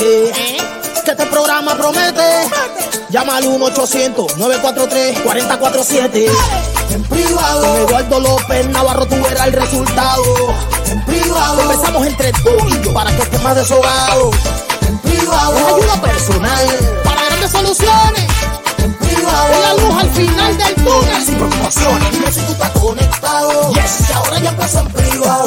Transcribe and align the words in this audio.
Que 0.00 0.32
este 0.96 1.14
programa 1.26 1.76
promete. 1.76 2.48
Llama 3.10 3.36
al 3.36 3.44
1-800-943-4047. 3.44 6.26
En 6.90 7.02
privado. 7.02 7.60
Con 7.60 7.76
Eduardo 7.76 8.20
López 8.20 8.66
Navarro 8.68 9.04
tú 9.04 9.16
verás 9.22 9.48
el 9.48 9.52
resultado. 9.52 10.24
En 10.86 11.04
privado. 11.04 11.60
Empezamos 11.60 12.06
entre 12.06 12.32
tú 12.32 12.48
y 12.66 12.80
yo 12.82 12.94
para 12.94 13.14
que 13.14 13.24
estés 13.24 13.42
más 13.42 13.56
deshogado. 13.56 14.30
En 14.88 14.98
privado. 15.00 15.58
Es 15.58 15.64
ayuda 15.66 16.00
personal. 16.00 16.66
Para 17.04 17.22
grandes 17.26 17.50
soluciones. 17.50 18.24
En 18.78 18.94
privado. 18.94 19.52
Es 19.52 19.60
la 19.60 19.74
luz 19.74 20.02
al 20.02 20.10
final 20.12 20.56
del 20.56 20.74
túnel. 20.76 21.22
Sin 21.26 21.34
preocupaciones. 21.34 22.10
Dime 22.10 22.32
si 22.32 22.40
tú 22.40 22.52
estás 22.52 22.70
conectado. 22.70 23.70
Yes. 23.74 24.08
Y 24.08 24.12
ahora 24.14 24.40
ya 24.40 24.48
empezó 24.48 24.80
en 24.80 24.88
privado. 24.92 25.44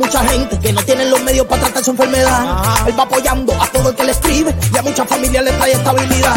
Mucha 0.00 0.24
gente 0.24 0.58
que 0.58 0.72
no 0.72 0.82
tienen 0.82 1.10
los 1.10 1.22
medios 1.22 1.46
para 1.46 1.62
tratar 1.62 1.84
su 1.84 1.90
enfermedad. 1.90 2.56
Él 2.86 2.98
va 2.98 3.02
apoyando 3.02 3.52
a 3.60 3.66
todo 3.66 3.90
el 3.90 3.94
que 3.94 4.04
le 4.04 4.12
escribe 4.12 4.54
y 4.72 4.78
a 4.78 4.82
muchas 4.82 5.06
familias 5.06 5.44
le 5.44 5.52
trae 5.52 5.72
estabilidad. 5.72 6.36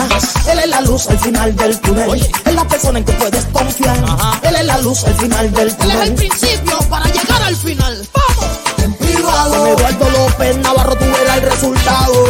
Él 0.52 0.60
es 0.60 0.68
la 0.68 0.82
luz 0.82 1.08
al 1.08 1.20
final 1.20 1.56
del 1.56 1.80
túnel. 1.80 2.32
Es 2.46 2.54
la 2.54 2.68
persona 2.68 3.00
en 3.00 3.06
que 3.06 3.14
puedes 3.14 3.46
confiar. 3.46 3.98
Él 4.44 4.56
es 4.56 4.66
la 4.66 4.78
luz 4.80 5.04
al 5.06 5.16
final 5.16 5.52
del 5.54 5.76
túnel. 5.78 5.96
Él 5.96 6.02
es 6.02 6.10
el 6.10 6.16
principio 6.16 6.78
para 6.90 7.06
llegar 7.06 7.42
al 7.42 7.56
final. 7.56 8.08
¡Vamos! 8.14 8.46
En 8.84 8.94
privado. 8.96 9.58
Con 9.58 9.68
Eduardo 9.68 10.10
López 10.10 10.58
Navarro 10.58 10.96
tú 10.98 11.06
verás 11.06 11.38
el 11.38 11.44
resultado. 11.44 12.26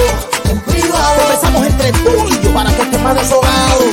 En 0.51 0.61
privado. 0.61 1.21
Empezamos 1.29 1.65
entre 1.65 1.91
tú 1.93 2.29
y 2.29 2.45
yo 2.45 2.53
para 2.53 2.69
que 2.75 2.81
estés 2.83 3.01
más 3.01 3.15
deshogado. 3.15 3.92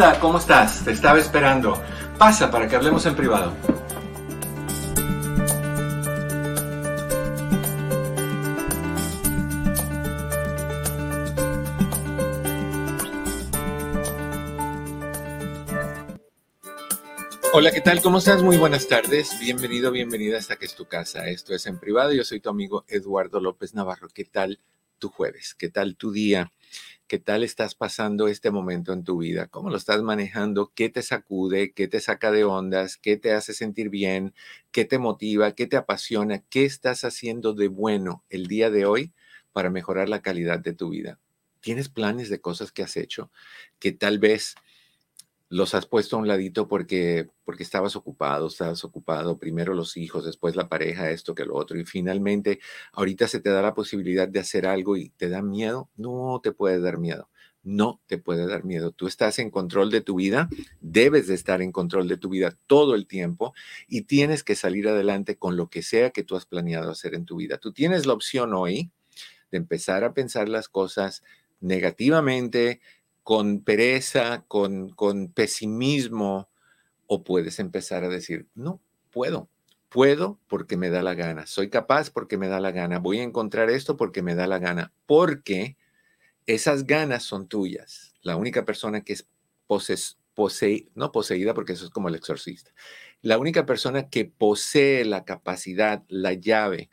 Hola, 0.00 0.20
¿cómo 0.20 0.38
estás? 0.38 0.84
Te 0.84 0.92
estaba 0.92 1.18
esperando. 1.18 1.82
Pasa 2.18 2.52
para 2.52 2.68
que 2.68 2.76
hablemos 2.76 3.04
en 3.04 3.16
privado. 3.16 3.52
Hola, 17.52 17.72
¿qué 17.72 17.80
tal? 17.80 18.00
¿Cómo 18.00 18.18
estás? 18.18 18.40
Muy 18.40 18.56
buenas 18.56 18.86
tardes. 18.86 19.36
Bienvenido, 19.40 19.90
bienvenida 19.90 20.38
hasta 20.38 20.54
que 20.54 20.66
es 20.66 20.76
tu 20.76 20.84
casa. 20.84 21.26
Esto 21.26 21.56
es 21.56 21.66
en 21.66 21.80
privado. 21.80 22.12
Yo 22.12 22.22
soy 22.22 22.38
tu 22.38 22.50
amigo 22.50 22.84
Eduardo 22.86 23.40
López 23.40 23.74
Navarro. 23.74 24.06
¿Qué 24.14 24.24
tal 24.26 24.60
tu 25.00 25.08
jueves? 25.08 25.56
¿Qué 25.58 25.70
tal 25.70 25.96
tu 25.96 26.12
día? 26.12 26.52
¿Qué 27.08 27.18
tal 27.18 27.42
estás 27.42 27.74
pasando 27.74 28.28
este 28.28 28.50
momento 28.50 28.92
en 28.92 29.02
tu 29.02 29.16
vida? 29.16 29.46
¿Cómo 29.46 29.70
lo 29.70 29.78
estás 29.78 30.02
manejando? 30.02 30.72
¿Qué 30.74 30.90
te 30.90 31.00
sacude? 31.00 31.72
¿Qué 31.72 31.88
te 31.88 32.00
saca 32.00 32.30
de 32.30 32.44
ondas? 32.44 32.98
¿Qué 32.98 33.16
te 33.16 33.32
hace 33.32 33.54
sentir 33.54 33.88
bien? 33.88 34.34
¿Qué 34.72 34.84
te 34.84 34.98
motiva? 34.98 35.52
¿Qué 35.52 35.66
te 35.66 35.78
apasiona? 35.78 36.40
¿Qué 36.50 36.66
estás 36.66 37.04
haciendo 37.04 37.54
de 37.54 37.68
bueno 37.68 38.24
el 38.28 38.46
día 38.46 38.68
de 38.68 38.84
hoy 38.84 39.14
para 39.54 39.70
mejorar 39.70 40.10
la 40.10 40.20
calidad 40.20 40.58
de 40.58 40.74
tu 40.74 40.90
vida? 40.90 41.18
¿Tienes 41.60 41.88
planes 41.88 42.28
de 42.28 42.42
cosas 42.42 42.72
que 42.72 42.82
has 42.82 42.94
hecho 42.98 43.30
que 43.78 43.92
tal 43.92 44.18
vez 44.18 44.54
los 45.48 45.74
has 45.74 45.86
puesto 45.86 46.16
a 46.16 46.18
un 46.18 46.28
ladito 46.28 46.68
porque, 46.68 47.28
porque 47.44 47.62
estabas 47.62 47.96
ocupado, 47.96 48.48
estabas 48.48 48.84
ocupado, 48.84 49.38
primero 49.38 49.74
los 49.74 49.96
hijos, 49.96 50.24
después 50.24 50.56
la 50.56 50.68
pareja, 50.68 51.10
esto 51.10 51.34
que 51.34 51.46
lo 51.46 51.56
otro, 51.56 51.78
y 51.78 51.84
finalmente 51.84 52.60
ahorita 52.92 53.28
se 53.28 53.40
te 53.40 53.50
da 53.50 53.62
la 53.62 53.74
posibilidad 53.74 54.28
de 54.28 54.40
hacer 54.40 54.66
algo 54.66 54.96
y 54.96 55.10
te 55.10 55.28
da 55.28 55.42
miedo, 55.42 55.88
no 55.96 56.40
te 56.42 56.52
puede 56.52 56.80
dar 56.80 56.98
miedo, 56.98 57.30
no 57.62 58.00
te 58.06 58.18
puede 58.18 58.46
dar 58.46 58.64
miedo. 58.64 58.92
Tú 58.92 59.06
estás 59.06 59.38
en 59.38 59.50
control 59.50 59.90
de 59.90 60.02
tu 60.02 60.16
vida, 60.16 60.48
debes 60.80 61.26
de 61.28 61.34
estar 61.34 61.62
en 61.62 61.72
control 61.72 62.08
de 62.08 62.18
tu 62.18 62.28
vida 62.28 62.56
todo 62.66 62.94
el 62.94 63.06
tiempo 63.06 63.54
y 63.86 64.02
tienes 64.02 64.44
que 64.44 64.54
salir 64.54 64.86
adelante 64.88 65.36
con 65.36 65.56
lo 65.56 65.70
que 65.70 65.82
sea 65.82 66.10
que 66.10 66.24
tú 66.24 66.36
has 66.36 66.44
planeado 66.44 66.90
hacer 66.90 67.14
en 67.14 67.24
tu 67.24 67.36
vida. 67.36 67.56
Tú 67.58 67.72
tienes 67.72 68.04
la 68.06 68.12
opción 68.12 68.52
hoy 68.52 68.90
de 69.50 69.58
empezar 69.58 70.04
a 70.04 70.12
pensar 70.12 70.48
las 70.48 70.68
cosas 70.68 71.22
negativamente, 71.60 72.80
con 73.28 73.62
pereza, 73.62 74.46
con, 74.48 74.88
con 74.88 75.30
pesimismo, 75.30 76.48
o 77.06 77.24
puedes 77.24 77.58
empezar 77.58 78.02
a 78.02 78.08
decir, 78.08 78.48
no, 78.54 78.80
puedo, 79.10 79.50
puedo 79.90 80.40
porque 80.48 80.78
me 80.78 80.88
da 80.88 81.02
la 81.02 81.12
gana, 81.12 81.46
soy 81.46 81.68
capaz 81.68 82.08
porque 82.08 82.38
me 82.38 82.48
da 82.48 82.58
la 82.58 82.70
gana, 82.70 83.00
voy 83.00 83.18
a 83.18 83.24
encontrar 83.24 83.68
esto 83.68 83.98
porque 83.98 84.22
me 84.22 84.34
da 84.34 84.46
la 84.46 84.58
gana, 84.58 84.94
porque 85.04 85.76
esas 86.46 86.86
ganas 86.86 87.22
son 87.22 87.48
tuyas. 87.48 88.14
La 88.22 88.36
única 88.36 88.64
persona 88.64 89.02
que 89.04 89.12
es 89.12 89.28
poses, 89.66 90.18
posee, 90.32 90.88
no 90.94 91.12
poseída 91.12 91.52
porque 91.52 91.74
eso 91.74 91.84
es 91.84 91.90
como 91.90 92.08
el 92.08 92.14
exorcista, 92.14 92.72
la 93.20 93.36
única 93.36 93.66
persona 93.66 94.08
que 94.08 94.24
posee 94.24 95.04
la 95.04 95.26
capacidad, 95.26 96.02
la 96.08 96.32
llave 96.32 96.88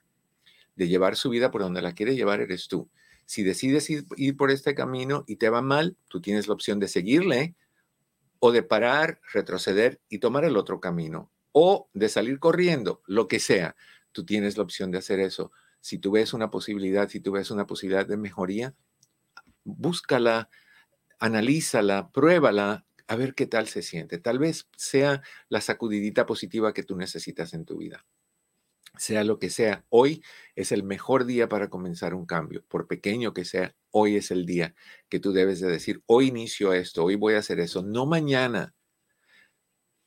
de 0.75 0.89
llevar 0.89 1.15
su 1.15 1.29
vida 1.29 1.49
por 1.49 1.61
donde 1.61 1.81
la 1.81 1.93
quiere 1.93 2.13
llevar 2.13 2.41
eres 2.41 2.67
tú. 2.67 2.89
Si 3.25 3.43
decides 3.43 3.89
ir, 3.89 4.37
por 4.37 4.51
este 4.51 4.75
camino 4.75 5.23
y 5.27 5.37
te 5.37 5.49
va 5.49 5.61
mal, 5.61 5.97
tú 6.07 6.21
tienes 6.21 6.47
la 6.47 6.53
opción 6.53 6.79
de 6.79 6.87
seguirle 6.87 7.55
o 8.39 8.51
de 8.51 8.63
parar, 8.63 9.19
retroceder 9.33 9.99
y 10.09 10.19
tomar 10.19 10.45
el 10.45 10.57
otro 10.57 10.79
camino 10.79 11.31
o 11.51 11.89
de 11.93 12.09
salir 12.09 12.39
corriendo, 12.39 13.01
lo 13.07 13.27
que 13.27 13.39
sea. 13.39 13.75
Tú 14.11 14.25
tienes 14.25 14.57
la 14.57 14.63
opción 14.63 14.91
de 14.91 14.99
hacer 14.99 15.19
eso. 15.19 15.51
Si 15.81 15.97
tú 15.97 16.11
ves 16.11 16.33
una 16.33 16.51
posibilidad, 16.51 17.09
si 17.09 17.19
tú 17.19 17.31
ves 17.31 17.49
una 17.49 17.65
posibilidad 17.65 18.05
de 18.05 18.17
mejoría, 18.17 18.75
búscala, 19.63 20.49
analízala, 21.19 22.11
pruébala, 22.11 22.85
a 23.07 23.15
ver 23.15 23.35
qué 23.35 23.47
tal 23.47 23.67
se 23.67 23.81
siente. 23.81 24.19
Tal 24.19 24.39
vez 24.39 24.67
sea 24.75 25.21
la 25.49 25.61
sacudidita 25.61 26.25
positiva 26.25 26.73
que 26.73 26.83
tú 26.83 26.95
necesitas 26.95 27.53
en 27.53 27.65
tu 27.65 27.77
vida 27.77 28.05
sea 28.97 29.23
lo 29.23 29.39
que 29.39 29.49
sea, 29.49 29.85
hoy 29.89 30.23
es 30.55 30.71
el 30.71 30.83
mejor 30.83 31.25
día 31.25 31.49
para 31.49 31.69
comenzar 31.69 32.13
un 32.13 32.25
cambio, 32.25 32.63
por 32.67 32.87
pequeño 32.87 33.33
que 33.33 33.45
sea, 33.45 33.75
hoy 33.91 34.15
es 34.15 34.31
el 34.31 34.45
día 34.45 34.75
que 35.09 35.19
tú 35.19 35.31
debes 35.33 35.59
de 35.59 35.69
decir, 35.69 36.01
hoy 36.05 36.27
inicio 36.27 36.73
esto, 36.73 37.03
hoy 37.03 37.15
voy 37.15 37.35
a 37.35 37.39
hacer 37.39 37.59
eso, 37.59 37.83
no 37.83 38.05
mañana. 38.05 38.73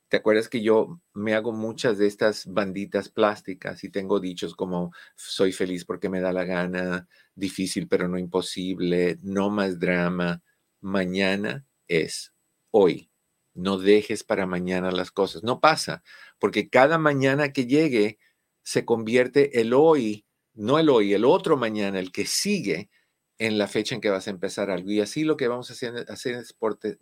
¿Te 0.08 0.16
acuerdas 0.16 0.48
que 0.48 0.62
yo 0.62 1.00
me 1.12 1.34
hago 1.34 1.52
muchas 1.52 1.98
de 1.98 2.06
estas 2.06 2.46
banditas 2.46 3.10
plásticas 3.10 3.84
y 3.84 3.90
tengo 3.90 4.20
dichos 4.20 4.54
como 4.54 4.92
soy 5.16 5.52
feliz 5.52 5.84
porque 5.84 6.08
me 6.08 6.20
da 6.20 6.32
la 6.32 6.44
gana, 6.44 7.08
difícil 7.34 7.88
pero 7.88 8.08
no 8.08 8.16
imposible, 8.18 9.18
no 9.22 9.50
más 9.50 9.78
drama? 9.78 10.42
Mañana 10.80 11.66
es 11.88 12.32
hoy. 12.70 13.10
No 13.52 13.76
dejes 13.76 14.24
para 14.24 14.46
mañana 14.46 14.90
las 14.92 15.10
cosas. 15.10 15.42
No 15.42 15.60
pasa, 15.60 16.02
porque 16.38 16.70
cada 16.70 16.96
mañana 16.96 17.52
que 17.52 17.66
llegue, 17.66 18.18
se 18.68 18.84
convierte 18.84 19.62
el 19.62 19.72
hoy, 19.72 20.26
no 20.52 20.78
el 20.78 20.90
hoy, 20.90 21.14
el 21.14 21.24
otro 21.24 21.56
mañana, 21.56 21.98
el 21.98 22.12
que 22.12 22.26
sigue 22.26 22.90
en 23.38 23.56
la 23.56 23.66
fecha 23.66 23.94
en 23.94 24.02
que 24.02 24.10
vas 24.10 24.26
a 24.26 24.30
empezar 24.30 24.70
algo. 24.70 24.90
Y 24.90 25.00
así 25.00 25.24
lo 25.24 25.38
que 25.38 25.48
vamos 25.48 25.70
a 25.70 25.72
hacer, 25.72 26.04
hacer 26.10 26.34
es 26.34 26.54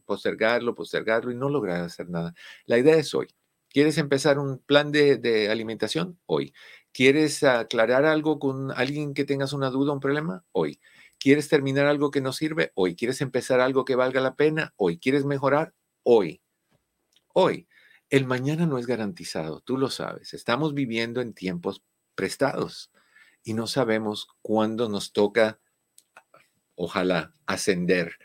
postergarlo, 0.04 0.76
postergarlo 0.76 1.32
y 1.32 1.34
no 1.34 1.48
lograr 1.48 1.80
hacer 1.82 2.08
nada. 2.08 2.34
La 2.66 2.78
idea 2.78 2.94
es 2.94 3.12
hoy. 3.16 3.26
¿Quieres 3.68 3.98
empezar 3.98 4.38
un 4.38 4.60
plan 4.60 4.92
de, 4.92 5.16
de 5.16 5.50
alimentación? 5.50 6.20
Hoy. 6.26 6.54
¿Quieres 6.92 7.42
aclarar 7.42 8.04
algo 8.04 8.38
con 8.38 8.70
alguien 8.70 9.12
que 9.12 9.24
tengas 9.24 9.52
una 9.52 9.70
duda, 9.70 9.92
un 9.92 9.98
problema? 9.98 10.44
Hoy. 10.52 10.78
¿Quieres 11.18 11.48
terminar 11.48 11.86
algo 11.86 12.12
que 12.12 12.20
no 12.20 12.32
sirve? 12.32 12.70
Hoy. 12.76 12.94
¿Quieres 12.94 13.20
empezar 13.22 13.58
algo 13.58 13.84
que 13.84 13.96
valga 13.96 14.20
la 14.20 14.36
pena? 14.36 14.72
Hoy. 14.76 15.00
¿Quieres 15.00 15.24
mejorar? 15.24 15.74
Hoy. 16.04 16.40
Hoy. 17.34 17.66
El 18.08 18.26
mañana 18.26 18.66
no 18.66 18.78
es 18.78 18.86
garantizado, 18.86 19.60
tú 19.60 19.76
lo 19.76 19.90
sabes. 19.90 20.34
Estamos 20.34 20.74
viviendo 20.74 21.20
en 21.20 21.34
tiempos 21.34 21.82
prestados 22.14 22.90
y 23.42 23.54
no 23.54 23.66
sabemos 23.66 24.28
cuándo 24.42 24.88
nos 24.88 25.12
toca, 25.12 25.60
ojalá, 26.74 27.34
ascender, 27.46 28.16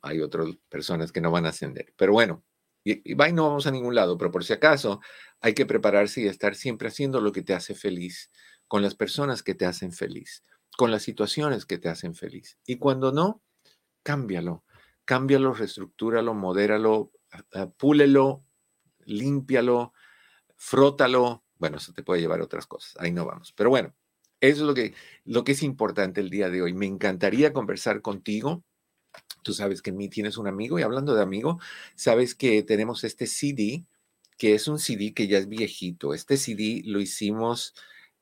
hay 0.00 0.20
otras 0.20 0.48
personas 0.68 1.12
que 1.12 1.20
no 1.20 1.30
van 1.30 1.46
a 1.46 1.50
ascender. 1.50 1.92
Pero 1.96 2.12
bueno, 2.12 2.44
y, 2.84 3.12
y 3.12 3.14
no 3.14 3.48
vamos 3.48 3.66
a 3.66 3.70
ningún 3.70 3.94
lado, 3.94 4.16
pero 4.18 4.30
por 4.30 4.44
si 4.44 4.52
acaso 4.52 5.00
hay 5.40 5.54
que 5.54 5.66
prepararse 5.66 6.22
y 6.22 6.26
estar 6.26 6.54
siempre 6.54 6.88
haciendo 6.88 7.20
lo 7.20 7.32
que 7.32 7.42
te 7.42 7.54
hace 7.54 7.74
feliz, 7.74 8.30
con 8.68 8.82
las 8.82 8.94
personas 8.94 9.42
que 9.42 9.54
te 9.54 9.66
hacen 9.66 9.92
feliz, 9.92 10.42
con 10.76 10.90
las 10.90 11.02
situaciones 11.02 11.66
que 11.66 11.78
te 11.78 11.88
hacen 11.88 12.14
feliz. 12.14 12.58
Y 12.66 12.78
cuando 12.78 13.12
no, 13.12 13.42
cámbialo, 14.02 14.64
cámbialo, 15.04 15.52
reestructúralo, 15.52 16.34
modéralo, 16.34 17.12
púlelo, 17.76 18.44
límpialo, 19.06 19.92
frótalo. 20.56 21.44
Bueno, 21.58 21.78
eso 21.78 21.92
te 21.92 22.02
puede 22.02 22.20
llevar 22.20 22.40
a 22.40 22.44
otras 22.44 22.66
cosas. 22.66 22.94
Ahí 22.98 23.12
no 23.12 23.24
vamos. 23.24 23.52
Pero 23.52 23.70
bueno, 23.70 23.94
eso 24.40 24.62
es 24.62 24.66
lo 24.66 24.74
que, 24.74 24.94
lo 25.24 25.44
que 25.44 25.52
es 25.52 25.62
importante 25.62 26.20
el 26.20 26.30
día 26.30 26.50
de 26.50 26.62
hoy. 26.62 26.74
Me 26.74 26.86
encantaría 26.86 27.52
conversar 27.52 28.02
contigo 28.02 28.64
Tú 29.42 29.52
sabes 29.54 29.82
que 29.82 29.90
en 29.90 29.96
mí 29.96 30.08
tienes 30.08 30.36
un 30.36 30.46
amigo 30.46 30.78
y 30.78 30.82
hablando 30.82 31.14
de 31.14 31.22
amigo, 31.22 31.58
sabes 31.96 32.34
que 32.34 32.62
tenemos 32.62 33.04
este 33.04 33.26
CD, 33.26 33.84
que 34.38 34.54
es 34.54 34.68
un 34.68 34.78
CD 34.78 35.12
que 35.14 35.26
ya 35.26 35.38
es 35.38 35.48
viejito. 35.48 36.14
Este 36.14 36.36
CD 36.36 36.82
lo 36.84 37.00
hicimos 37.00 37.74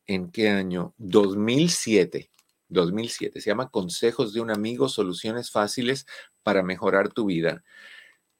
en 0.06 0.30
qué 0.30 0.48
año? 0.48 0.94
2007. 0.98 2.30
2007. 2.68 3.40
Se 3.40 3.50
llama 3.50 3.70
Consejos 3.70 4.32
de 4.32 4.40
un 4.40 4.50
amigo, 4.50 4.88
soluciones 4.88 5.50
fáciles 5.50 6.06
para 6.42 6.62
mejorar 6.62 7.12
tu 7.12 7.26
vida. 7.26 7.64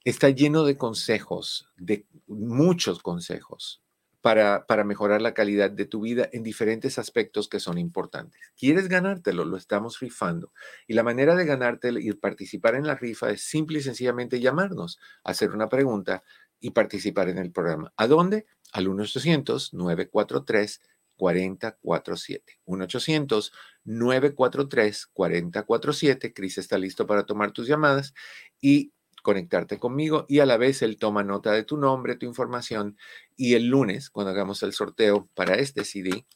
Está 0.05 0.31
lleno 0.31 0.65
de 0.65 0.77
consejos, 0.77 1.69
de 1.77 2.07
muchos 2.27 3.03
consejos 3.03 3.83
para, 4.23 4.67
para, 4.67 4.85
mejorar 4.85 5.23
la 5.23 5.35
calidad 5.35 5.71
de 5.71 5.87
tu 5.87 6.03
vida 6.03 6.29
en 6.33 6.43
diferentes 6.43 6.99
aspectos 6.99 7.49
que 7.49 7.61
son 7.61 7.79
importantes. 7.79 8.41
¿Quieres 8.57 8.89
ganártelo? 8.89 9.45
Lo 9.45 9.57
estamos 9.57 9.99
rifando. 10.01 10.53
Y 10.87 10.95
la 10.95 11.03
manera 11.03 11.35
de 11.35 11.47
ganártelo 11.47 12.01
y 12.01 12.13
participar 12.13 12.75
en 12.75 12.87
la 12.87 12.97
rifa 12.97 13.31
es 13.31 13.43
simple 13.43 13.79
y 13.79 13.83
sencillamente 13.83 14.41
llamarnos, 14.41 14.99
hacer 15.25 15.53
una 15.53 15.69
pregunta 15.69 16.23
y 16.61 16.71
participar 16.71 17.29
en 17.29 17.39
el 17.39 17.51
programa. 17.51 17.93
¿A 17.97 18.07
dónde? 18.07 18.47
Al 18.73 18.89
1-800-943. 18.89 20.81
4047. 21.21 22.61
1-800-943-4047. 23.85 26.33
Cris 26.35 26.57
está 26.57 26.79
listo 26.79 27.07
para 27.07 27.27
tomar 27.27 27.53
tus 27.53 27.69
llamadas 27.69 28.15
y 28.59 28.95
conectarte 29.23 29.79
conmigo 29.79 30.27
y 30.29 30.41
a 30.41 30.47
la 30.47 30.57
vez 30.57 30.83
él 30.83 30.97
toma 30.97 31.23
nota 31.23 31.53
de 31.53 31.65
tu 31.65 31.77
nombre, 31.77 32.17
tu 32.17 32.27
información 32.27 32.97
y 33.37 33.55
el 33.55 33.67
lunes, 33.67 34.11
cuando 34.11 34.31
hagamos 34.31 34.63
el 34.63 34.73
sorteo 34.73 35.29
para 35.35 35.55
este 35.55 35.85
CD, 35.85 36.27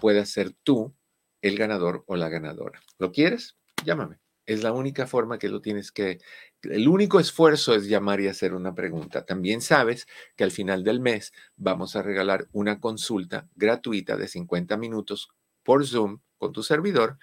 puedas 0.00 0.30
ser 0.30 0.52
tú 0.62 0.94
el 1.42 1.56
ganador 1.56 2.04
o 2.06 2.16
la 2.16 2.28
ganadora. 2.28 2.80
¿Lo 2.98 3.12
quieres? 3.12 3.56
Llámame. 3.84 4.18
Es 4.46 4.62
la 4.62 4.72
única 4.72 5.06
forma 5.06 5.38
que 5.38 5.48
lo 5.48 5.60
tienes 5.60 5.92
que... 5.92 6.20
El 6.62 6.88
único 6.88 7.20
esfuerzo 7.20 7.74
es 7.74 7.86
llamar 7.86 8.20
y 8.20 8.28
hacer 8.28 8.54
una 8.54 8.74
pregunta. 8.74 9.24
También 9.26 9.60
sabes 9.60 10.06
que 10.36 10.44
al 10.44 10.50
final 10.50 10.84
del 10.84 11.00
mes 11.00 11.32
vamos 11.56 11.96
a 11.96 12.02
regalar 12.02 12.48
una 12.52 12.80
consulta 12.80 13.46
gratuita 13.54 14.16
de 14.16 14.26
50 14.26 14.76
minutos 14.78 15.28
por 15.62 15.86
Zoom 15.86 16.20
con 16.38 16.52
tu 16.52 16.62
servidor 16.62 17.18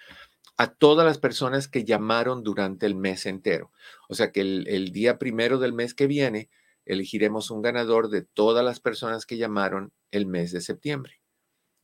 a 0.56 0.68
todas 0.68 1.06
las 1.06 1.18
personas 1.18 1.68
que 1.68 1.84
llamaron 1.84 2.42
durante 2.42 2.86
el 2.86 2.94
mes 2.94 3.26
entero. 3.26 3.72
O 4.08 4.14
sea 4.14 4.32
que 4.32 4.40
el, 4.40 4.92
día 4.92 5.18
primero 5.18 5.58
del 5.58 5.72
mes 5.72 5.94
que 5.94 6.06
viene 6.06 6.48
elegiremos 6.84 7.50
un 7.50 7.62
ganador 7.62 8.08
de 8.08 8.22
todas 8.22 8.64
las 8.64 8.80
personas 8.80 9.26
que 9.26 9.36
llamaron 9.36 9.92
el 10.10 10.26
mes 10.26 10.52
de 10.52 10.60
septiembre. 10.60 11.20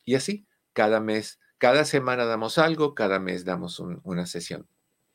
Y 0.04 0.14
así, 0.14 0.46
cada 0.72 1.00
mes, 1.00 1.38
cada 1.58 1.84
semana 1.84 2.24
damos 2.24 2.58
algo, 2.58 2.94
cada 2.94 3.19
mes 3.19 3.44
damos 3.44 3.80
una 3.80 4.26
sesión. 4.26 4.66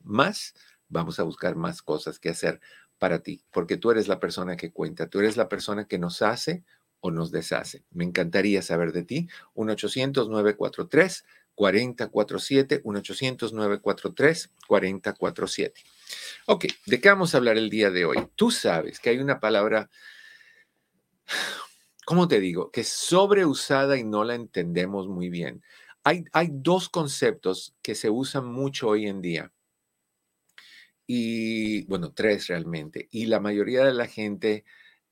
Más, 0.04 0.54
vamos 0.90 1.20
a 1.20 1.24
buscar 1.24 1.56
más 1.56 1.82
cosas 1.82 2.20
que 2.20 2.30
hacer 2.30 2.60
para 3.00 3.20
ti, 3.20 3.44
porque 3.52 3.78
tú 3.78 3.92
eres 3.92 4.08
la 4.08 4.20
persona 4.20 4.58
que 4.58 4.72
cuenta, 4.72 5.08
tú 5.08 5.20
eres 5.20 5.38
la 5.38 5.50
persona 5.50 5.86
que 5.86 6.00
nos 6.00 6.22
hace 6.22 6.64
o 7.00 7.12
nos 7.12 7.32
deshace. 7.32 7.86
Me 7.92 8.04
encantaría 8.04 8.62
saber 8.62 8.92
de 8.92 9.04
ti. 9.04 9.30
1-800-943. 9.56 11.24
4047, 11.58 12.84
1-800-943-4047. 12.84 15.74
Ok, 16.46 16.66
¿de 16.86 17.02
qué 17.02 17.10
vamos 17.10 17.34
a 17.34 17.38
hablar 17.38 17.58
el 17.58 17.72
día 17.72 17.90
de 17.90 18.06
hoy? 18.06 18.30
Tú 18.36 18.52
sabes 18.52 19.00
que 19.00 19.10
hay 19.10 19.18
una 19.18 19.40
palabra, 19.40 19.90
¿cómo 22.06 22.28
te 22.28 22.40
digo? 22.40 22.70
Que 22.70 22.82
es 22.82 22.90
sobreusada 22.90 23.98
y 23.98 24.04
no 24.04 24.24
la 24.24 24.36
entendemos 24.36 25.08
muy 25.08 25.30
bien. 25.30 25.64
Hay, 26.04 26.26
hay 26.32 26.50
dos 26.52 26.90
conceptos 26.90 27.74
que 27.82 27.96
se 27.96 28.12
usan 28.12 28.46
mucho 28.46 28.90
hoy 28.90 29.08
en 29.08 29.20
día. 29.20 29.52
Y 31.08 31.86
bueno, 31.86 32.14
tres 32.14 32.46
realmente. 32.48 33.08
Y 33.10 33.26
la 33.26 33.40
mayoría 33.40 33.84
de 33.84 33.94
la 33.94 34.06
gente 34.06 34.64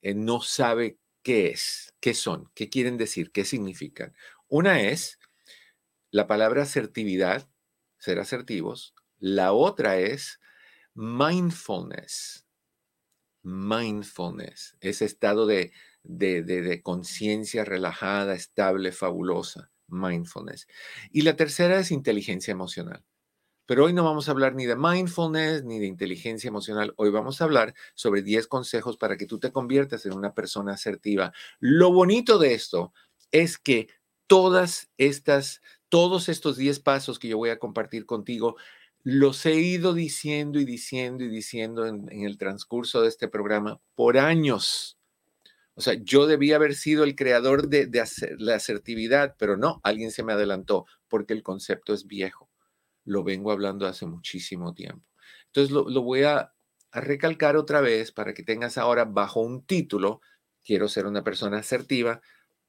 eh, 0.03 0.13
no 0.13 0.41
sabe 0.41 1.00
qué 1.24 1.48
es, 1.48 1.96
qué 2.00 2.13
son, 2.13 2.51
qué 2.53 2.70
quieren 2.70 2.98
decir, 2.98 3.31
qué 3.31 3.46
significan. 3.46 4.13
Una 4.48 4.79
es 4.79 5.17
la 6.15 6.27
palabra 6.27 6.62
asertividad, 6.62 7.50
ser 7.98 8.19
asertivos. 8.19 8.95
La 9.19 9.51
otra 9.51 9.98
es 9.98 10.39
mindfulness. 10.93 12.48
Mindfulness, 13.43 14.77
ese 14.79 15.03
estado 15.03 15.45
de, 15.45 15.74
de, 16.03 16.81
conciencia 16.81 17.65
relajada, 17.65 18.34
estable, 18.34 18.93
fabulosa. 18.93 19.72
Mindfulness. 19.88 20.67
Y 21.12 21.24
la 21.24 21.36
tercera 21.36 21.79
es 21.79 21.91
inteligencia 21.91 22.53
emocional. 22.53 23.03
Pero 23.65 23.84
hoy 23.84 23.91
no 23.91 24.05
vamos 24.05 24.29
a 24.29 24.31
hablar 24.31 24.55
ni 24.55 24.65
de 24.65 24.77
mindfulness 24.77 25.65
ni 25.65 25.79
de 25.79 25.88
inteligencia 25.88 26.48
emocional. 26.48 26.93
Hoy 26.95 27.10
vamos 27.10 27.41
a 27.41 27.43
hablar 27.43 27.74
sobre 27.93 28.22
10 28.22 28.48
consejos 28.48 28.95
para 28.95 29.17
que 29.17 29.25
tú 29.25 29.38
te 29.38 29.51
conviertas 29.51 30.05
en 30.05 30.13
una 30.13 30.34
persona 30.34 30.75
asertiva. 30.75 31.34
Lo 31.60 31.91
bonito 31.91 32.39
de 32.39 32.53
esto 32.53 32.93
es 33.31 33.57
que 33.57 33.89
todas 34.27 34.89
estas 34.98 35.62
todos 35.89 36.30
estos 36.30 36.58
10 36.58 36.80
pasos 36.80 37.20
que 37.20 37.27
yo 37.27 37.38
voy 37.38 37.50
a 37.50 37.60
compartir 37.60 38.06
contigo, 38.06 38.56
los 39.06 39.46
he 39.46 39.54
ido 39.56 39.94
diciendo 39.94 40.60
y 40.60 40.65
diciendo 40.65 41.24
y 41.24 41.30
diciendo 41.30 41.86
en, 41.86 42.10
el 42.10 42.38
transcurso 42.38 43.04
de 43.04 43.08
este 43.08 43.27
programa 43.27 43.80
por 43.94 44.18
años. 44.18 44.98
O 45.75 45.82
sea, 45.82 45.94
yo 45.94 46.25
debía 46.25 46.56
haber 46.56 46.74
sido 46.74 47.04
el 47.04 47.15
creador 47.15 47.68
de, 47.68 47.88
la 48.39 48.56
asertividad, 48.56 49.36
pero 49.38 49.58
no, 49.58 49.80
alguien 49.84 50.10
se 50.10 50.24
me 50.24 50.34
adelantó 50.34 50.86
porque 51.08 51.34
el 51.34 51.44
concepto 51.44 51.94
es 51.94 52.08
viejo. 52.08 52.50
Lo 53.04 53.24
vengo 53.24 53.51
hablando 53.51 53.86
hace 53.86 54.08
muchísimo 54.08 54.74
tiempo. 54.74 55.06
Entonces 55.48 55.72
lo, 55.72 56.01
voy 56.01 56.24
a 56.24 56.54
recalcar 56.92 57.58
otra 57.58 57.82
vez 57.82 58.12
para 58.12 58.34
que 58.34 58.42
tengas 58.42 58.77
ahora 58.80 59.06
bajo 59.06 59.42
un 59.42 59.63
título, 59.65 60.22
quiero 60.63 60.88
ser 60.88 61.06
una 61.06 61.24
persona 61.24 61.60
asertiva, 61.60 62.22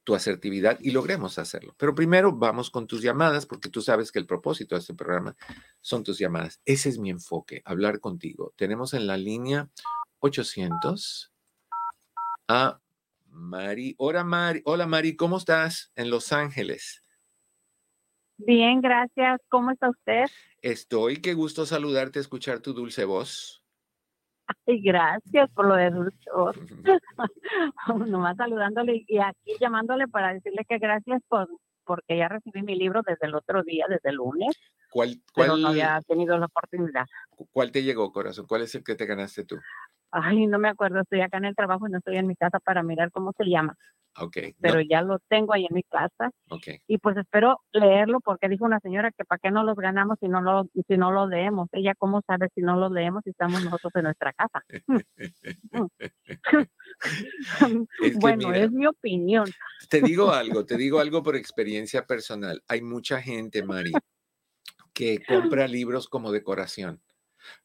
tu 0.07 0.15
asertividad 0.15 0.79
y 0.81 0.93
logremos 0.93 1.37
hacerlo. 1.37 1.75
Pero 1.77 1.93
primero 1.93 2.31
vamos 2.33 2.71
con 2.71 2.87
tus 2.87 3.03
llamadas, 3.03 3.45
porque 3.45 3.69
tú 3.69 3.83
sabes 3.83 4.13
que 4.13 4.21
el 4.21 4.27
propósito 4.27 4.77
de 4.77 4.79
este 4.79 4.95
programa 4.95 5.37
son 5.81 6.05
tus 6.05 6.17
llamadas. 6.17 6.61
Ese 6.65 6.89
es 6.89 6.99
mi 6.99 7.11
enfoque, 7.11 7.61
hablar 7.65 7.99
contigo. 7.99 8.55
Tenemos 8.57 8.95
en 8.95 9.09
la 9.09 9.17
línea 9.17 9.69
800 10.21 11.33
a 12.47 12.81
Mari. 13.27 13.97
Hola 13.99 14.23
Mari, 14.23 14.63
hola 14.65 14.87
Mari, 14.87 15.17
¿cómo 15.17 15.39
estás 15.39 15.91
en 15.97 16.09
Los 16.09 16.33
Ángeles? 16.33 17.03
Bien, 18.37 18.81
gracias. 18.81 19.41
¿Cómo 19.49 19.73
está 19.73 19.91
usted? 19.91 20.27
Estoy, 20.63 21.17
qué 21.21 21.35
gusto 21.35 21.67
saludarte, 21.67 22.21
escuchar 22.21 22.61
tu 22.61 22.75
dulce 22.75 23.05
voz. 23.05 23.66
Ay, 24.67 24.81
gracias 24.81 25.51
por 25.53 25.67
lo 25.67 25.75
de 25.75 25.91
Dulce 25.91 26.31
Nomás 28.07 28.37
saludándole 28.37 29.05
y 29.07 29.19
aquí 29.19 29.53
llamándole 29.61 30.09
para 30.09 30.35
decirle 30.35 30.65
que 30.69 30.79
gracias 30.79 31.23
por 31.29 31.49
porque 31.85 32.19
ya 32.19 32.29
recibí 32.29 32.63
mi 32.63 32.75
libro 32.75 33.01
desde 33.07 33.27
el 33.27 33.35
otro 33.37 33.63
día, 33.63 33.87
desde 33.89 34.11
el 34.11 34.17
lunes. 34.17 34.55
¿Cuál, 34.91 35.23
cuál 35.33 35.47
pero 35.47 35.57
no 35.57 35.69
había 35.69 36.01
tenido 36.07 36.37
la 36.37 36.47
oportunidad. 36.47 37.07
¿Cuál 37.53 37.71
te 37.71 37.83
llegó, 37.83 38.13
corazón? 38.13 38.47
¿Cuál 38.49 38.63
es 38.63 38.75
el 38.75 38.83
que 38.83 38.97
te 38.97 39.07
ganaste 39.07 39.45
tú? 39.45 39.57
Ay, 40.23 40.47
no 40.47 40.59
me 40.59 40.69
acuerdo, 40.69 41.01
estoy 41.01 41.21
acá 41.21 41.39
en 41.39 41.45
el 41.45 41.55
trabajo 41.55 41.87
y 41.87 41.91
no 41.91 41.99
estoy 41.99 42.17
en 42.17 42.27
mi 42.27 42.37
casa 42.37 42.59
para 42.61 42.83
mirar 42.83 43.11
cómo 43.11 43.33
se 43.37 43.45
llama. 43.45 43.77
Okay. 44.19 44.55
Pero 44.61 44.81
ya 44.81 45.03
lo 45.03 45.19
tengo 45.29 45.53
ahí 45.53 45.67
en 45.69 45.75
mi 45.75 45.83
casa. 45.83 46.31
Okay. 46.49 46.79
Y 46.87 46.97
pues 46.99 47.17
espero 47.19 47.61
leerlo 47.73 48.21
porque 48.21 48.49
dijo 48.49 48.65
una 48.65 48.81
señora 48.81 49.11
que 49.13 49.25
para 49.27 49.39
qué 49.39 49.51
no 49.51 49.63
los 49.63 49.77
ganamos 49.77 50.17
si 50.21 50.29
no 50.29 50.41
lo 50.41 50.69
si 50.89 50.97
no 50.97 51.13
lo 51.13 51.27
leemos. 51.27 51.69
Ella 51.73 51.95
cómo 51.99 52.23
sabe 52.27 52.49
si 52.55 52.63
no 52.63 52.77
lo 52.77 52.89
leemos 52.89 53.23
si 53.25 53.31
estamos 53.31 53.63
nosotros 53.63 53.93
en 53.97 54.05
nuestra 54.05 54.33
casa. 54.33 54.65
bueno, 58.21 58.55
es 58.55 58.73
mi 58.73 58.87
opinión. 58.87 59.51
Te 59.91 60.01
digo 60.01 60.33
algo, 60.33 60.65
te 60.65 60.79
digo 60.79 60.99
algo 60.99 61.23
por 61.23 61.37
experiencia 61.37 62.07
personal. 62.07 62.63
Hay 62.69 62.81
mucha 62.81 63.21
gente, 63.21 63.63
Mari, 63.63 63.93
que 64.95 65.23
compra 65.29 65.69
libros 65.69 66.09
como 66.09 66.33
decoración. 66.33 67.03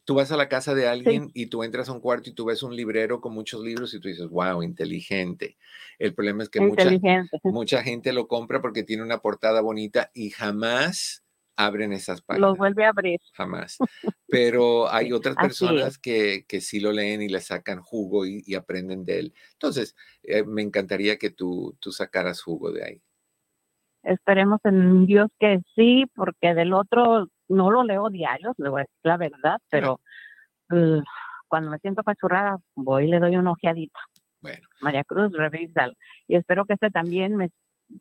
Tú 0.04 0.16
vas 0.16 0.32
a 0.32 0.38
la 0.38 0.50
casa 0.50 0.74
de 0.74 0.88
alguien 0.88 1.30
y 1.34 1.48
tú 1.48 1.64
entras 1.64 1.90
a 1.90 1.94
un 1.94 2.00
cuarto 2.00 2.30
y 2.30 2.34
tú 2.34 2.46
ves 2.46 2.64
un 2.64 2.76
librero 2.76 3.22
con 3.22 3.34
muchos 3.34 3.64
libros 3.64 3.94
y 3.94 4.00
tú 4.00 4.08
dices, 4.08 4.28
wow, 4.30 4.64
inteligente. 4.64 5.58
El 6.00 6.14
problema 6.14 6.44
es 6.44 6.50
que 6.50 6.62
mucha, 6.62 6.90
mucha 7.44 7.84
gente 7.84 8.14
lo 8.14 8.28
compra 8.28 8.62
porque 8.62 8.84
tiene 8.84 9.04
una 9.04 9.20
portada 9.20 9.62
bonita 9.62 10.12
y 10.14 10.30
jamás 10.32 11.24
abren 11.56 11.94
esas 11.94 12.22
páginas. 12.22 12.50
Los 12.50 12.58
vuelve 12.58 12.86
a 12.86 12.90
abrir. 12.90 13.20
Jamás. 13.34 13.78
Pero 14.28 14.92
hay 14.92 15.14
otras 15.14 15.36
personas 15.36 15.98
que, 15.98 16.46
que 16.48 16.62
sí 16.62 16.80
lo 16.80 16.92
leen 16.92 17.22
y 17.22 17.30
le 17.30 17.42
sacan 17.42 17.82
jugo 17.82 18.26
y, 18.26 18.44
y 18.46 18.56
aprenden 18.56 19.06
de 19.06 19.20
él. 19.20 19.34
Entonces, 19.54 19.96
eh, 20.24 20.44
me 20.44 20.62
encantaría 20.62 21.18
que 21.18 21.30
tú, 21.30 21.76
tú 21.80 21.92
sacaras 21.92 22.42
jugo 22.42 22.72
de 22.72 22.86
ahí. 22.86 23.02
Esperemos 24.04 24.60
en 24.64 25.06
Dios 25.06 25.30
que 25.40 25.60
sí, 25.76 26.06
porque 26.16 26.56
del 26.56 26.74
otro 26.74 27.28
no 27.52 27.72
lo 27.72 27.84
leo 27.84 28.10
diario, 28.10 28.54
le 28.58 28.70
voy 28.70 28.82
a 28.82 28.84
decir 28.84 29.00
la 29.04 29.18
verdad, 29.18 29.58
pero 29.70 30.00
uh, 30.72 31.02
cuando 31.48 31.72
me 31.72 31.80
siento 31.80 32.04
pachurrada, 32.04 32.58
voy 32.76 33.06
y 33.06 33.08
le 33.08 33.20
doy 33.20 33.36
una 33.36 33.52
ojeadita. 33.52 34.00
Bueno, 34.42 34.68
María 34.82 35.04
Cruz, 35.04 35.32
revísalo. 35.34 35.94
Y 36.28 36.36
espero 36.36 36.66
que 36.66 36.74
este 36.74 36.90
también 36.90 37.36
me 37.36 37.50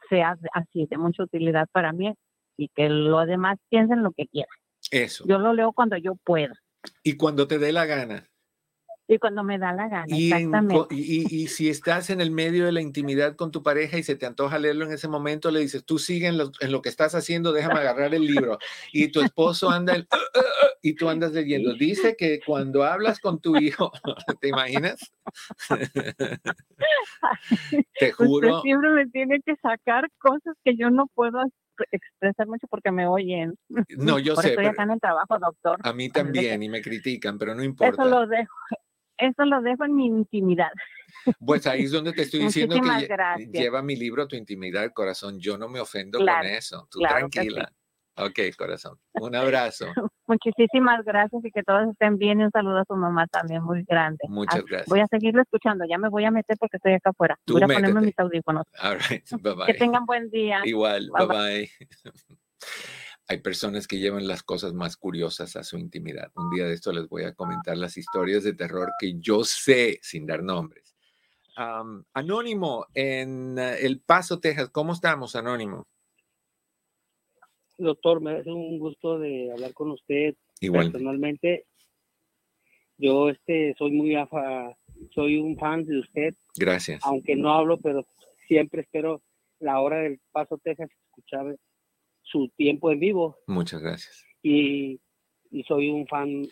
sea 0.09 0.37
así, 0.53 0.87
de 0.87 0.97
mucha 0.97 1.23
utilidad 1.25 1.69
para 1.73 1.93
mí 1.93 2.15
y 2.57 2.69
que 2.69 2.89
los 2.89 3.27
demás 3.27 3.59
piensen 3.69 4.03
lo 4.03 4.13
que 4.13 4.27
quieran. 4.27 4.57
eso. 4.91 5.25
Yo 5.27 5.39
lo 5.39 5.53
leo 5.53 5.73
cuando 5.73 5.97
yo 5.97 6.15
puedo 6.25 6.55
Y 7.03 7.17
cuando 7.17 7.47
te 7.47 7.59
dé 7.59 7.73
la 7.73 7.87
gana. 7.87 8.30
Y 9.13 9.19
cuando 9.19 9.43
me 9.43 9.59
da 9.59 9.73
la 9.73 9.89
gana, 9.89 10.07
Y, 10.07 10.33
exactamente. 10.33 10.95
y, 10.95 11.23
y- 11.23 11.43
y 11.43 11.47
si 11.49 11.69
estás 11.69 12.11
en 12.11 12.21
el 12.21 12.31
medio 12.31 12.65
de 12.65 12.71
la 12.73 12.81
intimidad 12.81 13.35
con 13.35 13.51
tu 13.51 13.63
pareja 13.65 13.99
y 13.99 14.05
se 14.05 14.15
te 14.15 14.25
antoja 14.25 14.59
leerlo 14.61 14.87
en 14.87 14.93
ese 14.93 15.09
momento, 15.09 15.51
le 15.51 15.59
dices, 15.61 15.85
tú 15.85 15.99
sigue 15.99 16.29
en 16.29 16.39
lo, 16.39 16.53
en 16.61 16.71
lo 16.71 16.81
que 16.81 16.89
estás 16.89 17.15
haciendo, 17.17 17.53
déjame 17.53 17.81
agarrar 17.81 18.15
el 18.15 18.25
libro. 18.25 18.59
Y 18.93 19.09
tu 19.09 19.21
esposo 19.21 19.69
anda 19.69 19.95
el, 19.97 20.03
"Uh, 20.13 20.17
uh, 20.17 20.41
uh", 20.41 20.69
y 20.81 20.95
tú 20.95 21.09
andas 21.09 21.33
leyendo. 21.33 21.75
Dice 21.75 22.15
que 22.17 22.39
cuando 22.47 22.85
hablas 22.85 23.19
con 23.19 23.41
tu 23.41 23.57
hijo, 23.57 23.91
¿te 24.41 24.49
imaginas? 24.49 25.01
te 27.99 28.13
Usted 28.13 28.13
juro, 28.13 28.63
siempre 28.63 28.91
me 28.91 29.07
tiene 29.09 29.41
que 29.45 29.57
sacar 29.57 30.07
cosas 30.19 30.55
que 30.65 30.77
yo 30.77 30.91
no 30.91 31.07
puedo 31.15 31.41
ex- 31.43 31.89
expresar 31.91 32.47
mucho 32.47 32.67
porque 32.69 32.91
me 32.93 33.07
oyen. 33.07 33.55
no, 33.99 34.19
yo 34.19 34.35
Por 34.35 34.45
sé, 34.45 34.51
estoy 34.51 34.67
acá 34.67 34.85
en 34.85 34.93
el 34.93 35.01
trabajo, 35.01 35.39
doctor. 35.39 35.79
a 35.83 35.93
mí 35.93 36.09
también 36.11 36.63
y 36.63 36.69
me 36.69 36.81
critican, 36.81 37.39
pero 37.39 37.55
no 37.55 37.61
Eso 37.63 37.71
importa. 37.71 38.05
lo 38.05 38.27
dejo, 38.27 38.55
eso 39.21 39.45
lo 39.45 39.61
dejo 39.63 39.85
en 39.85 39.95
mi 39.95 40.07
intimidad. 40.07 40.71
Pues 41.45 41.67
ahí 41.67 41.85
es 41.85 41.93
donde 41.93 42.13
te 42.13 42.23
estoy 42.23 42.41
diciendo 42.69 42.77
que 42.81 43.07
gracias. 43.07 43.51
lleva 43.51 43.83
mi 43.83 43.97
libro 43.97 44.23
a 44.23 44.29
tu 44.29 44.37
intimidad, 44.37 44.91
corazón. 44.93 45.39
Yo 45.39 45.59
no 45.59 45.69
me 45.69 45.81
ofendo 45.81 46.19
Claro, 46.19 46.47
con 46.47 46.55
eso. 46.57 46.89
Tú 46.91 46.99
claro 47.01 47.29
que 47.29 47.41
sí. 47.43 47.49
tranquila. 47.49 47.73
Ok, 48.17 48.39
corazón. 48.59 48.99
Un 49.15 49.35
abrazo. 49.35 49.87
Muchísimas 50.27 51.05
gracias 51.05 51.43
y 51.45 51.51
que 51.51 51.63
todos 51.63 51.89
estén 51.91 52.17
bien 52.19 52.41
y 52.41 52.45
un 52.45 52.51
saludo 52.51 52.79
a 52.79 52.85
su 52.85 52.95
mamá 52.95 53.27
también 53.29 53.63
muy 53.63 53.83
grande. 53.85 54.19
Muchas 54.29 54.61
Ah, 54.61 54.65
gracias. 54.69 54.89
Voy 54.89 55.01
a 55.01 55.07
seguirlo 55.07 55.43
escuchando, 55.43 55.85
ya 55.89 55.97
me 55.99 56.09
voy 56.09 56.25
a 56.25 56.31
meter 56.31 56.57
porque 56.59 56.77
estoy 56.77 56.93
acá 56.95 57.11
afuera. 57.11 57.39
Tú 57.45 57.55
voy 57.55 57.63
a 57.63 57.67
ponerme 57.67 58.01
mis 58.03 58.19
audífonos. 58.19 58.67
All 58.83 58.99
right. 59.09 59.25
Bye 59.41 59.55
bye. 59.57 59.67
Que 59.67 59.75
tengan 59.75 60.05
buen 60.07 60.29
día. 60.31 60.61
Igual. 60.65 61.11
Bye 61.17 61.27
Bye, 61.27 61.37
bye. 61.37 61.71
Hay 63.31 63.39
personas 63.39 63.87
que 63.87 64.01
llevan 64.01 64.27
las 64.27 64.43
cosas 64.43 64.73
más 64.73 64.97
curiosas 64.97 65.55
a 65.55 65.63
su 65.63 65.79
intimidad. 65.79 66.33
Un 66.35 66.51
día 66.51 66.67
de 66.67 66.75
esto 66.75 66.91
les 66.91 67.09
voy 67.09 67.23
a 67.23 67.33
comentar 67.33 67.77
las 67.77 67.97
historias 67.97 68.43
de 68.43 68.55
terror 68.55 68.91
que 68.99 69.21
yo 69.21 69.45
sé 69.45 70.01
sin 70.03 70.27
dar 70.27 70.43
nombres. 70.43 70.97
Anónimo 72.13 72.87
en 72.93 73.57
eh, 73.57 73.87
El 73.87 74.01
Paso, 74.01 74.41
Texas. 74.41 74.71
¿Cómo 74.71 74.95
estamos, 74.95 75.37
Anónimo? 75.37 75.87
Doctor, 77.79 78.21
me 78.21 78.33
hace 78.33 78.51
un 78.51 78.81
gusto 78.81 79.21
de 79.21 79.53
hablar 79.53 79.75
con 79.75 79.93
usted 79.93 80.35
Igual. 80.59 80.91
personalmente. 80.91 81.67
Yo 82.99 83.29
este 83.29 83.77
soy 83.79 83.93
muy 83.93 84.17
afa, 84.17 84.77
soy 85.15 85.37
un 85.37 85.57
fan 85.57 85.85
de 85.85 86.01
usted, 86.01 86.35
Gracias. 86.57 87.01
aunque 87.05 87.37
no 87.37 87.53
hablo, 87.53 87.79
pero 87.79 88.05
siempre 88.49 88.81
espero 88.81 89.23
la 89.61 89.79
hora 89.79 89.99
del 89.99 90.19
Paso 90.33 90.59
Texas 90.59 90.91
escuchar 91.07 91.57
su 92.23 92.49
tiempo 92.57 92.91
en 92.91 93.01
vivo 93.01 93.39
Muchas 93.47 93.81
gracias. 93.81 94.25
y, 94.43 95.01
y 95.51 95.63
soy 95.65 95.91
un 95.91 96.07
fan, 96.07 96.47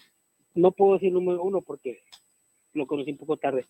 no 0.54 0.72
puedo 0.72 0.94
decir 0.94 1.12
número 1.12 1.42
uno 1.42 1.62
porque 1.62 2.02
lo 2.74 2.86
conocí 2.86 3.12
un 3.12 3.18
poco 3.18 3.36
tarde. 3.36 3.66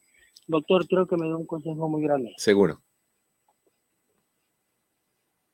Doctor, 0.47 0.87
quiero 0.87 1.07
que 1.07 1.17
me 1.17 1.27
dé 1.27 1.35
un 1.35 1.47
consejo 1.47 1.89
muy 1.89 2.03
grande. 2.03 2.33
Seguro. 2.39 2.81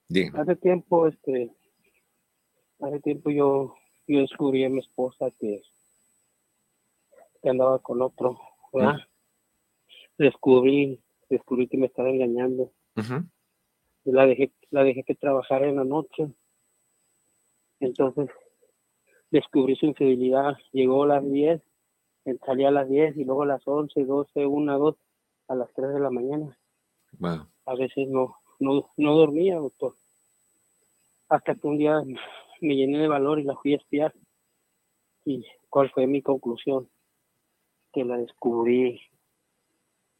Dígame. 0.08 0.38
Hace 0.40 0.56
tiempo, 0.56 1.08
este, 1.08 1.50
hace 2.80 3.00
tiempo 3.00 3.30
yo, 3.30 3.74
yo 4.06 4.20
descubrí 4.20 4.64
a 4.64 4.68
mi 4.68 4.78
esposa 4.80 5.30
que, 5.40 5.62
que 7.42 7.48
andaba 7.48 7.80
con 7.80 8.02
otro, 8.02 8.38
¿verdad? 8.72 8.98
Descubrí, 10.18 11.00
descubrí 11.28 11.66
que 11.66 11.78
me 11.78 11.86
estaba 11.86 12.10
engañando. 12.10 12.72
Y 12.96 13.02
la 14.12 14.26
dejé, 14.26 14.52
la 14.70 14.84
dejé 14.84 15.04
que 15.04 15.14
trabajara 15.14 15.68
en 15.68 15.76
la 15.76 15.84
noche. 15.84 16.28
Entonces, 17.80 18.30
descubrí 19.30 19.76
su 19.76 19.86
infidelidad. 19.86 20.56
Llegó 20.72 21.04
a 21.04 21.08
las 21.08 21.30
10, 21.30 21.62
salía 22.44 22.68
a 22.68 22.72
las 22.72 22.88
10 22.88 23.16
y 23.16 23.24
luego 23.24 23.42
a 23.42 23.46
las 23.46 23.66
11, 23.66 24.04
12, 24.04 24.46
1, 24.46 24.78
2, 24.78 24.96
a 25.48 25.54
las 25.54 25.72
3 25.74 25.94
de 25.94 26.00
la 26.00 26.10
mañana. 26.10 26.58
Wow. 27.18 27.46
a 27.66 27.74
veces 27.76 28.08
no, 28.08 28.36
no, 28.58 28.90
no 28.96 29.14
dormía, 29.14 29.56
doctor. 29.56 29.94
Hasta 31.28 31.54
que 31.54 31.66
un 31.66 31.78
día 31.78 32.02
me 32.60 32.76
llené 32.76 32.98
de 32.98 33.08
valor 33.08 33.38
y 33.38 33.44
la 33.44 33.54
fui 33.56 33.74
a 33.74 33.76
espiar. 33.76 34.14
¿Y 35.24 35.44
cuál 35.70 35.90
fue 35.90 36.06
mi 36.06 36.22
conclusión? 36.22 36.88
Que 37.92 38.04
la 38.04 38.18
descubrí 38.18 39.00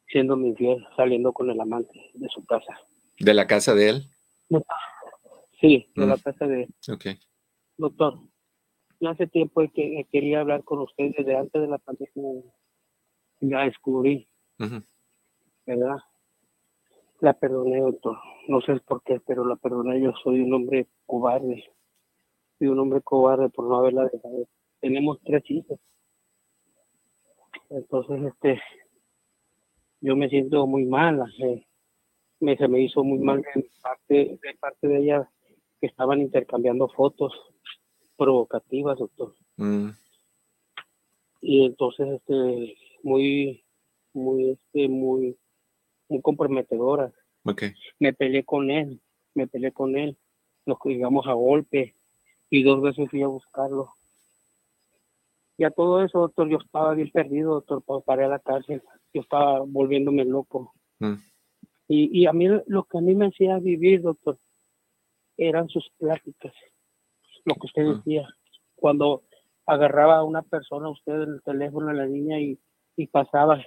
siendo 0.08 0.36
mi 0.36 0.48
infiel, 0.48 0.86
saliendo 0.96 1.32
con 1.32 1.50
el 1.50 1.60
amante 1.60 2.10
de 2.14 2.28
su 2.28 2.44
casa. 2.44 2.80
¿De 3.18 3.34
la 3.34 3.46
casa 3.46 3.74
de 3.74 3.88
él? 3.90 4.10
Sí, 5.60 5.90
de 5.94 6.06
la 6.06 6.16
Mm. 6.16 6.20
casa 6.20 6.46
de 6.46 6.68
Ok. 6.92 7.06
doctor. 7.76 8.18
Ya 9.00 9.10
hace 9.10 9.26
tiempo 9.26 9.62
que 9.74 10.06
quería 10.10 10.40
hablar 10.40 10.64
con 10.64 10.80
usted 10.80 11.12
desde 11.16 11.36
antes 11.36 11.60
de 11.60 11.68
la 11.68 11.78
pandemia. 11.78 12.42
Ya 13.40 13.60
descubrí. 13.64 14.28
¿verdad? 15.66 15.96
La 17.20 17.32
perdoné, 17.32 17.80
doctor. 17.80 18.18
No 18.48 18.60
sé 18.60 18.76
por 18.80 19.02
qué, 19.02 19.18
pero 19.26 19.46
la 19.46 19.56
perdoné. 19.56 20.00
Yo 20.00 20.12
soy 20.22 20.40
un 20.40 20.52
hombre 20.52 20.86
cobarde. 21.06 21.64
Soy 22.58 22.68
un 22.68 22.78
hombre 22.78 23.00
cobarde 23.00 23.48
por 23.48 23.66
no 23.66 23.76
haberla 23.76 24.04
dejado. 24.04 24.46
Tenemos 24.80 25.18
tres 25.24 25.42
hijos. 25.50 25.80
Entonces, 27.70 28.22
este, 28.32 28.60
yo 30.00 30.16
me 30.16 30.28
siento 30.28 30.66
muy 30.66 30.84
mal. 30.84 31.22
eh, 31.42 31.66
Me, 32.44 32.56
se 32.58 32.68
me 32.68 32.80
hizo 32.80 33.02
muy 33.02 33.18
mal 33.18 33.40
de 33.54 33.66
parte, 33.82 34.14
de 34.42 34.54
parte 34.60 34.86
de 34.86 34.98
ella 34.98 35.30
que 35.80 35.86
estaban 35.86 36.20
intercambiando 36.20 36.88
fotos 36.88 37.32
provocativas, 38.18 38.98
doctor. 38.98 39.34
Mm, 39.56 39.88
Y 41.40 41.64
entonces, 41.66 42.06
este, 42.08 42.76
muy, 43.02 43.64
muy, 44.12 44.50
este, 44.50 44.88
muy, 44.88 45.36
muy 46.08 46.20
comprometedoras. 46.22 47.12
ok. 47.44 47.62
me 47.98 48.12
peleé 48.12 48.44
con 48.44 48.70
él, 48.70 49.00
me 49.34 49.46
peleé 49.46 49.72
con 49.72 49.96
él, 49.96 50.16
nos 50.66 50.78
llegamos 50.84 51.26
a 51.26 51.32
golpe 51.32 51.94
y 52.50 52.62
dos 52.62 52.80
veces 52.82 53.08
fui 53.10 53.22
a 53.22 53.26
buscarlo. 53.26 53.94
Y 55.56 55.64
a 55.64 55.70
todo 55.70 56.02
eso, 56.02 56.18
doctor, 56.20 56.48
yo 56.48 56.58
estaba 56.58 56.94
bien 56.94 57.10
perdido, 57.10 57.54
doctor, 57.54 57.82
pa- 57.82 58.00
paré 58.00 58.24
a 58.24 58.28
la 58.28 58.38
cárcel, 58.38 58.82
yo 59.14 59.20
estaba 59.22 59.60
volviéndome 59.60 60.24
loco. 60.24 60.72
Mm. 60.98 61.14
Y, 61.88 62.18
y 62.22 62.26
a 62.26 62.32
mí 62.32 62.46
lo 62.66 62.84
que 62.84 62.98
a 62.98 63.00
mí 63.00 63.14
me 63.14 63.26
hacía 63.26 63.58
vivir, 63.58 64.02
doctor, 64.02 64.38
eran 65.36 65.68
sus 65.68 65.90
pláticas, 65.98 66.54
lo 67.44 67.54
que 67.54 67.66
usted 67.66 67.82
decía. 67.96 68.28
Cuando 68.76 69.22
agarraba 69.66 70.16
a 70.18 70.24
una 70.24 70.42
persona, 70.42 70.88
usted 70.88 71.12
en 71.22 71.34
el 71.34 71.42
teléfono, 71.42 71.90
en 71.90 71.96
la 71.98 72.06
línea 72.06 72.40
y, 72.40 72.58
y 72.96 73.06
pasaba, 73.06 73.62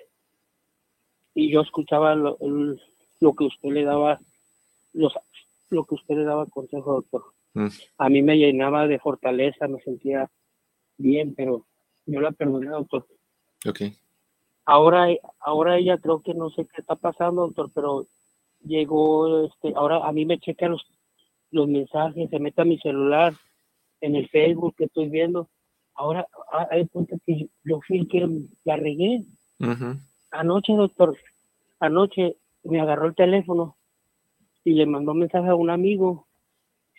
y 1.33 1.51
yo 1.51 1.61
escuchaba 1.61 2.15
lo, 2.15 2.37
el- 2.41 2.81
lo 3.19 3.33
que 3.33 3.43
usted 3.45 3.69
le 3.69 3.83
daba, 3.83 4.19
los, 4.93 5.13
lo 5.69 5.85
que 5.85 5.95
usted 5.95 6.15
le 6.15 6.23
daba 6.23 6.45
consejo, 6.47 6.93
doctor. 6.93 7.23
Mm. 7.53 7.67
A 7.97 8.09
mí 8.09 8.21
me 8.21 8.37
llenaba 8.37 8.87
de 8.87 8.99
fortaleza, 8.99 9.67
me 9.67 9.79
sentía 9.81 10.29
bien, 10.97 11.33
pero 11.35 11.65
yo 12.05 12.21
la 12.21 12.31
perdoné, 12.31 12.67
doctor. 12.69 13.07
Ok. 13.67 13.81
Ahora, 14.69 15.07
ahora 15.39 15.77
ella 15.77 15.97
creo 15.97 16.21
que 16.21 16.33
no 16.33 16.49
sé 16.49 16.65
qué 16.65 16.81
está 16.81 16.97
pasando, 16.97 17.43
doctor, 17.43 17.71
pero 17.73 18.05
llegó, 18.65 19.45
este, 19.45 19.71
ahora 19.73 20.05
a 20.05 20.11
mí 20.11 20.25
me 20.25 20.39
checa 20.39 20.67
los, 20.67 20.85
los 21.51 21.69
mensajes, 21.69 22.29
se 22.29 22.37
mete 22.37 22.61
a 22.61 22.65
mi 22.65 22.77
celular, 22.79 23.33
en 24.01 24.17
el 24.17 24.27
Facebook 24.27 24.75
que 24.75 24.83
estoy 24.83 25.07
viendo. 25.07 25.47
Ahora, 25.95 26.27
ah, 26.51 26.67
hay 26.69 26.85
cuenta 26.87 27.15
que 27.25 27.47
yo 27.63 27.79
fui 27.87 27.99
el 27.99 28.09
que 28.09 28.27
la 28.65 28.75
regué. 28.75 29.23
Anoche, 30.31 30.73
doctor, 30.73 31.17
anoche 31.79 32.35
me 32.63 32.81
agarró 32.81 33.07
el 33.07 33.15
teléfono 33.15 33.77
y 34.65 34.73
le 34.73 34.85
mandó 34.85 35.13
un 35.13 35.19
mensaje 35.19 35.47
a 35.47 35.55
un 35.55 35.69
amigo, 35.69 36.27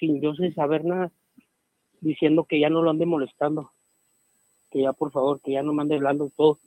sin 0.00 0.22
yo 0.22 0.34
sin 0.37 0.54
saber 0.54 0.87
nada, 0.87 1.12
diciendo 2.00 2.44
que 2.44 2.60
ya 2.60 2.70
no 2.70 2.80
lo 2.80 2.88
ande 2.88 3.04
molestando, 3.04 3.72
que 4.70 4.80
ya 4.80 4.94
por 4.94 5.12
favor, 5.12 5.42
que 5.42 5.52
ya 5.52 5.62
no 5.62 5.75
me 5.75 5.82
ande 5.82 5.96
hablando 5.96 6.30
todo. 6.34 6.58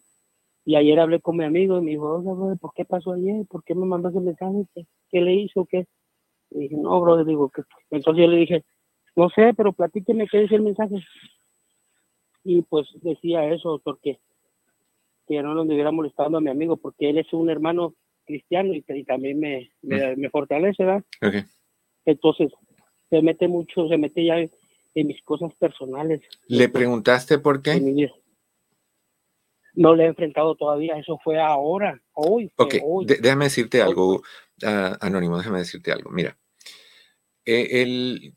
Y 0.65 0.75
ayer 0.75 0.99
hablé 0.99 1.19
con 1.19 1.37
mi 1.37 1.43
amigo 1.43 1.77
y 1.77 1.81
me 1.81 1.91
dijo, 1.91 2.17
oiga, 2.17 2.33
brother, 2.33 2.57
¿por 2.57 2.73
qué 2.73 2.85
pasó 2.85 3.13
ayer? 3.13 3.45
¿Por 3.47 3.63
qué 3.63 3.73
me 3.73 3.85
mandó 3.85 4.09
ese 4.09 4.19
mensaje? 4.19 4.65
¿Qué, 4.73 4.85
qué 5.09 5.21
le 5.21 5.33
hizo? 5.33 5.65
¿Qué? 5.65 5.87
Y 6.51 6.59
dije, 6.59 6.75
no, 6.77 6.99
bro, 7.01 7.23
digo, 7.23 7.49
que 7.49 7.63
entonces 7.89 8.23
yo 8.23 8.29
le 8.29 8.37
dije, 8.37 8.63
No 9.15 9.29
sé, 9.29 9.53
pero 9.55 9.73
platíqueme 9.73 10.27
qué 10.27 10.41
dice 10.41 10.55
el 10.55 10.61
mensaje. 10.61 10.95
Y 12.43 12.61
pues 12.63 12.87
decía 13.01 13.45
eso, 13.53 13.69
doctor, 13.69 13.99
que, 14.01 14.19
no 15.29 15.53
nos 15.53 15.63
estuviera 15.63 15.91
molestando 15.91 16.37
a 16.37 16.41
mi 16.41 16.49
amigo, 16.49 16.75
porque 16.75 17.09
él 17.09 17.17
es 17.17 17.31
un 17.31 17.49
hermano 17.49 17.93
cristiano 18.25 18.73
y, 18.73 18.81
también 19.03 19.39
me, 19.39 19.71
me, 19.81 20.29
fortalece, 20.29 20.83
¿verdad? 20.83 21.03
Entonces, 22.05 22.51
se 23.09 23.21
mete 23.21 23.47
mucho, 23.47 23.87
se 23.87 23.97
mete 23.97 24.25
ya 24.25 24.37
en, 24.37 24.49
mis 25.07 25.21
cosas 25.23 25.53
personales. 25.55 26.21
¿Le 26.47 26.67
preguntaste 26.67 27.39
por 27.39 27.61
qué? 27.61 27.79
No 29.73 29.95
le 29.95 30.03
he 30.03 30.07
enfrentado 30.07 30.55
todavía, 30.55 30.97
eso 30.97 31.17
fue 31.23 31.39
ahora, 31.39 32.01
hoy. 32.13 32.51
Ok, 32.57 32.75
déjame 33.05 33.45
decirte 33.45 33.81
algo, 33.81 34.21
ah, 34.63 34.97
Anónimo, 34.99 35.37
déjame 35.37 35.59
decirte 35.59 35.91
algo. 35.91 36.09
Mira, 36.09 36.37
eh, 37.45 37.81
el, 37.81 38.35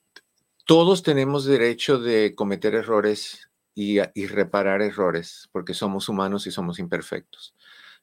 todos 0.66 1.02
tenemos 1.02 1.44
derecho 1.44 1.98
de 1.98 2.34
cometer 2.34 2.74
errores 2.74 3.50
y, 3.74 3.98
y, 4.14 4.26
reparar 4.26 4.80
errores, 4.82 5.48
porque 5.52 5.74
somos 5.74 6.08
humanos 6.08 6.46
y 6.46 6.52
somos 6.52 6.78
imperfectos. 6.78 7.54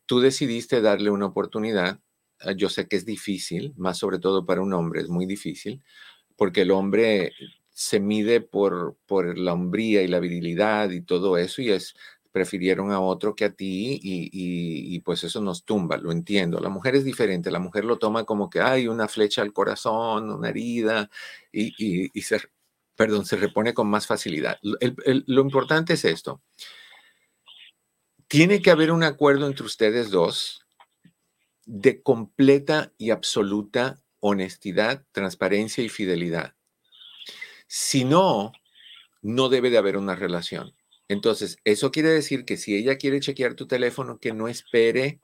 Tú 0.05 0.19
decidiste 0.19 0.81
darle 0.81 1.09
una 1.09 1.27
oportunidad. 1.27 1.99
Ah, 2.39 2.51
yo 2.51 2.69
sé 2.69 2.87
que 2.87 2.97
es 2.97 3.05
difícil, 3.05 3.73
más 3.77 3.97
sobre 3.97 4.19
todo 4.19 4.45
para 4.45 4.61
un 4.61 4.73
hombre, 4.73 5.01
es 5.01 5.09
muy 5.09 5.25
difícil, 5.25 5.81
porque 6.35 6.61
el 6.61 6.71
hombre 6.71 7.31
se 7.69 7.99
mide 7.99 8.41
por, 8.41 8.97
por 9.05 9.37
la 9.37 9.53
hombría 9.53 10.01
y 10.01 10.07
la 10.07 10.19
virilidad 10.19 10.89
y 10.91 11.01
todo 11.01 11.37
eso, 11.37 11.61
y 11.61 11.69
es 11.71 11.95
prefirieron 12.31 12.91
a 12.91 12.99
otro 12.99 13.35
que 13.35 13.45
a 13.45 13.53
ti 13.53 13.99
y, 14.01 14.99
pues 15.01 15.23
eso 15.23 15.41
nos 15.41 15.65
tumba, 15.65 15.97
lo 15.97 16.11
entiendo. 16.11 16.59
La 16.59 16.69
mujer 16.69 16.95
es 16.95 17.03
diferente, 17.03 17.51
la 17.51 17.59
mujer 17.59 17.85
lo 17.85 17.97
toma 17.97 18.23
como 18.23 18.49
que 18.49 18.61
hay 18.61 18.87
una 18.87 19.07
flecha 19.07 19.41
al 19.41 19.53
corazón, 19.53 20.31
una 20.31 20.49
herida 20.49 21.09
y, 21.51 22.09
se, 22.21 22.41
perdón, 22.95 23.25
se 23.25 23.37
repone 23.37 23.73
con 23.73 23.87
más 23.89 24.07
facilidad. 24.07 24.59
lo 24.61 25.41
importante 25.41 25.93
es 25.93 26.05
esto. 26.05 26.41
Tiene 28.27 28.61
que 28.61 28.71
haber 28.71 28.91
un 28.91 29.03
acuerdo 29.03 29.47
entre 29.47 29.65
ustedes 29.65 30.09
dos 30.09 30.65
de 31.65 32.01
completa 32.01 32.91
y 32.97 33.11
absoluta 33.11 34.01
honestidad, 34.19 35.05
transparencia 35.11 35.83
y 35.83 35.89
fidelidad. 35.89 36.55
Si 37.67 38.03
no, 38.03 38.51
no 39.21 39.49
debe 39.49 39.69
de 39.69 39.77
haber 39.77 39.97
una 39.97 40.15
relación. 40.15 40.73
Entonces, 41.11 41.57
eso 41.65 41.91
quiere 41.91 42.07
decir 42.07 42.45
que 42.45 42.55
si 42.55 42.73
ella 42.73 42.95
quiere 42.97 43.19
chequear 43.19 43.55
tu 43.55 43.67
teléfono, 43.67 44.17
que 44.17 44.31
no 44.31 44.47
espere 44.47 45.19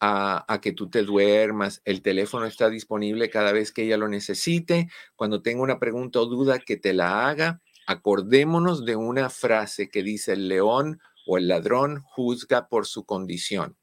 a, 0.00 0.60
que 0.62 0.72
tú 0.72 0.88
te 0.88 1.02
duermas. 1.02 1.82
El 1.84 2.00
teléfono 2.00 2.46
está 2.46 2.70
disponible 2.70 3.28
cada 3.28 3.52
vez 3.52 3.70
que 3.70 3.82
ella 3.82 3.98
lo 3.98 4.08
necesite. 4.08 4.88
Cuando 5.16 5.42
tenga 5.42 5.62
una 5.62 5.78
pregunta 5.78 6.20
o 6.20 6.24
duda, 6.24 6.58
que 6.58 6.78
te 6.78 6.94
la 6.94 7.28
haga. 7.28 7.60
Acordémonos 7.86 8.86
de 8.86 8.96
una 8.96 9.28
frase 9.28 9.90
que 9.90 10.02
dice 10.02 10.32
el 10.32 10.48
león 10.48 11.02
o 11.26 11.36
el 11.36 11.48
ladrón 11.48 12.00
juzga 12.00 12.68
por 12.68 12.86
su 12.86 13.04
condición. 13.04 13.76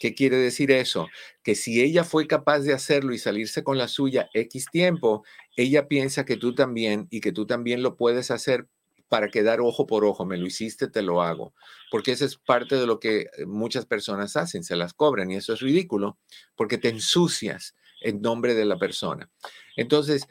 ¿Qué 0.00 0.12
quiere 0.12 0.38
decir 0.38 0.72
eso? 0.72 1.06
Que 1.44 1.54
si 1.54 1.82
ella 1.82 2.02
fue 2.02 2.26
capaz 2.26 2.62
de 2.62 2.72
hacerlo 2.72 3.14
y 3.14 3.18
salirse 3.18 3.62
con 3.62 3.78
la 3.78 3.86
suya 3.86 4.28
X 4.34 4.66
tiempo, 4.72 5.22
ella 5.56 5.86
piensa 5.86 6.24
que 6.24 6.36
tú 6.36 6.52
también 6.52 7.06
y 7.10 7.20
que 7.20 7.30
tú 7.30 7.46
también 7.46 7.80
lo 7.80 7.96
puedes 7.96 8.32
hacer 8.32 8.66
para 9.14 9.28
quedar 9.28 9.60
ojo 9.60 9.86
por 9.86 10.04
ojo, 10.04 10.26
me 10.26 10.36
lo 10.36 10.44
hiciste, 10.44 10.88
te 10.88 11.00
lo 11.00 11.22
hago. 11.22 11.54
Porque 11.88 12.10
esa 12.10 12.24
es 12.24 12.36
parte 12.36 12.74
de 12.74 12.84
lo 12.84 12.98
que 12.98 13.28
eh, 13.38 13.46
muchas 13.46 13.86
personas 13.86 14.36
hacen, 14.36 14.64
se 14.64 14.74
las 14.74 14.92
cobran 14.92 15.30
y 15.30 15.36
eso 15.36 15.52
es 15.52 15.60
ridículo 15.60 16.18
porque 16.56 16.78
te 16.78 16.88
ensucias 16.88 17.76
en 18.00 18.20
nombre 18.20 18.54
de 18.54 18.64
la 18.64 18.76
persona. 18.76 19.30
Entonces, 19.76 20.26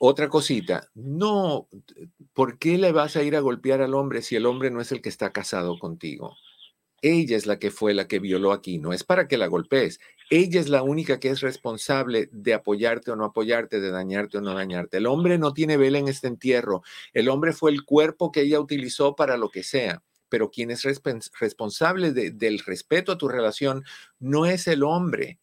otra 0.00 0.28
cosita, 0.28 0.90
no, 0.94 1.68
¿por 2.32 2.58
qué 2.58 2.76
le 2.76 2.90
vas 2.90 3.14
a 3.14 3.22
ir 3.22 3.36
a 3.36 3.40
golpear 3.40 3.82
al 3.82 3.94
hombre 3.94 4.20
si 4.20 4.34
el 4.34 4.46
hombre 4.46 4.72
no 4.72 4.80
es 4.80 4.90
el 4.90 5.00
que 5.00 5.08
está 5.08 5.30
casado 5.30 5.78
contigo? 5.78 6.34
Ella 7.02 7.36
es 7.36 7.46
la 7.46 7.58
que 7.58 7.70
fue 7.70 7.94
la 7.94 8.06
que 8.08 8.18
violó 8.18 8.52
aquí, 8.52 8.78
no 8.78 8.92
es 8.92 9.04
para 9.04 9.26
que 9.26 9.38
la 9.38 9.46
golpees. 9.46 10.00
Ella 10.28 10.60
es 10.60 10.68
la 10.68 10.82
única 10.82 11.18
que 11.18 11.30
es 11.30 11.40
responsable 11.40 12.28
de 12.30 12.54
apoyarte 12.54 13.10
o 13.10 13.16
no 13.16 13.24
apoyarte, 13.24 13.80
de 13.80 13.90
dañarte 13.90 14.38
o 14.38 14.40
no 14.40 14.54
dañarte. 14.54 14.98
El 14.98 15.06
hombre 15.06 15.38
no 15.38 15.54
tiene 15.54 15.76
vela 15.76 15.98
en 15.98 16.08
este 16.08 16.28
entierro. 16.28 16.82
El 17.12 17.28
hombre 17.28 17.52
fue 17.52 17.70
el 17.70 17.84
cuerpo 17.84 18.30
que 18.30 18.42
ella 18.42 18.60
utilizó 18.60 19.16
para 19.16 19.36
lo 19.36 19.50
que 19.50 19.62
sea. 19.62 20.02
Pero 20.28 20.50
quien 20.50 20.70
es 20.70 20.84
responsable 21.40 22.12
del 22.12 22.58
respeto 22.60 23.12
a 23.12 23.18
tu 23.18 23.28
relación 23.28 23.84
no 24.20 24.46
es 24.46 24.68
el 24.68 24.84
hombre, 24.84 25.40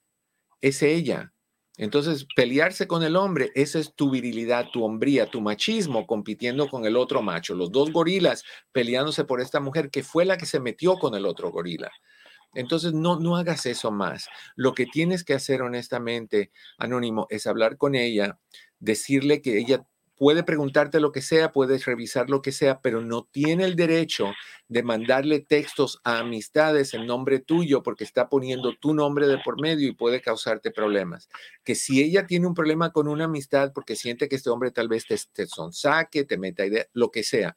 es 0.61 0.81
ella. 0.81 1.33
Entonces, 1.77 2.25
pelearse 2.35 2.87
con 2.87 3.03
el 3.03 3.15
hombre, 3.15 3.51
esa 3.53 3.77
es 3.77 3.93
tu 3.93 4.09
virilidad, 4.09 4.69
tu 4.71 4.83
hombría, 4.83 5.29
tu 5.29 5.41
machismo 5.41 6.07
compitiendo 6.07 6.69
con 6.69 6.85
el 6.85 6.97
otro 6.97 7.21
macho. 7.21 7.53
Los 7.53 7.71
dos 7.71 7.91
gorilas 7.91 8.43
peleándose 8.71 9.23
por 9.25 9.41
esta 9.41 9.59
mujer 9.59 9.91
que 9.91 10.03
fue 10.03 10.25
la 10.25 10.37
que 10.37 10.47
se 10.47 10.59
metió 10.59 10.95
con 10.95 11.13
el 11.13 11.25
otro 11.25 11.51
gorila. 11.51 11.91
Entonces, 12.55 12.93
no, 12.93 13.19
no 13.19 13.37
hagas 13.37 13.67
eso 13.67 13.91
más. 13.91 14.27
Lo 14.55 14.73
que 14.73 14.87
tienes 14.87 15.23
que 15.23 15.35
hacer 15.35 15.61
honestamente, 15.61 16.51
Anónimo, 16.79 17.27
es 17.29 17.45
hablar 17.45 17.77
con 17.77 17.93
ella, 17.93 18.39
decirle 18.79 19.43
que 19.43 19.59
ella 19.59 19.85
puede 20.17 20.43
preguntarte 20.43 20.99
lo 20.99 21.11
que 21.11 21.21
sea, 21.21 21.51
puedes 21.51 21.85
revisar 21.85 22.29
lo 22.29 22.41
que 22.41 22.51
sea, 22.51 22.81
pero 22.81 23.01
no 23.01 23.27
tiene 23.31 23.65
el 23.65 23.75
derecho 23.75 24.33
de 24.67 24.83
mandarle 24.83 25.39
textos 25.39 25.99
a 26.03 26.19
amistades 26.19 26.93
en 26.93 27.05
nombre 27.05 27.39
tuyo 27.39 27.83
porque 27.83 28.03
está 28.03 28.27
poniendo 28.27 28.75
tu 28.75 28.93
nombre 28.93 29.27
de 29.27 29.37
por 29.37 29.61
medio 29.61 29.87
y 29.87 29.93
puede 29.93 30.21
causarte 30.21 30.71
problemas. 30.71 31.29
Que 31.63 31.75
si 31.75 32.01
ella 32.01 32.25
tiene 32.25 32.47
un 32.47 32.55
problema 32.55 32.91
con 32.91 33.07
una 33.07 33.25
amistad 33.25 33.71
porque 33.73 33.95
siente 33.95 34.27
que 34.27 34.35
este 34.35 34.49
hombre 34.49 34.71
tal 34.71 34.87
vez 34.87 35.05
te, 35.05 35.17
te 35.31 35.45
sonsaque, 35.45 36.25
te 36.25 36.37
meta 36.37 36.65
idea, 36.65 36.87
lo 36.93 37.11
que 37.11 37.23
sea, 37.23 37.55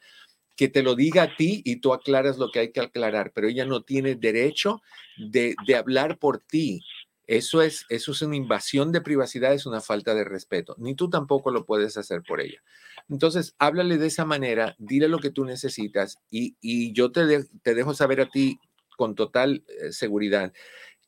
que 0.54 0.68
te 0.68 0.82
lo 0.82 0.94
diga 0.94 1.22
a 1.22 1.36
ti 1.36 1.62
y 1.64 1.76
tú 1.76 1.94
aclaras 1.94 2.36
lo 2.36 2.50
que 2.50 2.58
hay 2.58 2.72
que 2.72 2.80
aclarar, 2.80 3.32
pero 3.34 3.48
ella 3.48 3.64
no 3.64 3.82
tiene 3.82 4.14
derecho 4.14 4.82
de, 5.16 5.54
de 5.66 5.74
hablar 5.74 6.18
por 6.18 6.38
ti 6.40 6.82
eso 7.30 7.62
es, 7.62 7.86
eso 7.90 8.10
es 8.10 8.22
una 8.22 8.34
invasión 8.34 8.90
de 8.90 9.00
privacidad, 9.00 9.54
es 9.54 9.64
una 9.64 9.80
falta 9.80 10.16
de 10.16 10.24
respeto. 10.24 10.74
Ni 10.78 10.96
tú 10.96 11.08
tampoco 11.08 11.52
lo 11.52 11.64
puedes 11.64 11.96
hacer 11.96 12.24
por 12.26 12.40
ella. 12.40 12.60
Entonces, 13.08 13.54
háblale 13.60 13.98
de 13.98 14.08
esa 14.08 14.24
manera, 14.24 14.74
dile 14.80 15.06
lo 15.06 15.20
que 15.20 15.30
tú 15.30 15.44
necesitas 15.44 16.18
y, 16.28 16.92
yo 16.92 17.12
te, 17.12 17.44
te, 17.62 17.74
dejo 17.76 17.94
saber 17.94 18.20
a 18.20 18.28
ti 18.28 18.58
con 18.96 19.14
total 19.14 19.62
eh, 19.68 19.92
seguridad 19.92 20.52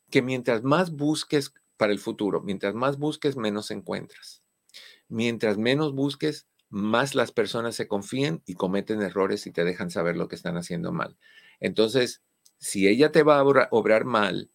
que 0.09 0.21
mientras 0.21 0.63
más 0.63 0.91
busques 0.91 1.53
para 1.75 1.91
el 1.91 1.99
futuro, 1.99 2.39
mientras 2.39 2.73
más 2.73 2.97
busques, 2.97 3.35
menos 3.35 3.69
encuentras. 3.69 4.43
Mientras 5.09 5.57
menos 5.57 5.93
busques, 5.93 6.47
más 6.69 7.15
las 7.15 7.33
personas 7.33 7.75
se 7.75 7.89
confían 7.89 8.41
y 8.45 8.53
cometen 8.53 9.01
errores 9.01 9.45
y 9.45 9.51
te 9.51 9.65
dejan 9.65 9.91
saber 9.91 10.15
lo 10.15 10.29
que 10.29 10.35
están 10.35 10.55
haciendo 10.55 10.93
mal. 10.93 11.17
Entonces, 11.59 12.21
si 12.59 12.87
ella 12.87 13.11
te 13.11 13.23
va 13.23 13.39
a 13.39 13.67
obrar 13.71 14.05
mal, 14.05 14.49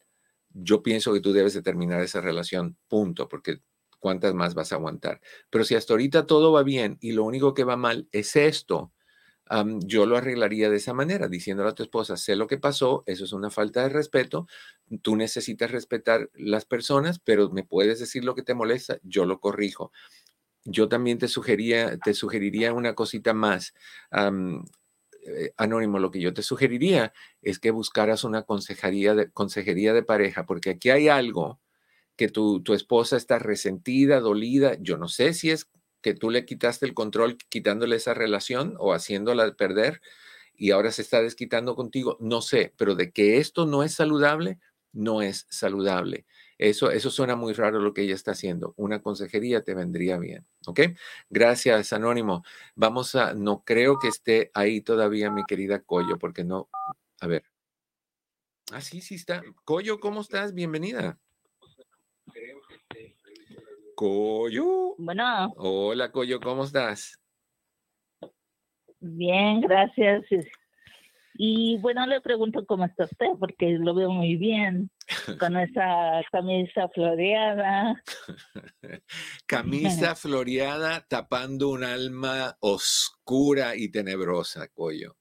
yo 0.51 0.83
pienso 0.83 1.13
que 1.13 1.21
tú 1.21 1.33
debes 1.33 1.55
de 1.55 1.63
terminar 1.63 2.03
esa 2.03 2.21
relación, 2.21 2.77
punto, 2.89 3.29
porque 3.29 3.61
cuántas 3.99 4.35
más 4.35 4.55
vas 4.55 4.73
a 4.73 4.77
aguantar. 4.77 5.21
Pero 5.51 5.65
si 5.65 5.75
hasta 5.75 5.93
ahorita 5.93 6.27
todo 6.27 6.53
va 6.53 6.63
bien 6.63 6.99
y 7.01 7.13
lo 7.13 7.25
único 7.25 7.55
que 7.55 7.65
va 7.65 7.77
mal 7.77 8.09
es 8.13 8.37
esto, 8.37 8.93
yo 9.81 10.07
lo 10.07 10.17
arreglaría 10.17 10.69
de 10.69 10.77
esa 10.77 10.93
manera, 10.93 11.29
diciéndole 11.29 11.71
a 11.71 11.75
tu 11.75 11.83
esposa, 11.83 12.17
sé 12.17 12.37
lo 12.37 12.47
que 12.47 12.59
pasó, 12.59 13.03
eso 13.07 13.25
es 13.25 13.33
una 13.33 13.51
falta 13.51 13.83
de 13.83 13.89
respeto, 13.89 14.47
tú 15.03 15.17
necesitas 15.17 15.71
respetar 15.71 16.31
las 16.35 16.65
personas, 16.65 17.19
pero 17.19 17.51
me 17.51 17.65
puedes 17.65 17.99
decir 17.99 18.25
lo 18.25 18.35
que 18.35 18.43
te 18.43 18.55
molesta, 18.55 18.99
yo 19.03 19.25
lo 19.25 19.41
corrijo. 19.41 19.91
Yo 20.65 20.89
también 20.89 21.19
te, 21.19 21.29
sugería, 21.29 21.97
te 21.99 22.13
sugeriría 22.13 22.75
una 22.75 22.95
cosita 22.95 23.33
más. 23.33 23.73
Eh, 25.37 25.53
anónimo, 25.57 25.99
lo 25.99 26.11
que 26.11 26.21
yo 26.21 26.35
te 26.35 26.43
sugeriría 26.43 27.13
es 27.43 27.59
que 27.59 27.71
buscaras 27.71 28.25
una 28.25 28.43
consejería 28.43 29.15
de, 29.15 29.31
consejería 29.31 29.93
de 29.93 30.03
pareja, 30.03 30.47
porque 30.47 30.71
aquí 30.71 30.91
hay 30.91 31.09
algo 31.09 31.61
que 32.17 32.29
tu, 32.29 32.63
tu 32.63 32.75
esposa 32.75 33.17
está 33.17 33.39
resentida, 33.39 34.21
dolida. 34.21 34.77
Yo 34.81 34.97
no 34.99 35.09
sé 35.09 35.35
si 35.35 35.51
es 35.51 35.71
que 36.03 36.15
tú 36.15 36.31
le 36.31 36.45
quitaste 36.45 36.87
el 36.87 36.95
control 36.95 37.39
quitándole 37.49 37.97
esa 37.97 38.15
relación 38.15 38.75
o 38.79 38.93
haciéndola 38.93 39.55
perder 39.55 40.01
y 40.55 40.73
ahora 40.73 40.91
se 40.91 41.03
está 41.03 41.23
desquitando 41.23 41.77
contigo. 41.77 42.17
No 42.21 42.43
sé, 42.43 42.75
pero 42.77 42.95
de 42.95 43.13
que 43.13 43.39
esto 43.39 43.67
no 43.67 43.83
es 43.83 43.95
saludable, 43.95 44.59
no 44.93 45.23
es 45.23 45.47
saludable. 45.49 46.27
Eso, 46.59 46.91
eso 46.91 47.11
suena 47.11 47.37
muy 47.37 47.53
raro 47.53 47.79
lo 47.79 47.95
que 47.95 48.03
ella 48.03 48.15
está 48.15 48.33
haciendo. 48.33 48.75
Una 48.77 49.01
consejería 49.01 49.63
te 49.63 49.75
vendría 49.75 50.19
bien. 50.19 50.45
¿Ok? 50.67 50.81
Gracias, 51.31 51.93
Anónimo. 51.93 52.45
Vamos 52.75 53.15
a, 53.15 53.33
no 53.35 53.63
creo 53.65 53.99
que 53.99 54.09
esté 54.09 54.51
ahí 54.55 54.81
todavía 54.81 55.31
mi 55.31 55.45
querida 55.45 55.81
Coyo, 55.81 56.19
porque 56.19 56.43
no, 56.43 56.69
a 57.21 57.27
ver. 57.29 57.45
Ah, 58.73 58.81
sí, 58.81 59.01
sí 59.01 59.15
está. 59.15 59.43
Coyo, 59.65 60.01
¿cómo 60.01 60.21
estás? 60.21 60.53
Bienvenida. 60.53 61.19
Coyo. 63.95 64.95
Bueno. 64.99 65.55
Hola, 65.57 66.11
Coyo, 66.11 66.41
¿cómo 66.41 66.65
estás? 66.65 67.19
Bien, 69.01 69.61
gracias. 69.61 70.25
Y 71.41 71.79
bueno, 71.79 72.05
le 72.05 72.21
pregunto 72.21 72.67
cómo 72.67 72.85
está 72.85 73.05
usted, 73.05 73.29
porque 73.39 73.79
lo 73.79 73.95
veo 73.95 74.11
muy 74.11 74.35
bien, 74.35 74.91
con 75.41 75.57
esa 75.57 76.21
camisa 76.33 76.89
floreada. 76.89 78.03
camisa 79.47 80.17
floreada 80.17 81.07
tapando 81.09 81.69
un 81.69 81.85
alma 81.85 82.57
oscura 82.59 83.77
y 83.77 83.89
tenebrosa, 83.89 84.67
Coyo. 84.67 85.17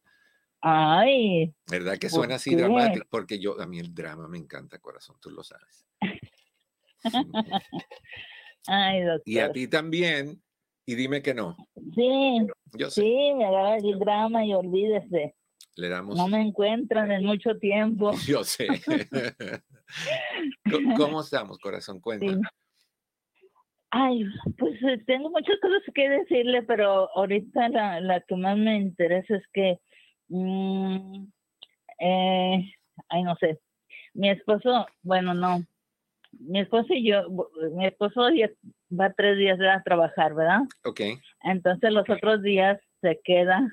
Ay. 0.59 1.53
¿Verdad 1.69 1.99
que 1.99 2.09
suena 2.09 2.35
así 2.35 2.55
dramático? 2.55 3.05
Porque 3.11 3.37
yo, 3.37 3.61
a 3.61 3.67
mí 3.67 3.77
el 3.77 3.93
drama 3.93 4.27
me 4.27 4.39
encanta, 4.39 4.79
corazón, 4.79 5.17
tú 5.21 5.29
lo 5.29 5.43
sabes. 5.43 5.85
Ay, 8.65 9.03
doctor. 9.03 9.21
Y 9.23 9.37
a 9.37 9.51
ti 9.51 9.67
también, 9.67 10.41
y 10.83 10.95
dime 10.95 11.21
que 11.21 11.35
no. 11.35 11.55
Sí, 11.93 12.39
yo 12.73 12.89
sé. 12.89 13.01
sí, 13.01 13.33
me 13.35 13.45
agarra 13.45 13.77
el 13.77 13.99
drama 13.99 14.43
y 14.43 14.55
olvídese. 14.55 15.36
Le 15.77 15.89
damos... 15.89 16.17
No 16.17 16.27
me 16.27 16.41
encuentran 16.41 17.11
en 17.11 17.23
mucho 17.23 17.57
tiempo. 17.59 18.11
Yo 18.27 18.43
sé. 18.43 18.67
¿Cómo 20.97 21.21
estamos, 21.21 21.59
corazón? 21.59 21.99
Cuéntame. 21.99 22.41
Ay, 23.89 24.25
pues 24.57 24.81
eh, 24.83 25.01
tengo 25.05 25.29
muchas 25.29 25.57
cosas 25.61 25.81
que 25.93 26.09
decirle, 26.09 26.63
pero 26.63 27.09
ahorita 27.15 27.69
la, 27.69 28.01
la 28.01 28.19
que 28.21 28.35
más 28.35 28.57
me 28.57 28.75
interesa 28.75 29.37
es 29.37 29.43
que, 29.53 29.79
mm, 30.27 31.23
eh, 31.99 32.73
ay, 33.09 33.23
no 33.23 33.35
sé, 33.37 33.59
mi 34.13 34.29
esposo, 34.29 34.87
bueno, 35.03 35.33
no, 35.33 35.63
mi 36.31 36.59
esposo 36.59 36.93
y 36.93 37.09
yo, 37.09 37.23
mi 37.75 37.85
esposo 37.85 38.27
va 38.91 39.13
tres 39.13 39.37
días 39.37 39.59
a 39.61 39.81
trabajar, 39.83 40.33
¿verdad? 40.33 40.61
Ok. 40.83 41.01
Entonces 41.43 41.91
los 41.91 42.09
otros 42.09 42.41
días 42.41 42.79
se 43.01 43.21
queda, 43.23 43.67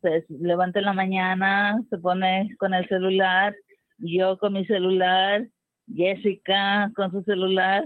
se 0.00 0.24
levanta 0.28 0.78
en 0.78 0.84
la 0.86 0.92
mañana, 0.92 1.80
se 1.90 1.98
pone 1.98 2.54
con 2.58 2.74
el 2.74 2.86
celular, 2.88 3.54
yo 3.98 4.38
con 4.38 4.54
mi 4.54 4.64
celular, 4.66 5.46
Jessica 5.94 6.90
con 6.94 7.10
su 7.10 7.22
celular, 7.22 7.84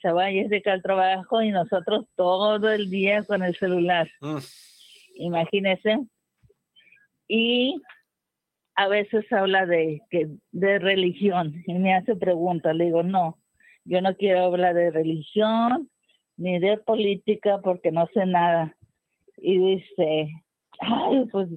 se 0.00 0.12
va 0.12 0.30
Jessica 0.30 0.72
al 0.72 0.82
trabajo 0.82 1.42
y 1.42 1.50
nosotros 1.50 2.06
todo 2.16 2.70
el 2.70 2.90
día 2.90 3.24
con 3.24 3.42
el 3.42 3.56
celular. 3.56 4.08
Mm. 4.20 4.38
Imagínese. 5.16 5.98
Y 7.26 7.80
a 8.76 8.86
veces 8.88 9.30
habla 9.32 9.66
de, 9.66 10.00
que, 10.10 10.28
de 10.52 10.78
religión 10.78 11.62
y 11.66 11.74
me 11.74 11.94
hace 11.94 12.14
preguntas. 12.14 12.76
Le 12.76 12.86
digo, 12.86 13.02
no, 13.02 13.36
yo 13.84 14.00
no 14.00 14.14
quiero 14.16 14.44
hablar 14.44 14.74
de 14.74 14.90
religión 14.90 15.90
ni 16.36 16.60
de 16.60 16.78
política 16.78 17.58
porque 17.62 17.90
no 17.90 18.06
sé 18.14 18.24
nada. 18.24 18.76
Y 19.36 19.58
dice, 19.58 20.30
ay, 20.80 21.26
pues 21.30 21.48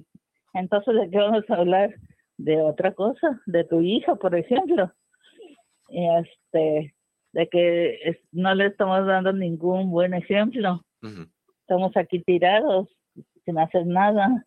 entonces 0.54 0.94
de 0.94 1.10
qué 1.10 1.18
vamos 1.18 1.44
a 1.48 1.54
hablar? 1.54 1.94
De 2.38 2.60
otra 2.60 2.92
cosa, 2.92 3.40
de 3.46 3.64
tu 3.64 3.80
hija, 3.80 4.16
por 4.16 4.34
ejemplo. 4.34 4.92
Este, 5.88 6.94
de 7.32 7.48
que 7.48 8.20
no 8.32 8.54
le 8.54 8.66
estamos 8.66 9.06
dando 9.06 9.32
ningún 9.32 9.90
buen 9.90 10.14
ejemplo. 10.14 10.82
Estamos 11.60 11.96
aquí 11.96 12.20
tirados 12.22 12.88
sin 13.44 13.58
hacer 13.58 13.86
nada. 13.86 14.44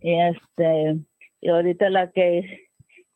Y 0.00 0.14
este, 0.14 0.98
y 1.40 1.48
ahorita 1.48 1.90
la 1.90 2.10
que 2.10 2.68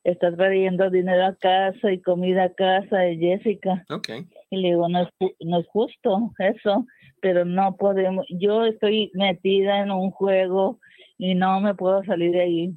está 0.05 0.35
trayendo 0.35 0.91
dinero 0.91 1.27
a 1.27 1.37
casa 1.37 1.93
y 1.93 2.01
comida 2.01 2.45
a 2.45 2.55
casa 2.55 2.99
de 2.99 3.17
Jessica. 3.17 3.85
Okay. 3.89 4.27
Y 4.51 4.57
le 4.57 4.69
digo, 4.69 4.89
no 4.89 5.03
es, 5.03 5.09
no 5.41 5.61
es 5.61 5.67
justo 5.69 6.33
eso, 6.39 6.87
pero 7.23 7.45
no 7.45 7.77
podemos, 7.77 8.27
yo 8.29 8.65
estoy 8.65 9.13
metida 9.15 9.79
en 9.79 9.93
un 9.93 10.11
juego 10.11 10.81
y 11.17 11.37
no 11.37 11.61
me 11.61 11.73
puedo 11.75 12.05
salir 12.05 12.33
de 12.33 12.43
ahí. 12.43 12.75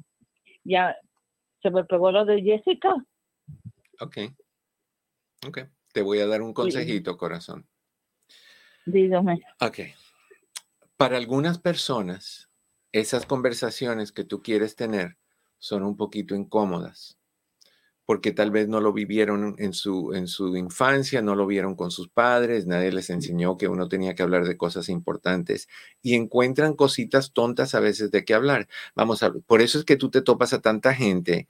Ya, 0.62 0.96
se 1.62 1.70
me 1.70 1.84
pegó 1.84 2.12
lo 2.12 2.24
de 2.24 2.40
Jessica. 2.40 2.94
Ok. 4.00 4.18
Ok. 5.48 5.58
Te 5.92 6.00
voy 6.00 6.20
a 6.20 6.28
dar 6.28 6.42
un 6.42 6.54
consejito, 6.54 7.16
corazón. 7.16 7.66
Dígame. 8.86 9.40
Ok. 9.60 9.80
Para 10.96 11.16
algunas 11.16 11.58
personas, 11.58 12.48
esas 12.92 13.26
conversaciones 13.26 14.12
que 14.12 14.22
tú 14.22 14.42
quieres 14.42 14.76
tener 14.76 15.16
son 15.58 15.82
un 15.82 15.96
poquito 15.96 16.36
incómodas, 16.36 17.18
porque 18.06 18.32
tal 18.32 18.50
vez 18.52 18.68
no 18.68 18.80
lo 18.80 18.92
vivieron 18.92 19.56
en 19.58 19.72
su, 19.74 20.14
en 20.14 20.28
su 20.28 20.56
infancia, 20.56 21.22
no 21.22 21.34
lo 21.34 21.46
vieron 21.46 21.74
con 21.74 21.90
sus 21.90 22.08
padres, 22.08 22.66
nadie 22.66 22.92
les 22.92 23.10
enseñó 23.10 23.58
que 23.58 23.68
uno 23.68 23.88
tenía 23.88 24.14
que 24.14 24.22
hablar 24.22 24.46
de 24.46 24.56
cosas 24.56 24.88
importantes 24.88 25.68
y 26.02 26.14
encuentran 26.14 26.74
cositas 26.74 27.32
tontas 27.32 27.74
a 27.74 27.80
veces 27.80 28.10
de 28.12 28.24
qué 28.24 28.34
hablar. 28.34 28.68
Vamos 28.94 29.22
a, 29.22 29.32
por 29.32 29.60
eso 29.60 29.78
es 29.78 29.84
que 29.84 29.96
tú 29.96 30.10
te 30.10 30.22
topas 30.22 30.52
a 30.52 30.60
tanta 30.60 30.94
gente 30.94 31.48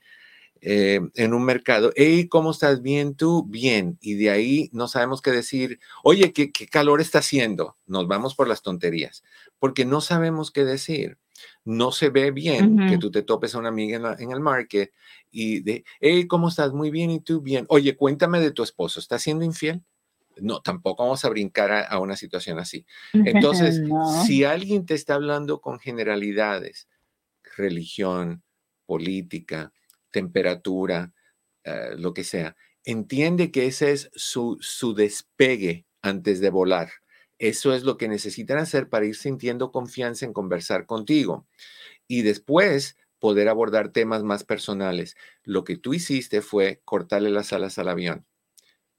eh, 0.61 1.01
en 1.15 1.33
un 1.33 1.43
mercado, 1.43 1.91
hey, 1.95 2.27
¿cómo 2.27 2.51
estás? 2.51 2.81
Bien, 2.81 3.15
tú, 3.15 3.45
bien. 3.47 3.97
Y 4.01 4.15
de 4.15 4.29
ahí 4.29 4.69
no 4.73 4.87
sabemos 4.87 5.21
qué 5.21 5.31
decir, 5.31 5.79
oye, 6.03 6.33
¿qué, 6.33 6.51
qué 6.51 6.67
calor 6.67 7.01
está 7.01 7.19
haciendo? 7.19 7.77
Nos 7.85 8.07
vamos 8.07 8.35
por 8.35 8.47
las 8.47 8.61
tonterías, 8.61 9.23
porque 9.59 9.85
no 9.85 10.01
sabemos 10.01 10.51
qué 10.51 10.65
decir 10.65 11.17
no 11.65 11.91
se 11.91 12.09
ve 12.09 12.31
bien 12.31 12.77
que 12.89 12.97
tú 12.97 13.11
te 13.11 13.23
topes 13.23 13.53
a 13.53 13.59
una 13.59 13.69
amiga 13.69 14.15
en, 14.19 14.31
el 14.31 14.39
market 14.39 14.91
y 15.31 15.59
de, 15.61 15.83
hey, 15.99 16.27
¿cómo 16.27 16.49
estás? 16.49 16.73
Muy 16.73 16.89
bien, 16.91 17.11
¿y 17.11 17.19
tú? 17.19 17.41
Bien. 17.41 17.65
Oye, 17.69 17.95
cuéntame 17.95 18.39
de 18.39 18.51
tu 18.51 18.63
esposo, 18.63 18.99
¿está 18.99 19.19
siendo 19.19 19.43
infiel? 19.43 19.83
No, 20.37 20.61
tampoco 20.61 21.03
vamos 21.03 21.25
a 21.25 21.29
brincar 21.29 21.71
a, 21.71 21.99
una 21.99 22.15
situación 22.15 22.59
así. 22.59 22.85
Entonces, 23.13 23.81
si 24.25 24.43
alguien 24.43 24.85
te 24.85 24.93
está 24.93 25.15
hablando 25.15 25.61
con 25.61 25.79
generalidades, 25.79 26.87
religión, 27.57 28.43
política, 28.85 29.73
temperatura, 30.17 31.13
eh, 31.63 31.91
lo 31.95 32.13
que 32.13 32.23
sea, 32.23 32.55
entiende 32.85 33.51
que 33.51 33.67
ese 33.67 33.91
es 33.91 34.09
su, 34.15 34.57
su 34.61 34.95
despegue 34.95 35.85
antes 36.01 36.39
de 36.41 36.49
volar. 36.49 36.89
Eso 37.39 37.73
es 37.75 37.83
lo 37.83 37.97
que 37.97 38.07
necesitan 38.07 38.57
hacer 38.57 38.89
para 38.89 39.05
ir 39.05 39.15
sintiendo 39.15 39.71
confianza 39.71 40.25
en 40.25 40.33
conversar 40.33 40.87
contigo. 40.87 41.45
Y 42.07 42.23
después 42.23 42.97
poder 43.19 43.47
abordar 43.49 43.91
temas 43.91 44.23
más 44.23 44.43
personales. 44.43 45.15
Lo 45.43 45.63
que 45.63 45.77
tú 45.77 45.93
hiciste 45.93 46.41
fue 46.41 46.81
cortarle 46.85 47.29
las 47.29 47.53
alas 47.53 47.77
al 47.77 47.89
avión. 47.89 48.25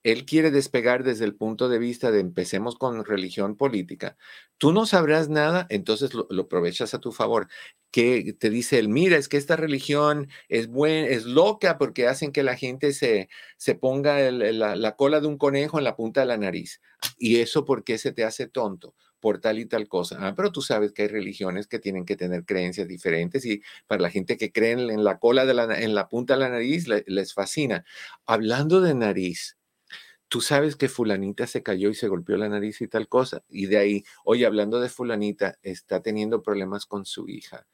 Él 0.05 0.25
quiere 0.25 0.51
despegar 0.51 1.03
desde 1.03 1.25
el 1.25 1.35
punto 1.35 1.69
de 1.69 1.79
vista 1.79 2.11
de 2.11 2.21
empecemos 2.21 2.77
con 2.77 3.05
religión 3.05 3.57
política. 3.57 4.17
Tú 4.57 4.73
no 4.73 4.87
sabrás 4.87 5.29
nada, 5.29 5.67
entonces 5.71 6.15
lo, 6.15 6.27
aprovechas 6.41 6.95
a 6.95 7.01
tu 7.01 7.13
favor. 7.13 7.49
Que 7.91 8.35
te 8.39 8.51
dice 8.51 8.79
él, 8.79 8.89
mira, 8.89 9.17
es 9.17 9.29
que 9.29 9.39
esta 9.39 9.57
religión 9.57 10.29
es 10.49 10.69
buena, 10.69 11.09
es 11.09 11.25
loca 11.25 11.79
porque 11.79 12.07
hacen 12.07 12.33
que 12.33 12.43
la 12.43 12.57
gente 12.57 12.93
se, 12.93 13.29
se 13.57 13.75
ponga 13.75 14.31
la, 14.31 14.77
la, 14.77 14.97
cola 14.97 15.21
de 15.21 15.27
un 15.27 15.39
conejo 15.39 15.79
en 15.79 15.85
la 15.85 15.97
punta 15.97 16.21
de 16.21 16.27
la 16.27 16.37
nariz. 16.37 16.83
Y 17.17 17.39
eso 17.41 17.65
porque 17.65 17.97
se 17.99 18.13
te 18.13 18.25
hace 18.25 18.47
tonto 18.47 18.95
por 19.21 19.41
tal 19.41 19.59
y 19.59 19.67
tal 19.67 19.89
cosa. 19.89 20.19
Ah, 20.21 20.35
pero 20.37 20.53
tú 20.53 20.63
sabes 20.63 20.93
que 20.93 21.03
hay 21.03 21.09
religiones 21.09 21.67
que 21.67 21.79
tienen 21.79 22.05
que 22.05 22.17
tener 22.17 22.45
creencias 22.45 22.89
diferentes 22.89 23.45
y 23.45 23.63
para 23.87 24.03
la 24.03 24.11
gente 24.11 24.37
que 24.37 24.53
cree 24.53 24.73
en 24.73 25.05
la 25.05 25.19
cola 25.19 25.47
de 25.47 25.55
la, 25.55 25.81
en 25.81 25.95
la 25.95 26.09
punta 26.09 26.35
de 26.35 26.41
la 26.41 26.49
nariz 26.51 26.87
les 26.89 27.35
fascina. 27.35 27.85
Hablando 28.27 28.81
de 28.81 28.95
nariz, 28.95 29.57
tú 30.29 30.41
sabes 30.41 30.77
que 30.77 30.89
fulanita 30.89 31.47
se 31.47 31.63
cayó 31.63 31.91
y 31.91 31.95
se 31.95 32.09
golpeó 32.09 32.37
la 32.37 32.49
nariz 32.49 32.81
y 32.81 32.89
tal 32.89 33.09
cosa. 33.09 33.43
Y 33.49 33.67
de 33.67 33.79
ahí, 33.79 34.05
oye, 34.25 34.47
hablando 34.47 34.81
de 34.81 34.89
fulanita, 34.89 35.59
está 35.63 36.01
teniendo 36.03 36.43
problemas 36.43 36.87
con 36.87 37.05
su 37.05 37.29
hija. 37.29 37.67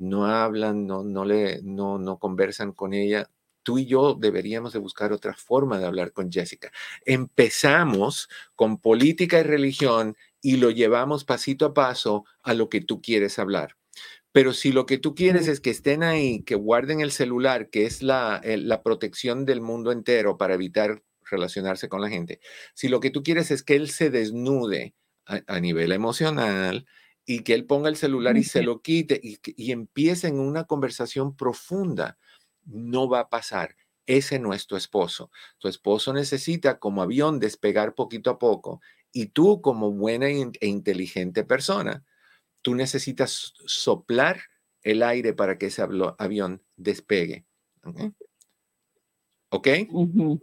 No 0.00 0.26
hablan, 0.26 0.86
no, 0.86 1.04
no, 1.04 1.24
le, 1.24 1.60
no, 1.62 1.98
no 1.98 2.18
conversan 2.18 2.72
con 2.72 2.94
ella. 2.94 3.30
Tú 3.62 3.78
y 3.78 3.86
yo 3.86 4.14
deberíamos 4.14 4.72
de 4.72 4.78
buscar 4.78 5.12
otra 5.12 5.34
forma 5.34 5.78
de 5.78 5.86
hablar 5.86 6.12
con 6.12 6.32
Jessica. 6.32 6.72
Empezamos 7.04 8.28
con 8.56 8.78
política 8.78 9.38
y 9.38 9.42
religión 9.42 10.16
y 10.40 10.56
lo 10.56 10.70
llevamos 10.70 11.24
pasito 11.24 11.66
a 11.66 11.74
paso 11.74 12.24
a 12.42 12.54
lo 12.54 12.68
que 12.68 12.80
tú 12.80 13.00
quieres 13.00 13.38
hablar. 13.38 13.76
Pero 14.32 14.54
si 14.54 14.72
lo 14.72 14.86
que 14.86 14.98
tú 14.98 15.14
quieres 15.14 15.48
es 15.48 15.60
que 15.60 15.70
estén 15.70 16.02
ahí, 16.02 16.42
que 16.42 16.54
guarden 16.54 17.00
el 17.00 17.12
celular, 17.12 17.68
que 17.68 17.84
es 17.84 18.02
la, 18.02 18.40
la 18.44 18.82
protección 18.82 19.44
del 19.44 19.60
mundo 19.60 19.92
entero 19.92 20.38
para 20.38 20.54
evitar 20.54 21.02
relacionarse 21.30 21.88
con 21.88 22.00
la 22.00 22.08
gente. 22.08 22.40
Si 22.74 22.88
lo 22.88 23.00
que 23.00 23.10
tú 23.10 23.22
quieres 23.22 23.50
es 23.50 23.62
que 23.62 23.76
él 23.76 23.90
se 23.90 24.10
desnude 24.10 24.94
a, 25.46 25.60
nivel 25.60 25.92
emocional 25.92 26.86
y 27.32 27.44
que 27.44 27.54
él 27.54 27.64
ponga 27.64 27.88
el 27.88 27.94
celular 27.94 28.36
y 28.36 28.42
se 28.42 28.60
lo 28.60 28.82
quite 28.82 29.20
y, 29.22 29.38
y 29.54 29.70
empiece 29.70 30.26
en 30.26 30.40
una 30.40 30.64
conversación 30.64 31.36
profunda, 31.36 32.18
no 32.64 33.08
va 33.08 33.20
a 33.20 33.28
pasar. 33.28 33.76
Ese 34.04 34.40
no 34.40 34.52
es 34.52 34.66
tu 34.66 34.74
esposo. 34.74 35.30
Tu 35.58 35.68
esposo 35.68 36.12
necesita 36.12 36.80
como 36.80 37.02
avión 37.02 37.38
despegar 37.38 37.94
poquito 37.94 38.30
a 38.30 38.38
poco 38.40 38.80
y 39.12 39.26
tú 39.26 39.60
como 39.60 39.92
buena 39.92 40.26
e 40.26 40.66
inteligente 40.66 41.44
persona, 41.44 42.04
tú 42.62 42.74
necesitas 42.74 43.54
soplar 43.64 44.40
el 44.82 45.00
aire 45.04 45.32
para 45.32 45.56
que 45.56 45.66
ese 45.66 45.86
avión 46.18 46.64
despegue. 46.74 47.46
¿Ok? 49.50 49.68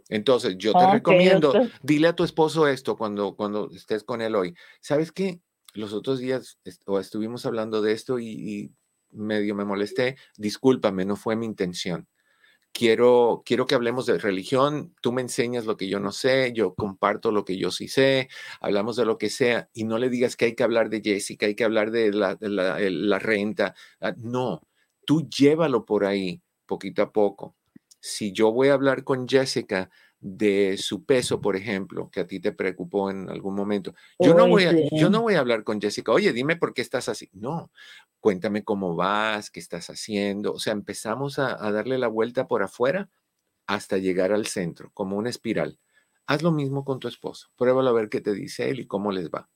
Entonces, 0.08 0.56
yo 0.56 0.72
te 0.72 0.90
recomiendo, 0.90 1.52
dile 1.82 2.08
a 2.08 2.16
tu 2.16 2.24
esposo 2.24 2.66
esto 2.66 2.96
cuando, 2.96 3.36
cuando 3.36 3.70
estés 3.72 4.04
con 4.04 4.22
él 4.22 4.34
hoy. 4.34 4.54
¿Sabes 4.80 5.12
qué? 5.12 5.42
Los 5.74 5.92
otros 5.92 6.18
días 6.18 6.58
estuvimos 6.64 7.46
hablando 7.46 7.82
de 7.82 7.92
esto 7.92 8.18
y, 8.18 8.72
medio 9.10 9.54
me 9.54 9.64
molesté, 9.64 10.16
discúlpame, 10.36 11.04
no 11.04 11.16
fue 11.16 11.36
mi 11.36 11.46
intención. 11.46 12.08
Quiero, 12.72 13.42
quiero 13.44 13.66
que 13.66 13.74
hablemos 13.74 14.06
de 14.06 14.18
religión, 14.18 14.94
tú 15.00 15.12
me 15.12 15.22
enseñas 15.22 15.64
lo 15.64 15.76
que 15.76 15.88
yo 15.88 16.00
no 16.00 16.12
sé, 16.12 16.52
yo 16.54 16.74
comparto 16.74 17.32
lo 17.32 17.44
que 17.44 17.56
yo 17.56 17.70
sí 17.70 17.88
sé, 17.88 18.28
hablamos 18.60 18.96
de 18.96 19.06
lo 19.06 19.18
que 19.18 19.30
sea 19.30 19.68
y 19.72 19.84
no 19.84 19.98
le 19.98 20.10
digas 20.10 20.36
que 20.36 20.44
hay 20.46 20.54
que 20.54 20.62
hablar 20.62 20.90
de 20.90 21.00
Jessica, 21.02 21.46
hay 21.46 21.54
que 21.54 21.64
hablar 21.64 21.90
de 21.90 22.12
la, 22.12 22.36
la 22.40 23.18
renta. 23.18 23.74
Ah, 24.00 24.14
no, 24.18 24.60
tú 25.06 25.28
llévalo 25.28 25.84
por 25.86 26.04
ahí 26.04 26.42
poquito 26.66 27.02
a 27.02 27.12
poco. 27.12 27.56
Si 28.00 28.32
yo 28.32 28.52
voy 28.52 28.68
a 28.68 28.74
hablar 28.74 29.02
con 29.02 29.26
Jessica 29.26 29.90
de 30.20 30.76
su 30.78 31.04
peso, 31.04 31.40
por 31.40 31.54
ejemplo, 31.54 32.10
que 32.10 32.20
a 32.20 32.26
ti 32.26 32.40
te 32.40 32.52
preocupó 32.52 33.10
en 33.10 33.28
algún 33.30 33.54
momento. 33.54 33.94
Yo 34.18 34.34
no, 34.34 34.48
voy 34.48 34.64
a, 34.64 34.72
yo 34.92 35.10
no 35.10 35.22
voy 35.22 35.34
a 35.34 35.40
hablar 35.40 35.62
con 35.62 35.80
Jessica, 35.80 36.12
oye, 36.12 36.32
dime 36.32 36.56
por 36.56 36.74
qué 36.74 36.82
estás 36.82 37.08
así. 37.08 37.28
No, 37.32 37.70
cuéntame 38.20 38.64
cómo 38.64 38.96
vas, 38.96 39.50
qué 39.50 39.60
estás 39.60 39.90
haciendo. 39.90 40.52
O 40.52 40.58
sea, 40.58 40.72
empezamos 40.72 41.38
a, 41.38 41.56
darle 41.70 41.98
la 41.98 42.08
vuelta 42.08 42.48
por 42.48 42.62
afuera 42.62 43.08
hasta 43.66 43.98
llegar 43.98 44.32
al 44.32 44.46
centro, 44.46 44.90
como 44.92 45.16
una 45.16 45.30
espiral. 45.30 45.78
Haz 46.26 46.42
lo 46.42 46.50
mismo 46.50 46.84
con 46.84 46.98
tu 46.98 47.08
esposo. 47.08 47.48
Pruébalo 47.56 47.88
a 47.88 47.92
ver 47.92 48.08
qué 48.08 48.20
te 48.20 48.34
dice 48.34 48.70
él 48.70 48.80
y 48.80 48.86
cómo 48.86 49.12
les 49.12 49.30
va. 49.30 49.48